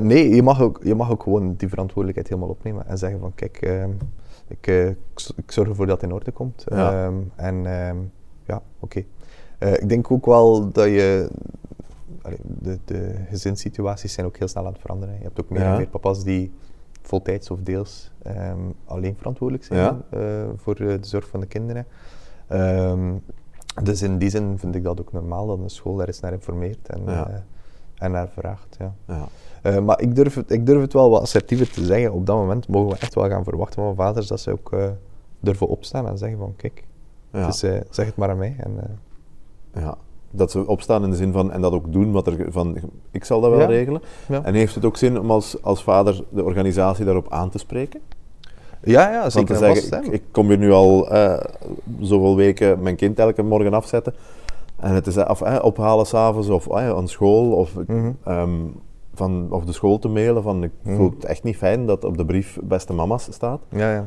Nee, 0.00 0.34
je 0.34 0.42
mag, 0.42 0.60
ook, 0.60 0.80
je 0.82 0.94
mag 0.94 1.10
ook 1.10 1.22
gewoon 1.22 1.54
die 1.54 1.68
verantwoordelijkheid 1.68 2.28
helemaal 2.28 2.50
opnemen 2.50 2.86
en 2.86 2.98
zeggen 2.98 3.20
van 3.20 3.34
kijk, 3.34 3.56
ehm, 3.56 3.90
ik, 4.48 4.66
ik 5.36 5.52
zorg 5.52 5.68
ervoor 5.68 5.86
dat 5.86 6.00
het 6.00 6.10
in 6.10 6.16
orde 6.16 6.30
komt. 6.30 6.64
Ja. 6.68 7.04
Ehm, 7.04 7.14
en 7.36 7.66
ehm, 7.66 7.96
ja, 8.44 8.62
oké. 8.80 9.04
Ik 9.58 9.88
denk 9.88 10.10
ook 10.10 10.26
wel 10.26 10.70
dat 10.72 10.86
je... 10.86 11.30
de, 12.42 12.78
de 12.84 13.14
gezinssituaties 13.28 14.12
zijn 14.12 14.26
ook 14.26 14.36
heel 14.36 14.48
snel 14.48 14.66
aan 14.66 14.72
het 14.72 14.80
veranderen. 14.80 15.14
Je 15.14 15.22
hebt 15.22 15.40
ook 15.40 15.50
meer 15.50 15.60
Ja. 15.60 15.70
en 15.70 15.76
meer 15.76 15.88
papa's 15.88 16.24
die 16.24 16.52
voltijds 17.02 17.50
of 17.50 17.58
deels 17.62 18.10
ehm, 18.22 18.58
alleen 18.84 19.16
verantwoordelijk 19.16 19.66
zijn 19.66 19.80
Ja. 19.80 20.00
eh, 20.10 20.48
voor 20.56 20.74
eh, 20.74 20.86
de 20.86 21.06
zorg 21.06 21.28
van 21.28 21.40
de 21.40 21.46
kinderen. 21.46 21.86
Ehm, 22.48 23.12
dus 23.82 24.02
in 24.02 24.18
die 24.18 24.30
zin 24.30 24.58
vind 24.58 24.74
ik 24.74 24.82
dat 24.82 25.00
ook 25.00 25.12
normaal 25.12 25.46
dat 25.46 25.58
een 25.58 25.70
school 25.70 25.96
daar 25.96 26.06
eens 26.06 26.20
naar 26.20 26.32
informeert 26.32 26.88
en, 26.88 27.02
Ja. 27.06 27.28
eh, 27.28 27.34
en 27.98 28.10
naar 28.10 28.28
vraagt. 28.28 28.76
Ja. 28.78 28.94
ja. 29.62 29.80
Maar 29.80 30.00
ik 30.00 30.14
durf, 30.14 30.34
het, 30.34 30.50
ik 30.50 30.66
durf 30.66 30.80
het 30.80 30.92
wel 30.92 31.10
wat 31.10 31.22
assertiever 31.22 31.70
te 31.70 31.84
zeggen. 31.84 32.12
Op 32.12 32.26
dat 32.26 32.36
moment 32.36 32.68
mogen 32.68 32.90
we 32.94 32.98
echt 33.00 33.14
wel 33.14 33.28
gaan 33.28 33.44
verwachten 33.44 33.82
van 33.82 33.94
vaders 33.94 34.26
dat 34.26 34.40
ze 34.40 34.50
ook 34.50 34.76
durven 35.40 35.66
opstaan 35.68 36.08
en 36.08 36.18
zeggen 36.18 36.38
van 36.38 36.56
kijk, 36.56 36.84
dus, 37.30 37.58
zeg 37.90 38.06
het 38.06 38.16
maar 38.16 38.30
aan 38.30 38.38
mij. 38.38 38.56
En, 38.58 38.98
ja. 39.74 39.96
Dat 40.34 40.50
ze 40.50 40.66
opstaan 40.66 41.04
in 41.04 41.10
de 41.10 41.16
zin 41.16 41.32
van, 41.32 41.52
en 41.52 41.60
dat 41.60 41.72
ook 41.72 41.92
doen 41.92 42.12
wat 42.12 42.26
er 42.26 42.46
van, 42.48 42.76
ik 43.10 43.24
zal 43.24 43.40
dat 43.40 43.50
wel 43.50 43.60
Ja. 43.60 43.66
regelen. 43.66 44.02
ja. 44.28 44.44
En 44.44 44.54
heeft 44.54 44.74
het 44.74 44.84
ook 44.84 44.96
zin 44.96 45.18
om 45.20 45.30
als, 45.30 45.56
als 45.62 45.82
vader 45.82 46.24
de 46.28 46.44
organisatie 46.44 47.04
daarop 47.04 47.26
aan 47.32 47.50
te 47.50 47.58
spreken? 47.58 48.00
ja, 48.84 49.10
ja, 49.10 49.30
zeker 49.30 49.56
te 49.56 49.64
en 49.66 49.74
zeggen, 49.76 50.04
ik, 50.06 50.12
ik 50.12 50.22
kom 50.30 50.46
hier 50.48 50.58
nu 50.58 50.72
al 50.72 51.08
eh, 51.10 51.38
zoveel 52.00 52.36
weken 52.36 52.82
mijn 52.82 52.96
kind 52.96 53.18
elke 53.18 53.42
morgen 53.42 53.74
afzetten. 53.74 54.14
En 54.80 54.94
het 54.94 55.06
is 55.06 55.16
eh, 55.16 55.30
of, 55.30 55.40
eh, 55.42 55.58
ophalen 55.62 56.06
s'avonds 56.06 56.48
of 56.48 56.72
aan 56.72 57.08
school. 57.08 57.52
Of, 57.52 57.74
Mhm. 57.86 58.10
ehm, 58.24 58.50
van, 59.14 59.46
of 59.50 59.64
de 59.64 59.72
school 59.72 59.98
te 59.98 60.08
mailen 60.08 60.42
van 60.42 60.62
ik 60.62 60.70
Mhm. 60.82 60.96
voel 60.96 61.10
het 61.10 61.24
echt 61.24 61.42
niet 61.42 61.56
fijn 61.56 61.86
dat 61.86 62.04
op 62.04 62.16
de 62.16 62.24
brief 62.24 62.58
beste 62.62 62.92
mama's 62.92 63.26
staat. 63.30 63.60
Ja, 63.68 63.92
ja. 63.92 64.06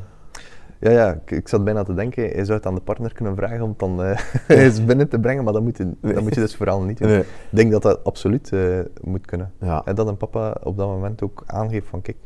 Ja, 0.85 0.91
ja 0.91 1.13
ik, 1.13 1.31
ik 1.31 1.47
zat 1.47 1.63
bijna 1.63 1.83
te 1.83 1.93
denken, 1.93 2.23
je 2.23 2.45
zou 2.45 2.57
het 2.57 2.65
aan 2.67 2.75
de 2.75 2.81
partner 2.81 3.13
kunnen 3.13 3.35
vragen 3.35 3.61
om 3.61 3.69
het 3.69 3.79
dan 3.79 4.03
eh, 4.03 4.19
eens 4.63 4.85
binnen 4.85 5.09
te 5.09 5.19
brengen, 5.19 5.43
maar 5.43 5.53
dat 5.53 5.61
moet 5.61 5.77
je, 5.77 5.93
dat 6.01 6.21
moet 6.21 6.35
je 6.35 6.39
dus 6.39 6.55
vooral 6.55 6.81
niet 6.81 6.97
doen. 6.97 7.07
Nee. 7.07 7.19
Ik 7.19 7.27
denk 7.49 7.71
dat 7.71 7.81
dat 7.81 8.03
absoluut 8.03 8.51
eh, 8.51 8.79
moet 9.01 9.25
kunnen. 9.25 9.51
Ja. 9.59 9.81
En 9.85 9.95
dat 9.95 10.07
een 10.07 10.17
papa 10.17 10.57
op 10.63 10.77
dat 10.77 10.87
moment 10.87 11.21
ook 11.21 11.43
aangeeft 11.45 11.87
van, 11.87 12.01
kijk, 12.01 12.17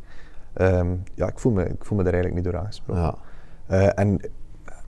ehm, 0.54 0.88
ja, 1.15 1.28
ik 1.28 1.39
voel, 1.39 1.52
me, 1.52 1.65
ik 1.65 1.86
voel 1.86 1.98
me 1.98 2.04
daar 2.04 2.13
eigenlijk 2.13 2.43
niet 2.43 2.54
door 2.54 2.62
aangesproken. 2.62 3.04
Ja. 3.04 3.15
Eh, 3.67 4.00
en 4.00 4.19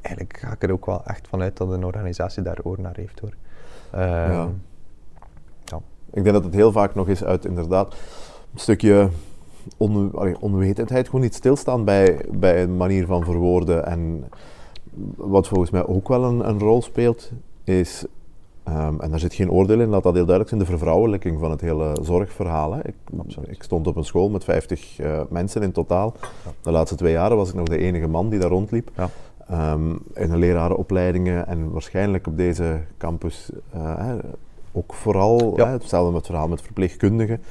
eigenlijk 0.02 0.38
ga 0.38 0.52
ik 0.52 0.64
er 0.64 0.72
ook 0.72 0.86
wel 0.86 1.06
echt 1.06 1.28
vanuit 1.28 1.58
dat 1.58 1.72
een 1.72 1.86
organisatie 1.86 2.44
daar 2.44 2.60
oor 2.64 2.82
naar 2.82 2.96
heeft, 2.96 3.20
hoor. 3.20 3.34
Ehm, 3.92 4.32
Ja. 4.32 4.50
ja. 5.64 5.80
Ik 6.12 6.24
denk 6.24 6.36
dat 6.36 6.44
het 6.44 6.54
heel 6.54 6.72
vaak 6.72 6.96
nog 6.96 7.08
is 7.08 7.24
uit 7.24 7.46
inderdaad 7.46 7.96
een 8.54 8.60
stukje 8.60 9.10
on, 9.78 10.12
allee, 10.16 10.36
onwetendheid, 10.40 11.06
gewoon 11.06 11.22
niet 11.22 11.36
stilstaan 11.36 11.86
bij, 11.86 12.26
bij 12.32 12.64
een 12.64 12.78
manier 12.78 13.06
van 13.06 13.24
verwoorden. 13.24 13.86
En 13.86 14.24
wat 15.16 15.48
volgens 15.48 15.72
mij 15.72 15.86
ook 15.86 16.08
wel 16.08 16.24
een, 16.24 16.50
een 16.50 16.60
rol 16.60 16.82
speelt, 16.82 17.32
is, 17.64 18.06
ehm, 18.64 19.00
en 19.00 19.10
daar 19.10 19.20
zit 19.20 19.34
geen 19.34 19.52
oordeel 19.52 19.80
in, 19.80 19.90
laat 19.90 20.04
dat 20.04 20.14
heel 20.14 20.26
duidelijk 20.26 20.50
zijn, 20.50 20.62
de 20.62 20.78
vervrouwelijking 20.78 21.40
van 21.40 21.52
het 21.52 21.62
hele 21.62 21.98
zorgverhaal. 22.02 22.74
Hè. 22.74 22.80
Ik, 22.88 22.96
ik 23.48 23.64
stond 23.64 23.88
op 23.88 23.96
een 23.96 24.04
school 24.06 24.30
met 24.30 24.44
50 24.44 25.00
eh, 25.00 25.22
mensen 25.30 25.62
in 25.62 25.72
totaal. 25.72 26.14
De 26.62 26.72
laatste 26.72 26.96
twee 26.96 27.12
jaren 27.14 27.38
was 27.38 27.50
ik 27.50 27.56
nog 27.56 27.68
de 27.68 27.78
enige 27.78 28.08
man 28.08 28.30
die 28.30 28.40
daar 28.40 28.50
rondliep. 28.50 28.90
Ja. 28.98 29.10
Ehm, 29.48 29.90
in 30.14 30.30
de 30.30 30.38
lerarenopleidingen 30.38 31.48
en 31.48 31.72
waarschijnlijk 31.72 32.28
op 32.28 32.38
deze 32.38 32.80
campus 32.98 33.50
eh, 33.74 34.14
ook 34.72 34.94
vooral 34.94 35.54
Ja. 35.56 35.66
hè, 35.66 35.72
hetzelfde 35.72 36.08
met 36.12 36.18
het 36.18 36.26
verhaal 36.26 36.48
met 36.48 36.62
verpleegkundigen. 36.62 37.42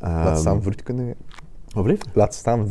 Laat 0.00 0.26
Ehm, 0.26 0.36
staan 0.36 0.62
vroedkundigen. 0.62 1.14
wat 1.74 1.84
blieft? 1.84 2.08
Laat 2.12 2.34
staan 2.34 2.68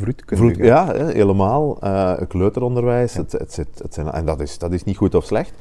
ja, 0.55 0.93
helemaal. 0.93 1.79
Eh 1.81 2.13
kleuteronderwijs. 2.27 3.13
Het, 3.13 3.31
het 3.31 3.53
zit, 3.53 3.67
het 3.81 3.93
zijn, 3.93 4.11
en 4.11 4.25
dat 4.25 4.39
is, 4.39 4.57
dat 4.57 4.71
is 4.71 4.83
niet 4.83 4.97
goed 4.97 5.15
of 5.15 5.25
slecht. 5.25 5.51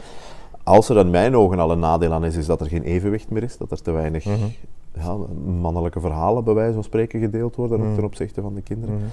Als 0.62 0.88
er 0.88 0.96
in 0.96 1.10
mijn 1.10 1.36
ogen 1.36 1.58
al 1.58 1.70
een 1.70 1.78
nadeel 1.78 2.12
aan 2.12 2.24
is, 2.24 2.36
is 2.36 2.46
dat 2.46 2.60
er 2.60 2.66
geen 2.66 2.82
evenwicht 2.82 3.30
meer 3.30 3.42
is. 3.42 3.56
Dat 3.56 3.70
er 3.70 3.82
te 3.82 3.90
weinig 3.90 4.24
Mhm. 4.24 4.36
ja, 4.92 5.16
mannelijke 5.60 6.00
verhalen, 6.00 6.44
bij 6.44 6.54
wijze 6.54 6.74
van 6.74 6.84
spreken, 6.84 7.20
gedeeld 7.20 7.56
worden 7.56 7.80
Mhm. 7.80 7.94
ten 7.94 8.04
opzichte 8.04 8.40
van 8.42 8.54
de 8.54 8.60
kinderen. 8.62 8.94
Mhm. 8.94 9.04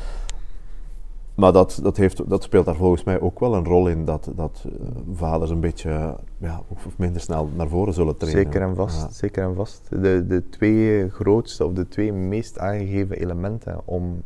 Maar 1.35 1.51
dat, 1.53 1.79
dat, 1.83 1.97
heeft, 1.97 2.29
dat 2.29 2.43
speelt 2.43 2.65
daar 2.65 2.75
volgens 2.75 3.03
mij 3.03 3.21
ook 3.21 3.39
wel 3.39 3.55
een 3.55 3.65
rol 3.65 3.87
in, 3.87 4.05
dat, 4.05 4.31
dat 4.35 4.65
eh, 4.65 4.87
vaders 5.13 5.49
een 5.49 5.59
beetje 5.59 6.17
ja, 6.37 6.61
of 6.67 6.97
minder 6.97 7.21
snel 7.21 7.49
naar 7.55 7.67
voren 7.67 7.93
zullen 7.93 8.17
treden. 8.17 8.41
Zeker 8.41 8.61
en 8.61 8.75
vast, 8.75 9.01
Ja. 9.01 9.09
zeker 9.11 9.43
en 9.43 9.55
vast. 9.55 9.87
De, 9.89 10.25
de 10.27 10.49
twee 10.49 11.09
grootste 11.09 11.65
of 11.65 11.73
de 11.73 11.87
twee 11.87 12.13
meest 12.13 12.59
aangegeven 12.59 13.17
elementen 13.17 13.81
om 13.85 14.23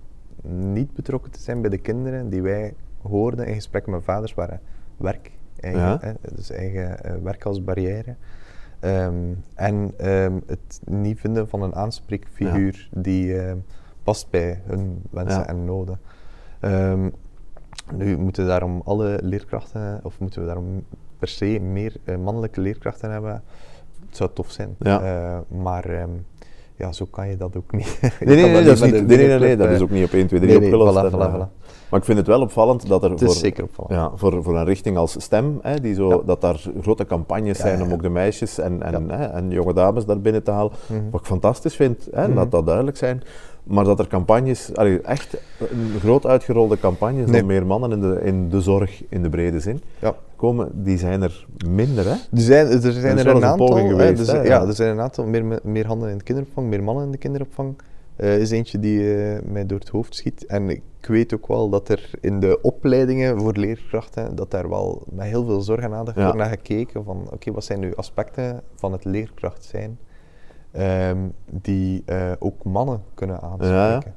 niet 0.73 0.93
betrokken 0.93 1.31
te 1.31 1.39
zijn 1.39 1.61
bij 1.61 1.69
de 1.69 1.77
kinderen 1.77 2.29
die 2.29 2.41
wij 2.41 2.73
hoorden 3.01 3.47
in 3.47 3.53
gesprekken 3.55 3.91
met 3.91 4.03
vaders 4.03 4.33
waren 4.33 4.59
werk, 4.97 5.31
eigen, 5.59 5.81
Ja. 5.81 5.97
hè, 6.01 6.11
dus 6.35 6.49
eigen 6.51 7.03
eh, 7.03 7.15
werk 7.23 7.45
als 7.45 7.63
barrière. 7.63 8.15
Ehm, 8.79 9.15
en 9.53 9.93
ehm, 9.97 10.39
het 10.45 10.81
niet 10.85 11.19
vinden 11.19 11.49
van 11.49 11.61
een 11.61 11.75
aanspreekfiguur 11.75 12.89
die 12.91 13.39
ehm, 13.41 13.57
past 14.03 14.29
bij 14.29 14.61
hun 14.65 15.01
wensen 15.09 15.47
en 15.47 15.65
noden. 15.65 15.99
Ehm, 16.59 17.09
nu 17.93 18.17
moeten 18.17 18.43
we 18.43 18.49
daarom 18.49 18.81
alle 18.85 19.19
leerkrachten, 19.21 19.99
of 20.03 20.19
moeten 20.19 20.39
we 20.41 20.45
daarom 20.47 20.83
per 21.19 21.27
se 21.27 21.59
meer 21.59 21.93
eh, 22.03 22.17
mannelijke 22.17 22.61
leerkrachten 22.61 23.11
hebben? 23.11 23.43
Het 24.07 24.17
zou 24.17 24.29
tof 24.33 24.51
zijn. 24.51 24.75
Ja. 24.79 25.01
Eh, 25.01 25.57
maar 25.61 25.85
ehm, 25.85 26.09
ja, 26.75 26.91
zo 26.91 27.05
kan 27.09 27.27
je 27.29 27.37
dat 27.37 27.57
ook 27.57 27.71
niet. 27.71 27.99
Nee, 28.25 28.35
nee, 28.35 28.51
nee, 28.51 28.63
dat 28.63 28.73
is 28.73 28.81
niet, 28.91 29.07
nee, 29.07 29.27
nee, 29.27 29.39
nee, 29.39 29.57
dat 29.57 29.69
is 29.69 29.81
ook 29.81 29.89
niet 29.89 30.05
op 30.05 30.11
1, 30.13 30.27
2, 30.27 30.39
3 30.39 30.51
nee, 30.51 30.59
nee, 30.69 30.77
opgelost. 30.79 30.97
voilà, 30.97 31.13
en, 31.13 31.31
voilà, 31.31 31.33
voilà. 31.35 31.65
Maar 31.89 31.99
ik 31.99 32.05
vind 32.05 32.17
het 32.17 32.27
wel 32.27 32.41
opvallend 32.41 32.87
dat 32.87 33.03
er 33.03 33.09
Het 33.09 33.19
voor, 33.19 33.29
is 33.29 33.39
zeker 33.39 33.63
opvallend. 33.63 33.93
ja, 33.95 34.11
voor, 34.17 34.43
voor 34.43 34.57
een 34.57 34.65
richting 34.65 34.97
als 34.97 35.15
STEM, 35.21 35.59
hè, 35.61 35.79
die 35.79 35.93
zo, 35.93 36.09
Ja. 36.09 36.19
dat 36.25 36.41
daar 36.41 36.63
grote 36.81 37.05
campagnes 37.05 37.57
Ja, 37.57 37.63
zijn 37.63 37.81
om 37.81 37.91
ook 37.93 38.01
de 38.01 38.09
meisjes 38.09 38.57
en, 38.59 38.83
en, 38.83 39.09
hè, 39.09 39.25
en 39.25 39.49
jonge 39.49 39.73
dames 39.73 40.05
daar 40.05 40.21
binnen 40.21 40.43
te 40.43 40.51
halen. 40.51 40.71
Mhm. 40.87 41.01
Wat 41.11 41.19
ik 41.19 41.25
fantastisch 41.25 41.75
vind, 41.75 42.07
hè, 42.11 42.27
Mhm. 42.27 42.37
laat 42.37 42.51
dat 42.51 42.65
duidelijk 42.65 42.97
zijn. 42.97 43.21
Maar 43.67 43.83
dat 43.83 43.99
er 43.99 44.07
campagnes, 44.07 44.75
allee, 44.75 45.01
echt 45.01 45.37
een 45.59 45.99
groot 45.99 46.25
uitgerolde 46.25 46.79
campagnes 46.79 47.29
Nee. 47.29 47.43
meer 47.43 47.65
mannen 47.65 47.91
in 47.91 48.01
de, 48.01 48.19
in 48.23 48.49
de 48.49 48.61
zorg 48.61 49.03
in 49.09 49.23
de 49.23 49.29
brede 49.29 49.59
zin 49.59 49.81
Ja. 49.99 50.15
komen, 50.35 50.69
die 50.83 50.97
zijn 50.97 51.21
er 51.21 51.45
minder. 51.67 52.03
Hè? 52.05 52.11
Er 52.11 52.17
zijn 52.31 52.67
er, 52.67 52.91
zijn 52.91 53.17
er 53.17 53.27
een 53.27 53.35
een 53.35 53.45
aantal. 53.45 53.75
hè, 53.75 53.87
geweest, 53.87 54.17
dus, 54.17 54.27
hè, 54.31 54.37
ja. 54.37 54.43
ja. 54.43 54.65
er 54.67 54.73
zijn 54.73 54.91
een 54.91 54.99
aantal. 55.01 55.25
Meer, 55.25 55.59
meer 55.63 55.85
handen 55.87 56.09
in 56.09 56.17
de 56.17 56.23
kinderopvang, 56.23 56.67
meer 56.67 56.83
mannen 56.83 57.05
in 57.05 57.11
de 57.11 57.17
kinderopvang. 57.17 57.75
eh, 58.15 58.39
is 58.39 58.51
eentje 58.51 58.79
die 58.79 59.15
eh, 59.15 59.41
mij 59.51 59.65
door 59.65 59.79
het 59.79 59.89
hoofd 59.89 60.15
schiet. 60.15 60.45
En 60.45 60.69
ik 60.69 60.81
weet 61.01 61.33
ook 61.33 61.47
wel 61.47 61.69
dat 61.69 61.89
er 61.89 62.09
in 62.21 62.39
de 62.39 62.59
opleidingen 62.61 63.39
voor 63.39 63.53
leerkrachten, 63.53 64.35
dat 64.35 64.51
daar 64.51 64.69
wel 64.69 65.03
met 65.11 65.25
heel 65.27 65.45
veel 65.45 65.61
zorg 65.61 65.79
en 65.81 65.93
aandacht 65.93 66.17
Ja. 66.17 66.23
wordt 66.23 66.37
naar 66.37 66.49
gekeken 66.49 67.03
van, 67.03 67.27
oké, 67.33 67.51
wat 67.51 67.63
zijn 67.65 67.79
nu 67.79 67.95
aspecten 67.95 68.61
van 68.75 68.91
het 68.91 69.05
leerkracht 69.05 69.63
zijn 69.65 69.97
ehm, 70.71 71.17
die 71.45 72.03
eh, 72.05 72.31
ook 72.39 72.63
mannen 72.63 73.03
kunnen 73.13 73.41
aanspreken. 73.41 74.15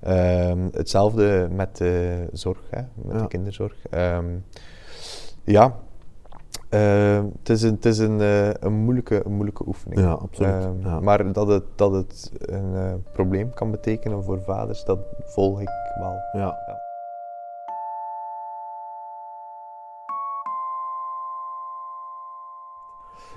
Ehm, 0.00 0.68
hetzelfde 0.72 1.48
met 1.50 1.76
de 1.76 2.26
zorg, 2.32 2.58
hè, 2.70 2.80
met 2.94 3.16
Ja. 3.16 3.22
de 3.22 3.28
kinderzorg. 3.28 3.86
Ehm, 3.90 4.26
ja, 5.44 5.74
het 6.68 7.48
is, 7.48 7.62
een, 7.62 7.74
het 7.74 7.84
is 7.84 7.98
een, 7.98 8.20
eh, 8.20 8.48
een, 8.48 8.72
moeilijke, 8.72 9.24
een 9.24 9.32
moeilijke 9.32 9.66
oefening. 9.66 10.00
Ja, 10.00 10.10
absoluut. 10.12 10.68
Ja. 10.82 11.00
Maar 11.00 11.32
dat 11.32 11.46
het, 11.48 11.64
dat 11.74 11.92
het 11.92 12.32
een 12.40 12.74
eh, 12.76 12.94
probleem 13.12 13.54
kan 13.54 13.70
betekenen 13.70 14.22
voor 14.24 14.42
vaders, 14.42 14.84
dat 14.84 14.98
volg 15.24 15.60
ik 15.60 15.68
wel. 15.98 16.14
Ja. 16.32 16.56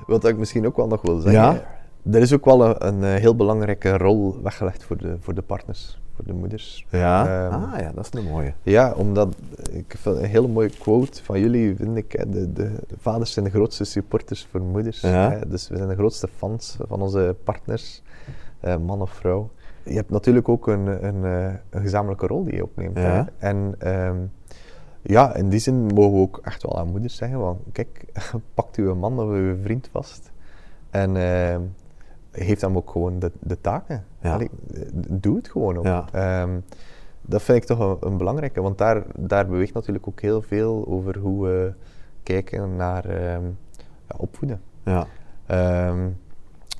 Wat 0.07 0.25
ik 0.25 0.37
misschien 0.37 0.65
ook 0.65 0.75
wel 0.75 0.87
nog 0.87 1.01
wil 1.01 1.19
zeggen, 1.19 1.41
Ja? 1.41 1.61
Er 2.11 2.21
is 2.21 2.33
ook 2.33 2.45
wel 2.45 2.65
een, 2.65 2.87
een 2.87 3.03
eh, 3.03 3.21
heel 3.21 3.35
belangrijke 3.35 3.97
rol 3.97 4.41
weggelegd 4.43 4.83
voor 4.83 4.97
de, 4.97 5.15
voor 5.19 5.33
de 5.33 5.41
partners, 5.41 5.99
voor 6.15 6.25
de 6.25 6.33
moeders. 6.33 6.85
Ja? 6.89 7.47
Ehm, 7.47 7.63
ah 7.63 7.79
ja, 7.79 7.91
dat 7.95 8.09
is 8.13 8.19
een 8.19 8.29
mooie. 8.29 8.53
Ja, 8.63 8.93
omdat 8.93 9.35
ik 9.71 9.95
vind 9.97 10.15
een 10.15 10.25
hele 10.25 10.47
mooie 10.47 10.69
quote 10.69 11.23
van 11.23 11.39
jullie, 11.39 11.75
vind 11.75 11.97
ik. 11.97 12.11
De, 12.11 12.53
de, 12.53 12.71
de 12.87 12.95
vaders 12.97 13.33
zijn 13.33 13.45
de 13.45 13.51
grootste 13.51 13.83
supporters 13.83 14.47
voor 14.51 14.61
moeders. 14.61 15.01
Ja. 15.01 15.31
Hè, 15.31 15.47
dus 15.47 15.67
we 15.67 15.77
zijn 15.77 15.89
de 15.89 15.95
grootste 15.95 16.27
fans 16.27 16.77
van 16.87 17.01
onze 17.01 17.35
partners, 17.43 18.01
eh, 18.59 18.77
man 18.77 19.01
of 19.01 19.11
vrouw. 19.11 19.49
Je 19.83 19.95
hebt 19.95 20.09
natuurlijk 20.09 20.49
ook 20.49 20.67
een, 20.67 21.05
een, 21.05 21.25
eh, 21.25 21.53
een 21.69 21.81
gezamenlijke 21.81 22.27
rol 22.27 22.43
die 22.43 22.55
je 22.55 22.63
opneemt. 22.63 22.97
Ja. 22.97 23.03
Hè? 23.03 23.47
En 23.47 23.75
ehm, 23.79 24.17
ja, 25.01 25.35
in 25.35 25.49
die 25.49 25.59
zin 25.59 25.85
mogen 25.85 26.13
we 26.13 26.19
ook 26.19 26.39
echt 26.43 26.63
wel 26.63 26.79
aan 26.79 26.87
moeders 26.87 27.15
zeggen: 27.15 27.39
van, 27.39 27.59
kijk, 27.71 28.05
pakt 28.53 28.75
uw 28.75 28.95
man 28.95 29.19
of 29.19 29.29
uw 29.29 29.55
vriend 29.61 29.89
vast. 29.91 30.31
En 30.89 31.17
ehm, 31.17 31.61
geef 32.45 32.61
hem 32.61 32.77
ook 32.77 32.89
gewoon 32.91 33.19
de, 33.19 33.31
de 33.39 33.61
taken. 33.61 34.05
Ja. 34.21 34.33
Allee, 34.33 34.49
doe 35.07 35.35
het 35.35 35.49
gewoon 35.49 35.77
ook. 35.77 35.85
Ja. 35.85 36.05
Ehm, 36.11 36.59
dat 37.21 37.41
vind 37.41 37.57
ik 37.57 37.63
toch 37.63 37.79
een, 37.79 38.09
een 38.09 38.17
belangrijke, 38.17 38.61
want 38.61 38.77
daar, 38.77 39.03
daar 39.17 39.47
beweegt 39.47 39.73
natuurlijk 39.73 40.07
ook 40.07 40.21
heel 40.21 40.41
veel 40.41 40.85
over 40.87 41.17
hoe 41.17 41.45
we 41.45 41.73
kijken 42.23 42.75
naar 42.75 43.05
ehm, 43.05 43.43
ja, 44.07 44.15
opvoeden. 44.17 44.61
Ja. 44.83 45.07
Ehm, 45.45 46.07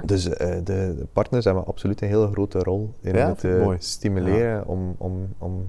dus 0.05 0.29
eh, 0.29 0.55
de, 0.55 0.63
de 0.97 1.07
partners 1.13 1.45
hebben 1.45 1.65
absoluut 1.65 2.01
een 2.01 2.07
hele 2.07 2.27
grote 2.31 2.59
rol 2.59 2.93
in 3.01 3.15
het 3.15 3.43
eh, 3.43 3.69
stimuleren 3.77 4.67
om, 4.67 4.95
om, 4.97 5.27
om 5.37 5.67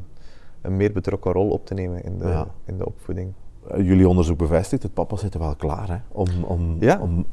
een 0.61 0.77
meer 0.77 0.93
betrokken 0.93 1.33
rol 1.33 1.51
op 1.51 1.67
te 1.67 1.75
nemen 1.75 2.05
in 2.05 2.19
de, 2.19 2.45
in 2.65 2.79
de 2.79 2.87
opvoeding. 2.87 3.33
Eh, 3.69 3.87
Jullie 3.87 4.09
onderzoek 4.09 4.39
bevestigt, 4.39 4.83
het 4.83 4.95
papa 4.95 5.17
zit 5.17 5.35
er 5.35 5.41
wel 5.41 5.55
klaar 5.57 5.89
hè, 5.89 5.97
om, 6.09 6.29
om, 6.45 6.77
Ja. 6.81 7.01
om 7.01 7.27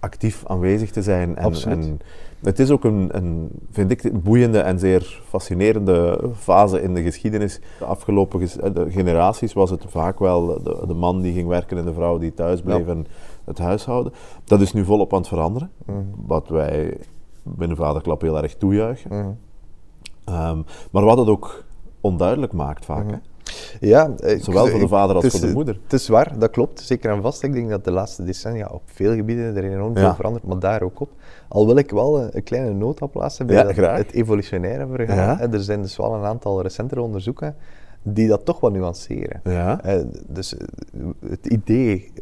actief 0.00 0.42
aanwezig 0.46 0.90
te 0.90 1.02
zijn. 1.02 1.36
En, 1.36 1.44
Absoluut. 1.44 1.84
en 1.84 2.00
het 2.42 2.58
is 2.58 2.70
ook 2.70 2.84
een, 2.84 3.08
een, 3.12 3.48
vind 3.70 3.90
ik, 3.90 4.04
een 4.04 4.22
boeiende 4.22 4.58
en 4.58 4.78
zeer 4.78 5.20
fascinerende 5.28 6.20
fase 6.36 6.82
in 6.82 6.94
de 6.94 7.02
geschiedenis. 7.02 7.60
De 7.78 7.84
afgelopen 7.84 8.40
ges- 8.40 8.58
eh, 8.58 8.74
de 8.74 8.90
generaties 8.90 9.52
was 9.52 9.70
het 9.70 9.84
vaak 9.88 10.18
wel 10.18 10.46
de, 10.62 10.84
de 10.86 10.94
man 10.94 11.20
die 11.20 11.32
ging 11.32 11.48
werken 11.48 11.78
en 11.78 11.84
de 11.84 11.94
vrouw 11.94 12.18
die 12.18 12.34
thuis 12.34 12.60
bleef 12.62 12.86
Ja. 12.86 12.92
en 12.92 13.06
het 13.44 13.58
huishouden. 13.58 14.12
Dat 14.44 14.60
is 14.60 14.72
nu 14.72 14.84
volop 14.84 15.12
aan 15.12 15.18
het 15.18 15.28
veranderen, 15.28 15.70
Mhm. 15.86 15.98
wat 16.26 16.48
wij 16.48 16.96
binnen 17.42 17.76
Vaderklap 17.76 18.20
heel 18.20 18.42
erg 18.42 18.56
toejuichen. 18.56 19.10
Mhm. 19.18 19.30
Ehm, 20.24 20.58
maar 20.90 21.04
wat 21.04 21.18
het 21.18 21.28
ook 21.28 21.64
onduidelijk 22.00 22.52
maakt 22.52 22.84
vaak. 22.84 23.04
Mhm. 23.04 23.14
Ja, 23.80 24.12
ik- 24.16 24.42
Zowel 24.44 24.66
voor 24.66 24.80
de 24.80 24.88
vader 24.88 25.16
als 25.16 25.26
voor 25.26 25.40
de 25.40 25.52
moeder. 25.52 25.78
Het 25.82 25.92
is 25.92 26.08
waar, 26.08 26.38
dat 26.38 26.50
klopt. 26.50 26.80
Zeker 26.80 27.10
en 27.10 27.22
vast. 27.22 27.42
Ik 27.42 27.52
denk 27.52 27.68
dat 27.70 27.84
de 27.84 27.90
laatste 27.90 28.24
decennia 28.24 28.68
op 28.72 28.82
veel 28.84 29.14
gebieden 29.14 29.56
er 29.56 29.64
enorm 29.64 29.96
Ja. 29.96 30.00
veel 30.04 30.14
verandert, 30.14 30.44
maar 30.46 30.58
daar 30.58 30.82
ook 30.82 31.00
op. 31.00 31.10
Al 31.48 31.66
wil 31.66 31.76
ik 31.76 31.90
wel 31.90 32.20
een, 32.20 32.28
een 32.32 32.42
kleine 32.42 32.72
nota 32.72 33.06
plaatsen 33.06 33.46
bij 33.46 33.56
Ja, 33.56 33.62
dat- 33.62 33.96
het 33.96 34.12
evolutionaire 34.12 34.86
verhaal. 34.94 35.16
Ja. 35.38 35.50
Er 35.52 35.60
zijn 35.62 35.82
dus 35.82 35.96
wel 35.96 36.14
een 36.14 36.24
aantal 36.24 36.62
recentere 36.62 37.00
onderzoeken 37.02 37.56
die 38.02 38.28
dat 38.28 38.44
toch 38.44 38.60
wel 38.60 38.70
nuanceren. 38.70 39.40
Ja. 39.44 39.82
Eh, 39.84 40.00
dus 40.26 40.56
eh, 40.56 40.66
het 41.28 41.46
idee, 41.46 42.12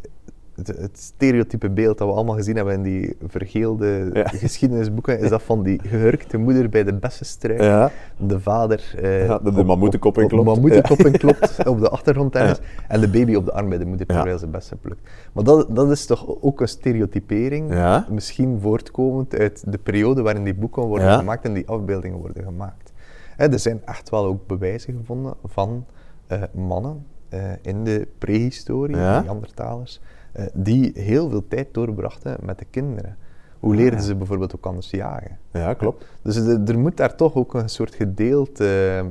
het, 0.59 0.67
het 0.67 0.99
stereotype 0.99 1.71
beeld 1.71 1.99
dat 1.99 2.09
we 2.09 2.15
allemaal 2.15 2.35
gezien 2.37 2.57
hebben 2.57 2.75
in 2.75 2.83
die 2.83 3.17
vergeelde 3.27 4.11
Ja. 4.13 4.29
geschiedenisboeken, 4.29 5.19
is 5.19 5.29
dat 5.31 5.43
van 5.43 5.63
die 5.63 5.81
gehurkte 5.83 6.37
moeder 6.39 6.69
bij 6.69 6.85
de 6.85 6.95
bessenstruik. 6.95 7.61
Ja. 7.61 7.91
De 8.17 8.41
vader 8.41 8.95
eh, 9.03 9.27
Ja, 9.27 9.39
de- 9.39 9.53
de 9.53 9.61
op- 9.61 9.67
mammoetenkop 9.67 10.17
op- 10.17 10.23
inklopt. 10.23 10.91
op 10.91 10.99
inklopt 10.99 11.67
op 11.69 11.81
de 11.81 11.89
achtergrond 11.99 12.35
ergens. 12.35 12.59
Ja. 12.59 12.65
En 12.89 13.01
de 13.01 13.09
baby 13.09 13.35
op 13.35 13.45
de 13.45 13.53
arm 13.53 13.69
bij 13.69 13.79
de 13.79 13.85
moeder 13.87 14.07
terwijl 14.07 14.39
ze 14.39 14.47
bessen 14.47 14.79
plukt. 14.81 15.01
Maar 15.33 15.45
dat, 15.45 15.67
dat 15.77 15.91
is 15.91 16.07
toch 16.07 16.27
ook 16.41 16.61
een 16.61 16.69
stereotypering, 16.69 17.75
misschien 18.11 18.59
voortkomend 18.61 19.35
uit 19.39 19.63
de 19.73 19.79
periode 19.79 20.23
waarin 20.23 20.45
die 20.45 20.55
boeken 20.55 20.83
worden 20.83 21.19
gemaakt 21.19 21.45
en 21.45 21.53
die 21.53 21.69
afbeeldingen 21.69 22.19
worden 22.19 22.45
gemaakt. 22.45 22.93
Er 23.37 23.59
zijn 23.59 23.81
echt 23.85 24.11
wel 24.11 24.25
ook 24.27 24.47
bewijzen 24.47 24.95
gevonden 24.99 25.35
van 25.45 25.85
eh, 26.27 26.43
mannen 26.53 27.07
eh, 27.29 27.41
in 27.63 27.85
de 27.85 28.07
prehistorie, 28.19 28.97
Ja. 28.97 29.21
Neandertalers, 29.21 30.01
eh, 30.39 30.47
die 30.55 30.91
heel 30.95 31.29
veel 31.29 31.49
tijd 31.49 31.75
doorbrachten 31.75 32.37
met 32.43 32.59
de 32.59 32.65
kinderen. 32.71 33.17
Hoe 33.61 33.75
leerden 33.75 33.95
Ah, 33.95 34.01
ja. 34.01 34.07
ze 34.07 34.15
bijvoorbeeld 34.17 34.57
ook 34.57 34.67
anders 34.67 34.91
jagen? 34.91 35.39
Ja, 35.53 35.75
klopt. 35.75 36.05
Dus 36.23 36.37
er, 36.37 36.63
er 36.69 36.79
moet 36.79 36.97
daar 36.97 37.15
toch 37.17 37.35
ook 37.35 37.55
een 37.55 37.69
soort 37.69 37.95
gedeeld, 37.95 38.61
ehm, 38.61 39.07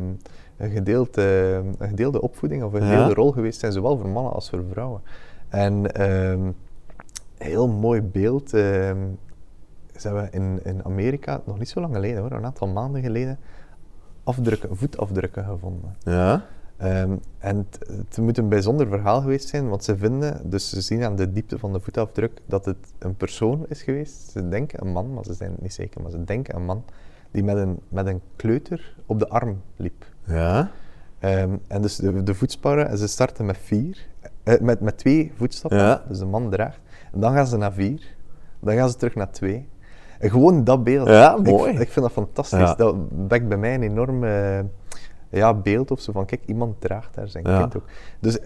een, 0.58 0.70
gedeeld, 0.72 1.18
een 1.18 1.76
gedeelde 1.80 2.22
opvoeding 2.22 2.64
of 2.64 2.74
een 2.74 2.84
Ja. 2.84 2.90
gedeelde 2.90 3.14
rol 3.14 3.32
geweest 3.32 3.60
zijn, 3.60 3.72
zowel 3.72 3.98
voor 3.98 4.10
mannen 4.10 4.34
als 4.34 4.50
voor 4.50 4.64
vrouwen. 4.72 5.02
En 5.50 6.02
een 6.02 6.56
heel 7.38 7.68
mooi 7.68 8.02
beeld. 8.02 8.50
ze 8.50 10.08
hebben 10.08 10.32
in, 10.32 10.60
in 10.64 10.86
Amerika, 10.86 11.42
nog 11.46 11.58
niet 11.60 11.70
zo 11.70 11.82
lang 11.82 11.94
geleden 11.94 12.22
hoor, 12.22 12.32
een 12.32 12.46
aantal 12.46 12.68
maanden 12.68 13.02
geleden, 13.02 13.40
afdrukken, 14.24 14.78
voetafdrukken 14.78 15.44
gevonden. 15.46 15.96
Ja. 16.04 16.46
Ehm, 16.78 17.12
en 17.38 17.68
het, 17.80 18.18
moet 18.18 18.38
een 18.38 18.50
bijzonder 18.50 18.88
verhaal 18.88 19.22
geweest 19.22 19.48
zijn, 19.50 19.70
want 19.70 19.84
ze 19.84 19.98
vinden, 19.98 20.50
dus 20.50 20.70
ze 20.70 20.82
zien 20.82 21.04
aan 21.04 21.16
de 21.16 21.32
diepte 21.32 21.60
van 21.60 21.74
de 21.74 21.80
voetafdruk 21.80 22.42
dat 22.46 22.66
het 22.66 22.78
een 23.00 23.16
persoon 23.16 23.66
is 23.70 23.82
geweest. 23.82 24.30
Ze 24.32 24.48
denken 24.50 24.82
een 24.82 24.92
man, 24.92 25.14
maar 25.14 25.24
ze 25.26 25.34
zijn 25.34 25.52
het 25.52 25.62
niet 25.62 25.74
zeker, 25.74 26.02
maar 26.02 26.12
ze 26.12 26.24
denken 26.24 26.56
een 26.56 26.66
man 26.66 26.84
die 27.32 27.44
met 27.44 27.58
een, 27.58 27.80
met 27.90 28.08
een 28.08 28.22
kleuter 28.36 28.96
op 29.06 29.20
de 29.20 29.28
arm 29.30 29.62
liep. 29.76 30.06
Ja. 30.24 30.72
Ehm, 31.20 31.50
en 31.68 31.82
dus 31.82 31.96
de, 31.96 32.24
de 32.24 32.34
voetsparren, 32.34 32.88
en 32.90 32.98
ze 32.98 33.08
starten 33.08 33.46
met 33.46 33.58
vier, 33.58 34.08
eh, 34.44 34.60
met, 34.60 34.80
met 34.80 34.98
twee 34.98 35.32
voetstappen, 35.36 35.80
Ja. 35.80 36.04
dus 36.08 36.20
de 36.20 36.26
man 36.26 36.50
draagt. 36.50 36.80
En 37.14 37.20
dan 37.20 37.34
gaan 37.34 37.48
ze 37.48 37.58
naar 37.58 37.74
vier, 37.74 38.16
dan 38.60 38.76
gaan 38.76 38.90
ze 38.90 38.96
terug 38.96 39.16
naar 39.16 39.32
twee. 39.32 39.68
En 40.20 40.30
gewoon 40.30 40.64
dat 40.64 40.84
beeld, 40.84 41.08
Ja, 41.08 41.38
ik- 41.38 41.46
mooi. 41.46 41.72
Ik, 41.72 41.90
vind 41.92 42.06
dat 42.06 42.12
fantastisch. 42.12 42.60
Ja. 42.60 42.76
Dat 42.76 42.96
wekt 43.28 43.48
bij 43.48 43.58
mij 43.58 43.74
een 43.76 43.84
enorm 43.84 44.24
eh, 44.24 44.60
ja, 45.30 45.54
beeld 45.54 45.92
of 45.92 46.00
zo 46.00 46.12
van, 46.12 46.26
kijk, 46.26 46.42
iemand 46.46 46.76
draagt 46.82 47.16
daar 47.16 47.28
zijn 47.28 47.44
Ja. 47.48 47.60
kind 47.60 47.76
ook. 47.78 47.84
Dus 48.20 48.38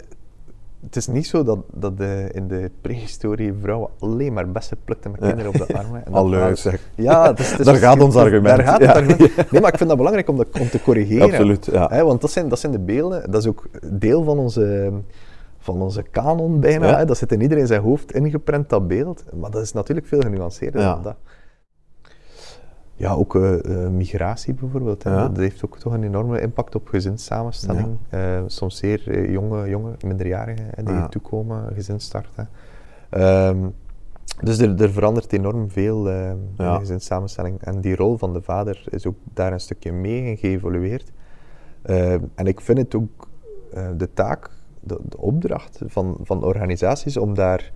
het 0.86 0.96
is 0.96 1.08
niet 1.08 1.28
zo 1.28 1.44
dat, 1.44 1.60
dat 1.74 1.98
de, 1.98 2.30
in 2.32 2.48
de 2.48 2.72
prehistorie 2.82 3.54
vrouwen 3.62 3.90
alleen 4.00 4.34
maar 4.34 4.52
bessen 4.52 4.78
plukten 4.86 5.12
met 5.12 5.20
kinderen 5.20 5.48
op 5.48 5.68
de 5.68 5.74
armen. 5.78 6.06
En 6.06 6.12
dat 6.12 6.24
Allee, 6.24 6.56
zeg. 6.56 6.90
Ja, 6.96 7.28
het 7.28 7.40
is, 7.40 7.50
het 7.52 7.60
is 7.60 7.66
Daar 7.66 7.76
gaat 7.76 8.02
ons 8.02 8.16
argument. 8.16 8.58
Daar 8.58 8.66
gaat 8.68 8.80
het 8.82 8.90
Ja. 8.90 8.94
argument. 8.96 9.36
Nee, 9.52 9.62
maar 9.62 9.72
ik 9.72 9.78
vind 9.78 9.90
dat 9.90 9.98
belangrijk 9.98 10.30
om, 10.30 10.38
dat, 10.38 10.48
om 10.60 10.70
te 10.70 10.82
corrigeren. 10.82 11.24
Absoluut, 11.30 11.66
ja. 11.66 11.88
Hè, 11.90 12.04
want 12.04 12.22
dat 12.22 12.32
zijn, 12.32 12.50
dat 12.50 12.60
zijn 12.60 12.72
de 12.72 12.80
beelden, 12.80 13.32
dat 13.32 13.42
is 13.42 13.48
ook 13.48 13.68
deel 13.92 14.24
van 14.24 14.38
onze, 14.40 14.92
van 15.60 15.82
onze 15.82 16.04
kanon 16.12 16.60
bijna. 16.60 16.88
Ja. 16.88 16.98
Hè. 16.98 17.06
Dat 17.06 17.18
zit 17.18 17.32
in 17.32 17.42
iedereen 17.42 17.68
zijn 17.68 17.82
hoofd 17.82 18.14
ingeprent, 18.14 18.70
dat 18.70 18.88
beeld. 18.88 19.24
Maar 19.40 19.52
dat 19.52 19.62
is 19.62 19.72
natuurlijk 19.74 20.08
veel 20.08 20.22
genuanceerder 20.22 20.82
Ja. 20.82 20.94
dan 20.94 21.04
dat. 21.04 21.16
Ja, 23.02 23.14
ook 23.14 23.36
eh, 23.36 23.84
eh, 23.86 23.92
migratie 23.92 24.54
bijvoorbeeld. 24.54 25.04
hè. 25.04 25.12
Ja. 25.12 25.28
Dat 25.28 25.38
heeft 25.38 25.66
ook 25.66 25.78
toch 25.78 25.94
een 25.94 26.04
enorme 26.04 26.42
impact 26.42 26.76
op 26.76 26.88
gezinssamenstelling. 26.88 27.98
Eh, 28.10 28.42
soms 28.48 28.78
zeer 28.78 29.32
jonge, 29.32 29.70
jonge 29.70 29.92
minderjarigen 30.06 30.66
hè, 30.76 30.84
die 30.84 30.94
Ja. 30.94 31.08
toekomen, 31.08 31.74
gezin 31.74 32.00
starten. 32.00 32.50
Ehm, 33.10 33.58
dus 34.42 34.60
er, 34.60 34.82
er 34.82 34.92
verandert 34.92 35.34
enorm 35.34 35.70
veel 35.72 36.10
eh, 36.10 36.30
in 36.30 36.50
Ja. 36.58 36.74
de 36.74 36.80
gezinssamenstelling. 36.80 37.62
En 37.62 37.82
die 37.82 37.96
rol 37.96 38.18
van 38.18 38.34
de 38.34 38.42
vader 38.42 38.84
is 38.90 39.06
ook 39.08 39.16
daar 39.34 39.54
een 39.54 39.60
stukje 39.60 39.92
mee 39.92 40.24
in 40.26 40.38
geëvolueerd. 40.38 41.12
Eh, 41.82 42.14
en 42.14 42.46
ik 42.46 42.62
vind 42.62 42.78
het 42.78 42.96
ook 42.96 43.28
de 43.98 44.10
taak, 44.14 44.50
de, 44.80 45.00
de 45.10 45.18
opdracht 45.18 45.80
van, 45.86 46.18
van 46.24 46.44
organisaties 46.44 47.18
om 47.18 47.34
daar 47.34 47.72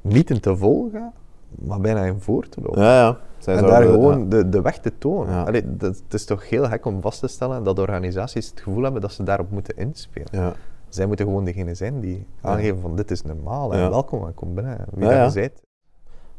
niet 0.00 0.30
in 0.30 0.40
te 0.40 0.56
volgen, 0.56 1.12
maar 1.58 1.80
bijna 1.80 2.04
in 2.04 2.20
voor 2.20 2.48
te 2.48 2.60
lopen. 2.60 2.82
Ja, 2.82 3.00
ja. 3.00 3.18
Zij 3.38 3.56
en 3.56 3.66
daar 3.66 3.82
gewoon 3.82 4.28
de, 4.28 4.48
de 4.48 4.62
weg 4.62 4.78
te 4.78 4.92
tonen. 4.98 5.32
Ja. 5.32 5.42
Allee, 5.42 5.76
dat, 5.76 5.96
het 6.04 6.14
is 6.14 6.24
toch 6.24 6.48
heel 6.48 6.64
gek 6.64 6.84
om 6.86 7.00
vast 7.00 7.20
te 7.20 7.28
stellen 7.28 7.64
dat 7.64 7.78
organisaties 7.78 8.50
het 8.50 8.60
gevoel 8.60 8.82
hebben 8.82 9.00
dat 9.00 9.12
ze 9.12 9.22
daarop 9.22 9.50
moeten 9.50 9.76
inspelen. 9.76 10.28
Ja. 10.30 10.52
Zij 10.88 11.06
moeten 11.06 11.26
gewoon 11.26 11.44
degene 11.44 11.74
zijn 11.74 12.00
die 12.00 12.26
aangeven 12.40 12.80
van 12.80 12.96
dit 12.96 13.10
is 13.10 13.22
normaal 13.22 13.72
en 13.72 13.90
welkom 13.90 14.26
en 14.26 14.34
kom 14.34 14.54
binnen. 14.54 14.84
Wie 14.90 15.08
Ja, 15.08 15.30
je. 15.34 15.50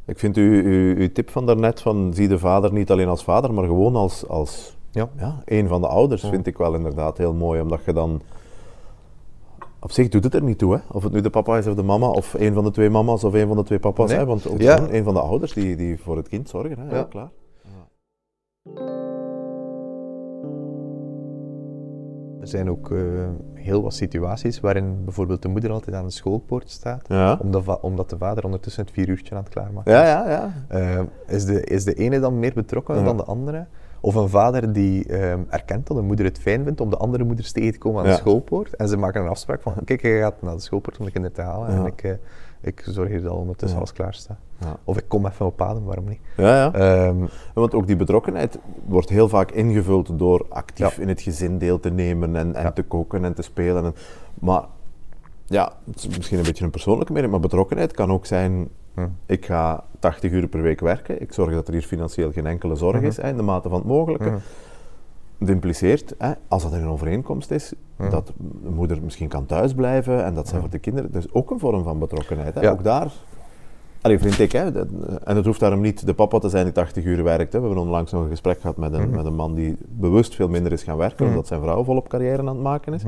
Ik 0.06 0.20
vind 0.20 0.38
uw, 0.38 0.64
uw, 0.64 0.96
uw 0.96 1.12
tip 1.12 1.30
van 1.30 1.46
daarnet 1.46 1.82
van 1.82 2.14
zie 2.14 2.28
de 2.28 2.40
vader 2.40 2.74
niet 2.74 2.92
alleen 2.92 3.08
als 3.08 3.24
vader, 3.24 3.54
maar 3.54 3.66
gewoon 3.66 3.96
als, 3.96 4.28
als 4.28 4.78
Ja. 4.92 5.10
ja, 5.18 5.42
een 5.46 5.68
van 5.68 5.82
de 5.82 5.88
ouders, 5.88 6.22
vind 6.22 6.48
ik 6.48 6.58
wel 6.58 6.74
inderdaad 6.74 7.18
heel 7.18 7.34
mooi. 7.34 7.62
Omdat 7.62 7.84
je 7.86 7.94
dan... 7.94 8.22
Op 9.84 9.92
zich 9.92 10.08
doet 10.10 10.24
het 10.24 10.34
er 10.34 10.44
niet 10.44 10.58
toe, 10.58 10.74
hè? 10.74 10.80
of 10.92 11.04
het 11.04 11.12
nu 11.14 11.22
de 11.22 11.30
papa 11.30 11.58
is 11.58 11.68
of 11.68 11.76
de 11.76 11.84
mama, 11.84 12.08
of 12.10 12.34
een 12.34 12.54
van 12.54 12.64
de 12.64 12.72
twee 12.72 12.90
mama's 12.90 13.24
of 13.24 13.34
een 13.34 13.48
van 13.48 13.58
de 13.58 13.64
twee 13.64 13.80
papa's. 13.80 14.10
Nee. 14.10 14.18
Hè? 14.20 14.26
Want 14.26 14.48
ook 14.48 14.62
Ja. 14.62 14.90
een 14.90 15.04
van 15.04 15.14
de 15.14 15.20
ouders 15.20 15.54
die, 15.54 15.76
die 15.76 16.00
voor 16.00 16.18
het 16.18 16.28
kind 16.28 16.50
zorgen. 16.50 16.80
Hè? 16.80 16.90
Ja. 16.90 16.96
Ja. 16.96 17.04
klaar. 17.04 17.30
Er 22.42 22.48
zijn 22.48 22.70
ook 22.70 22.92
eh, 22.92 22.98
heel 23.54 23.82
wat 23.84 23.94
situaties 23.94 24.60
waarin 24.60 25.04
bijvoorbeeld 25.04 25.42
de 25.42 25.48
moeder 25.48 25.72
altijd 25.72 25.96
aan 25.96 26.06
de 26.06 26.12
schoolpoort 26.12 26.70
staat, 26.70 27.06
Ja. 27.08 27.38
omdat, 27.42 27.80
omdat 27.80 28.10
de 28.10 28.18
vader 28.18 28.44
ondertussen 28.44 28.84
het 28.84 28.94
vier 28.94 29.08
uurtje 29.10 29.36
aan 29.36 29.44
het 29.44 29.54
klaarmaken 29.54 29.92
Ja, 29.94 30.02
is. 30.02 30.08
ja, 30.08 30.30
ja. 30.30 30.54
Eh, 30.68 31.36
is, 31.36 31.46
de, 31.46 31.64
is 31.64 31.84
de 31.84 31.94
ene 31.94 32.20
dan 32.20 32.40
meer 32.40 32.54
betrokken 32.54 32.96
Ja. 32.96 33.04
dan 33.04 33.18
de 33.18 33.24
andere? 33.24 33.68
Of 34.02 34.16
een 34.16 34.30
vader 34.30 34.74
die 34.74 35.06
ehm, 35.06 35.40
erkent 35.50 35.88
dat 35.88 35.98
de 35.98 36.04
moeder 36.04 36.26
het 36.26 36.40
fijn 36.40 36.64
vindt 36.64 36.82
om 36.82 36.90
de 36.90 36.98
andere 36.98 37.24
moeders 37.24 37.52
tegen 37.52 37.72
te 37.72 37.78
komen 37.78 38.04
aan 38.04 38.10
de 38.10 38.16
schoolpoort. 38.16 38.76
En 38.76 38.88
ze 38.88 38.98
maken 38.98 39.22
een 39.22 39.28
afspraak 39.28 39.62
van, 39.62 39.74
kijk, 39.86 40.02
je 40.02 40.20
gaat 40.20 40.42
naar 40.42 40.56
de 40.56 40.62
schoolpoort 40.62 40.98
om 40.98 41.06
de 41.06 41.12
kinderen 41.12 41.38
te 41.38 41.44
halen. 41.44 41.68
En 41.68 41.86
ik, 41.86 42.04
eh, 42.04 42.12
ik 42.62 42.84
zorg 42.86 43.10
hier 43.10 43.22
dat 43.22 43.32
ondertussen 43.34 43.78
alles 43.78 43.94
klaar 43.94 44.14
staat. 44.14 44.38
Ja. 44.58 44.78
Of 44.84 44.98
ik 44.98 45.04
kom 45.08 45.26
even 45.26 45.46
op 45.46 45.62
adem, 45.62 45.84
waarom 45.84 46.08
niet? 46.08 46.20
Ja, 46.38 46.56
ja. 46.56 46.74
Ehm, 46.74 47.26
Want 47.54 47.74
ook 47.74 47.88
die 47.88 47.96
betrokkenheid 47.96 48.58
wordt 48.86 49.10
heel 49.10 49.30
vaak 49.30 49.52
ingevuld 49.52 50.20
door 50.20 50.46
actief 50.50 50.98
in 50.98 51.08
het 51.08 51.22
gezin 51.22 51.58
deel 51.58 51.80
te 51.80 51.90
nemen 51.90 52.36
en, 52.36 52.56
en 52.56 52.74
te 52.74 52.84
koken 52.84 53.26
en 53.26 53.34
te 53.34 53.42
spelen. 53.42 53.86
En, 53.86 53.96
maar 54.40 54.64
ja, 55.46 55.74
het 55.86 55.98
is 55.98 56.18
misschien 56.18 56.38
een 56.38 56.44
beetje 56.44 56.64
een 56.64 56.70
persoonlijke 56.72 57.14
mening, 57.14 57.32
maar 57.32 57.42
betrokkenheid 57.42 57.92
kan 57.92 58.12
ook 58.12 58.26
zijn: 58.26 58.70
Hm. 58.94 59.08
ik 59.26 59.46
ga 59.46 59.84
80 60.00 60.32
uur 60.32 60.48
per 60.48 60.62
week 60.62 60.80
werken, 60.80 61.22
ik 61.22 61.34
zorg 61.34 61.54
dat 61.54 61.68
er 61.68 61.74
hier 61.74 61.82
financieel 61.82 62.32
geen 62.32 62.46
enkele 62.46 62.76
zorg 62.76 62.96
Mhm. 62.98 63.06
is, 63.06 63.18
hè, 63.18 63.30
in 63.30 63.36
de 63.38 63.44
mate 63.44 63.70
van 63.70 63.78
het 63.78 63.88
mogelijke. 63.88 64.30
Mhm. 64.30 64.38
Het 65.38 65.50
impliceert, 65.50 66.16
hè, 66.18 66.32
als 66.48 66.64
dat 66.64 66.72
een 66.74 66.88
overeenkomst 66.88 67.52
is, 67.52 67.74
dat 68.10 68.28
de 68.62 68.70
moeder 68.70 69.02
misschien 69.04 69.28
kan 69.28 69.46
thuisblijven 69.46 70.24
en 70.26 70.34
dat 70.34 70.46
zij 70.48 70.54
Mhm. 70.54 70.62
voor 70.62 70.72
de 70.72 70.80
kinderen. 70.80 71.12
Dus 71.12 71.34
ook 71.34 71.52
een 71.52 71.60
vorm 71.60 71.84
van 71.84 72.00
betrokkenheid. 72.00 72.54
Hè. 72.56 72.62
Ja. 72.62 72.72
Ook 72.72 72.84
daar. 72.84 73.12
Allee, 74.02 74.20
vind 74.20 74.40
ik, 74.40 74.52
hè, 74.52 74.72
dat- 74.72 74.88
en 75.24 75.36
het 75.36 75.46
hoeft 75.46 75.60
daarom 75.60 75.82
niet 75.82 76.06
de 76.06 76.14
papa 76.14 76.40
te 76.40 76.50
zijn 76.50 76.64
die 76.64 76.74
80 76.74 77.04
uur 77.04 77.24
werkt. 77.24 77.54
Hè. 77.54 77.60
We 77.60 77.66
hebben 77.66 77.84
onlangs 77.84 78.12
nog 78.12 78.24
een 78.24 78.30
gesprek 78.30 78.62
gehad 78.62 78.78
met 78.78 78.94
een, 78.94 79.10
met 79.10 79.26
een 79.26 79.36
man 79.36 79.54
die 79.54 79.78
bewust 79.88 80.36
veel 80.36 80.48
minder 80.50 80.72
is 80.72 80.84
gaan 80.84 80.98
werken, 80.98 81.26
omdat 81.28 81.48
zijn 81.48 81.62
vrouw 81.62 81.84
volop 81.84 82.08
carrière 82.10 82.38
aan 82.40 82.48
het 82.48 82.60
maken 82.62 82.94
is. 82.94 83.04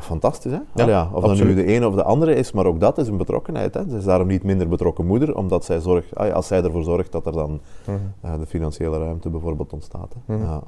Fantastisch, 0.00 0.52
hè? 0.52 0.58
Ja, 0.74 0.86
ja, 0.88 1.10
of 1.12 1.24
dat 1.24 1.38
nu 1.44 1.54
de 1.54 1.64
ene 1.64 1.88
of 1.88 1.94
de 1.94 2.02
andere 2.02 2.34
is, 2.34 2.52
maar 2.52 2.66
ook 2.66 2.80
dat 2.80 2.98
is 2.98 3.08
een 3.08 3.16
betrokkenheid. 3.16 3.74
Hè? 3.74 3.88
Ze 3.90 3.96
is 3.96 4.04
daarom 4.04 4.26
niet 4.26 4.42
minder 4.42 4.68
betrokken 4.68 5.06
moeder, 5.06 5.36
omdat 5.36 5.64
zij 5.64 5.80
zorgt, 5.80 6.16
als 6.16 6.46
zij 6.46 6.62
ervoor 6.62 6.82
zorgt 6.82 7.12
dat 7.12 7.26
er 7.26 7.32
dan 7.32 7.60
Mhm. 7.86 7.96
eh, 8.20 8.38
de 8.38 8.46
financiële 8.46 8.98
ruimte 8.98 9.28
bijvoorbeeld 9.28 9.72
ontstaat. 9.72 10.14
Hè? 10.26 10.34
Mhm. 10.34 10.42
Ja. 10.44 10.62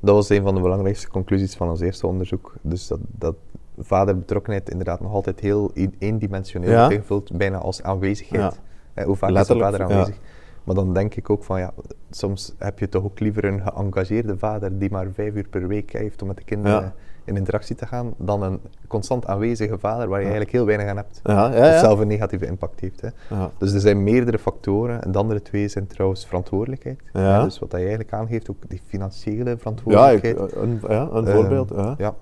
Dat 0.00 0.14
was 0.14 0.28
een 0.28 0.42
van 0.42 0.54
de 0.54 0.60
belangrijkste 0.60 1.08
conclusies 1.08 1.56
van 1.56 1.68
ons 1.68 1.80
eerste 1.80 2.06
onderzoek. 2.06 2.54
Dus 2.62 2.86
dat, 2.86 2.98
dat 3.18 3.34
vaderbetrokkenheid 3.78 4.70
inderdaad 4.70 5.00
nog 5.00 5.12
altijd 5.12 5.40
heel 5.40 5.70
eendimensioneel 5.98 6.70
Ja. 6.70 6.90
ingevuld, 6.90 7.36
bijna 7.36 7.58
als 7.58 7.82
aanwezigheid. 7.82 8.60
Eh, 8.94 9.04
hoe 9.04 9.16
vaak 9.16 9.30
Letterlijk, 9.30 9.66
is 9.66 9.72
de 9.72 9.78
vader 9.82 9.96
aanwezig? 9.96 10.20
Maar 10.64 10.74
dan 10.74 10.92
denk 10.94 11.14
ik 11.14 11.30
ook 11.30 11.44
van 11.44 11.58
ja, 11.60 11.72
soms 12.10 12.54
heb 12.58 12.78
je 12.78 12.88
toch 12.88 13.04
ook 13.04 13.20
liever 13.20 13.44
een 13.44 13.60
geëngageerde 13.60 14.38
vader 14.38 14.78
die 14.78 14.90
maar 14.90 15.06
vijf 15.14 15.34
uur 15.34 15.48
per 15.48 15.66
week 15.68 15.92
heeft 15.92 16.22
om 16.22 16.28
met 16.28 16.36
de 16.36 16.44
kinderen. 16.44 16.94
In 17.28 17.36
interactie 17.36 17.76
te 17.76 17.86
gaan, 17.86 18.14
dan 18.16 18.42
een 18.42 18.60
constant 18.86 19.26
aanwezige 19.26 19.78
vader 19.78 20.08
waar 20.08 20.18
je 20.18 20.22
eigenlijk 20.24 20.52
heel 20.52 20.66
weinig 20.66 20.86
aan 20.88 20.96
hebt. 20.96 21.20
Ja, 21.24 21.32
ja, 21.44 21.48
Of 21.48 21.54
ja. 21.54 21.78
zelf 21.78 21.98
een 21.98 22.06
negatieve 22.08 22.46
impact 22.46 22.80
heeft. 22.80 23.00
Hè. 23.00 23.08
Ja. 23.30 23.50
Dus 23.58 23.72
er 23.72 23.80
zijn 23.80 24.02
meerdere 24.02 24.38
factoren. 24.38 25.02
En 25.02 25.12
de 25.12 25.18
andere 25.18 25.42
twee 25.42 25.68
zijn 25.68 25.86
trouwens 25.86 26.26
verantwoordelijkheid. 26.26 27.00
Dus 27.12 27.58
wat 27.58 27.70
dat 27.70 27.80
je 27.80 27.86
eigenlijk 27.86 28.12
aangeeft, 28.12 28.50
ook 28.50 28.56
die 28.68 28.82
financiële 28.86 29.44
Ja, 29.44 29.50
ik, 29.50 29.58
verantwoordelijkheid. 29.58 30.52
een, 30.56 30.80
ja, 30.88 31.08
een 31.12 31.26
Ehm, 31.26 31.34
voorbeeld. 31.34 31.70
Ja. 31.76 31.94
Ja. 31.98 32.14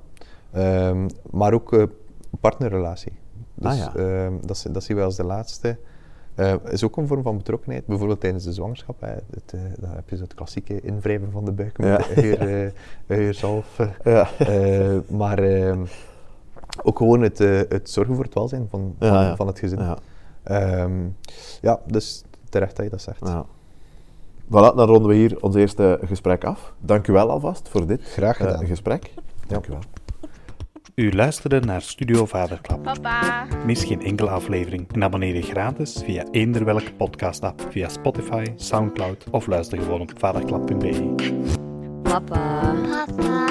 Ehm, 0.53 1.09
maar 1.31 1.53
ook 1.53 1.73
eh, 1.73 1.83
partnerrelatie. 2.41 3.13
Dus 3.55 3.73
Ah, 3.73 3.79
ja. 3.79 3.95
ehm, 3.97 4.33
dat, 4.45 4.67
dat 4.71 4.85
zien 4.85 4.97
we 4.97 5.03
als 5.03 5.17
de 5.17 5.25
laatste. 5.25 5.77
Eh, 6.37 6.55
is 6.71 6.85
ook 6.85 6.97
een 6.97 7.07
vorm 7.07 7.23
van 7.23 7.37
betrokkenheid. 7.37 7.87
Bijvoorbeeld 7.87 8.21
tijdens 8.21 8.45
de 8.45 8.53
zwangerschap. 8.53 9.01
Hè, 9.01 9.09
het, 9.13 9.53
eh, 9.55 9.61
dan 9.81 9.91
heb 9.91 10.09
je 10.09 10.17
zo 10.17 10.23
het 10.23 10.35
klassieke 10.35 10.81
invrijven 10.81 11.31
van 11.31 11.45
de 11.45 11.53
buik 11.53 11.79
met 11.79 11.89
Ja. 11.89 11.97
de 11.97 12.15
uier, 12.17 12.65
eh. 12.65 12.71
Ja. 14.05 14.29
Maar 15.09 15.39
ehm, 15.39 15.85
ook 16.83 16.97
gewoon 16.99 17.21
het, 17.23 17.39
het 17.69 17.91
zorgen 17.91 18.15
voor 18.15 18.25
het 18.25 18.35
welzijn 18.35 18.67
van, 18.71 18.95
van, 18.99 19.09
Ja, 19.09 19.23
ja. 19.23 19.37
van 19.37 19.47
het 19.47 19.59
gezin. 19.59 19.79
Ja. 19.79 19.99
Ehm, 20.43 20.93
ja, 21.61 21.81
dus 21.87 22.23
terecht 22.49 22.77
dat 22.77 22.85
je 22.85 22.91
dat 22.91 23.03
zegt. 23.03 23.27
Ja. 23.27 23.45
Voilà, 24.47 24.49
dan 24.77 24.87
ronden 24.87 25.07
we 25.09 25.15
hier 25.15 25.43
ons 25.43 25.55
eerste 25.55 25.99
gesprek 26.05 26.45
af. 26.45 26.75
Dank 26.81 27.07
u 27.07 27.13
wel 27.13 27.31
alvast 27.31 27.69
voor 27.69 27.87
dit 27.87 28.03
Graag 28.03 28.37
gedaan. 28.37 28.67
gesprek. 28.67 29.15
Dank 29.47 29.67
u 29.67 29.71
wel. 29.71 29.81
U 30.97 31.13
luisterde 31.13 31.61
naar 31.61 31.83
Studio 31.83 32.27
Vaderklap. 32.27 32.83
Papa. 32.83 33.47
Mis 33.67 33.85
geen 33.85 34.03
enkele 34.03 34.31
aflevering 34.31 34.93
en 34.93 35.03
abonneer 35.03 35.35
je 35.35 35.43
gratis 35.43 36.03
via 36.05 36.25
eender 36.31 36.65
welke 36.65 36.93
podcast-app, 36.93 37.67
via 37.71 37.89
Spotify, 37.89 38.45
Soundcloud 38.55 39.25
of 39.31 39.47
luister 39.47 39.79
gewoon 39.79 40.01
op 40.01 40.13
vaderklap.be. 40.17 41.15
Papa. 42.03 42.75
Papa. 42.83 43.47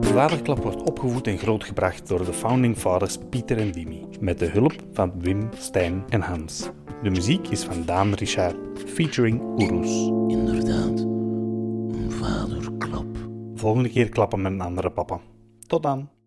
Vaderklap 0.00 0.62
wordt 0.62 0.82
opgevoed 0.82 1.26
en 1.26 1.38
grootgebracht 1.38 2.08
door 2.08 2.24
de 2.24 2.32
founding 2.32 2.76
fathers 2.76 3.18
Pieter 3.30 3.58
en 3.58 3.72
Wimmy, 3.72 4.06
met 4.20 4.38
de 4.38 4.46
hulp 4.46 4.74
van 4.92 5.12
Wim, 5.20 5.48
Stijn 5.56 6.04
en 6.08 6.20
Hans. 6.20 6.70
De 7.02 7.10
muziek 7.10 7.48
is 7.48 7.64
van 7.64 7.84
Daan 7.84 8.12
Richard, 8.12 8.56
featuring 8.86 9.40
Oeroes. 9.40 10.06
Inderdaad, 10.36 11.00
een 11.00 12.10
vaderklap. 12.10 13.16
Volgende 13.54 13.88
keer 13.88 14.08
klappen 14.08 14.42
met 14.42 14.52
een 14.52 14.60
andere 14.60 14.90
papa. 14.90 15.20
Tot 15.66 15.82
dan! 15.82 16.19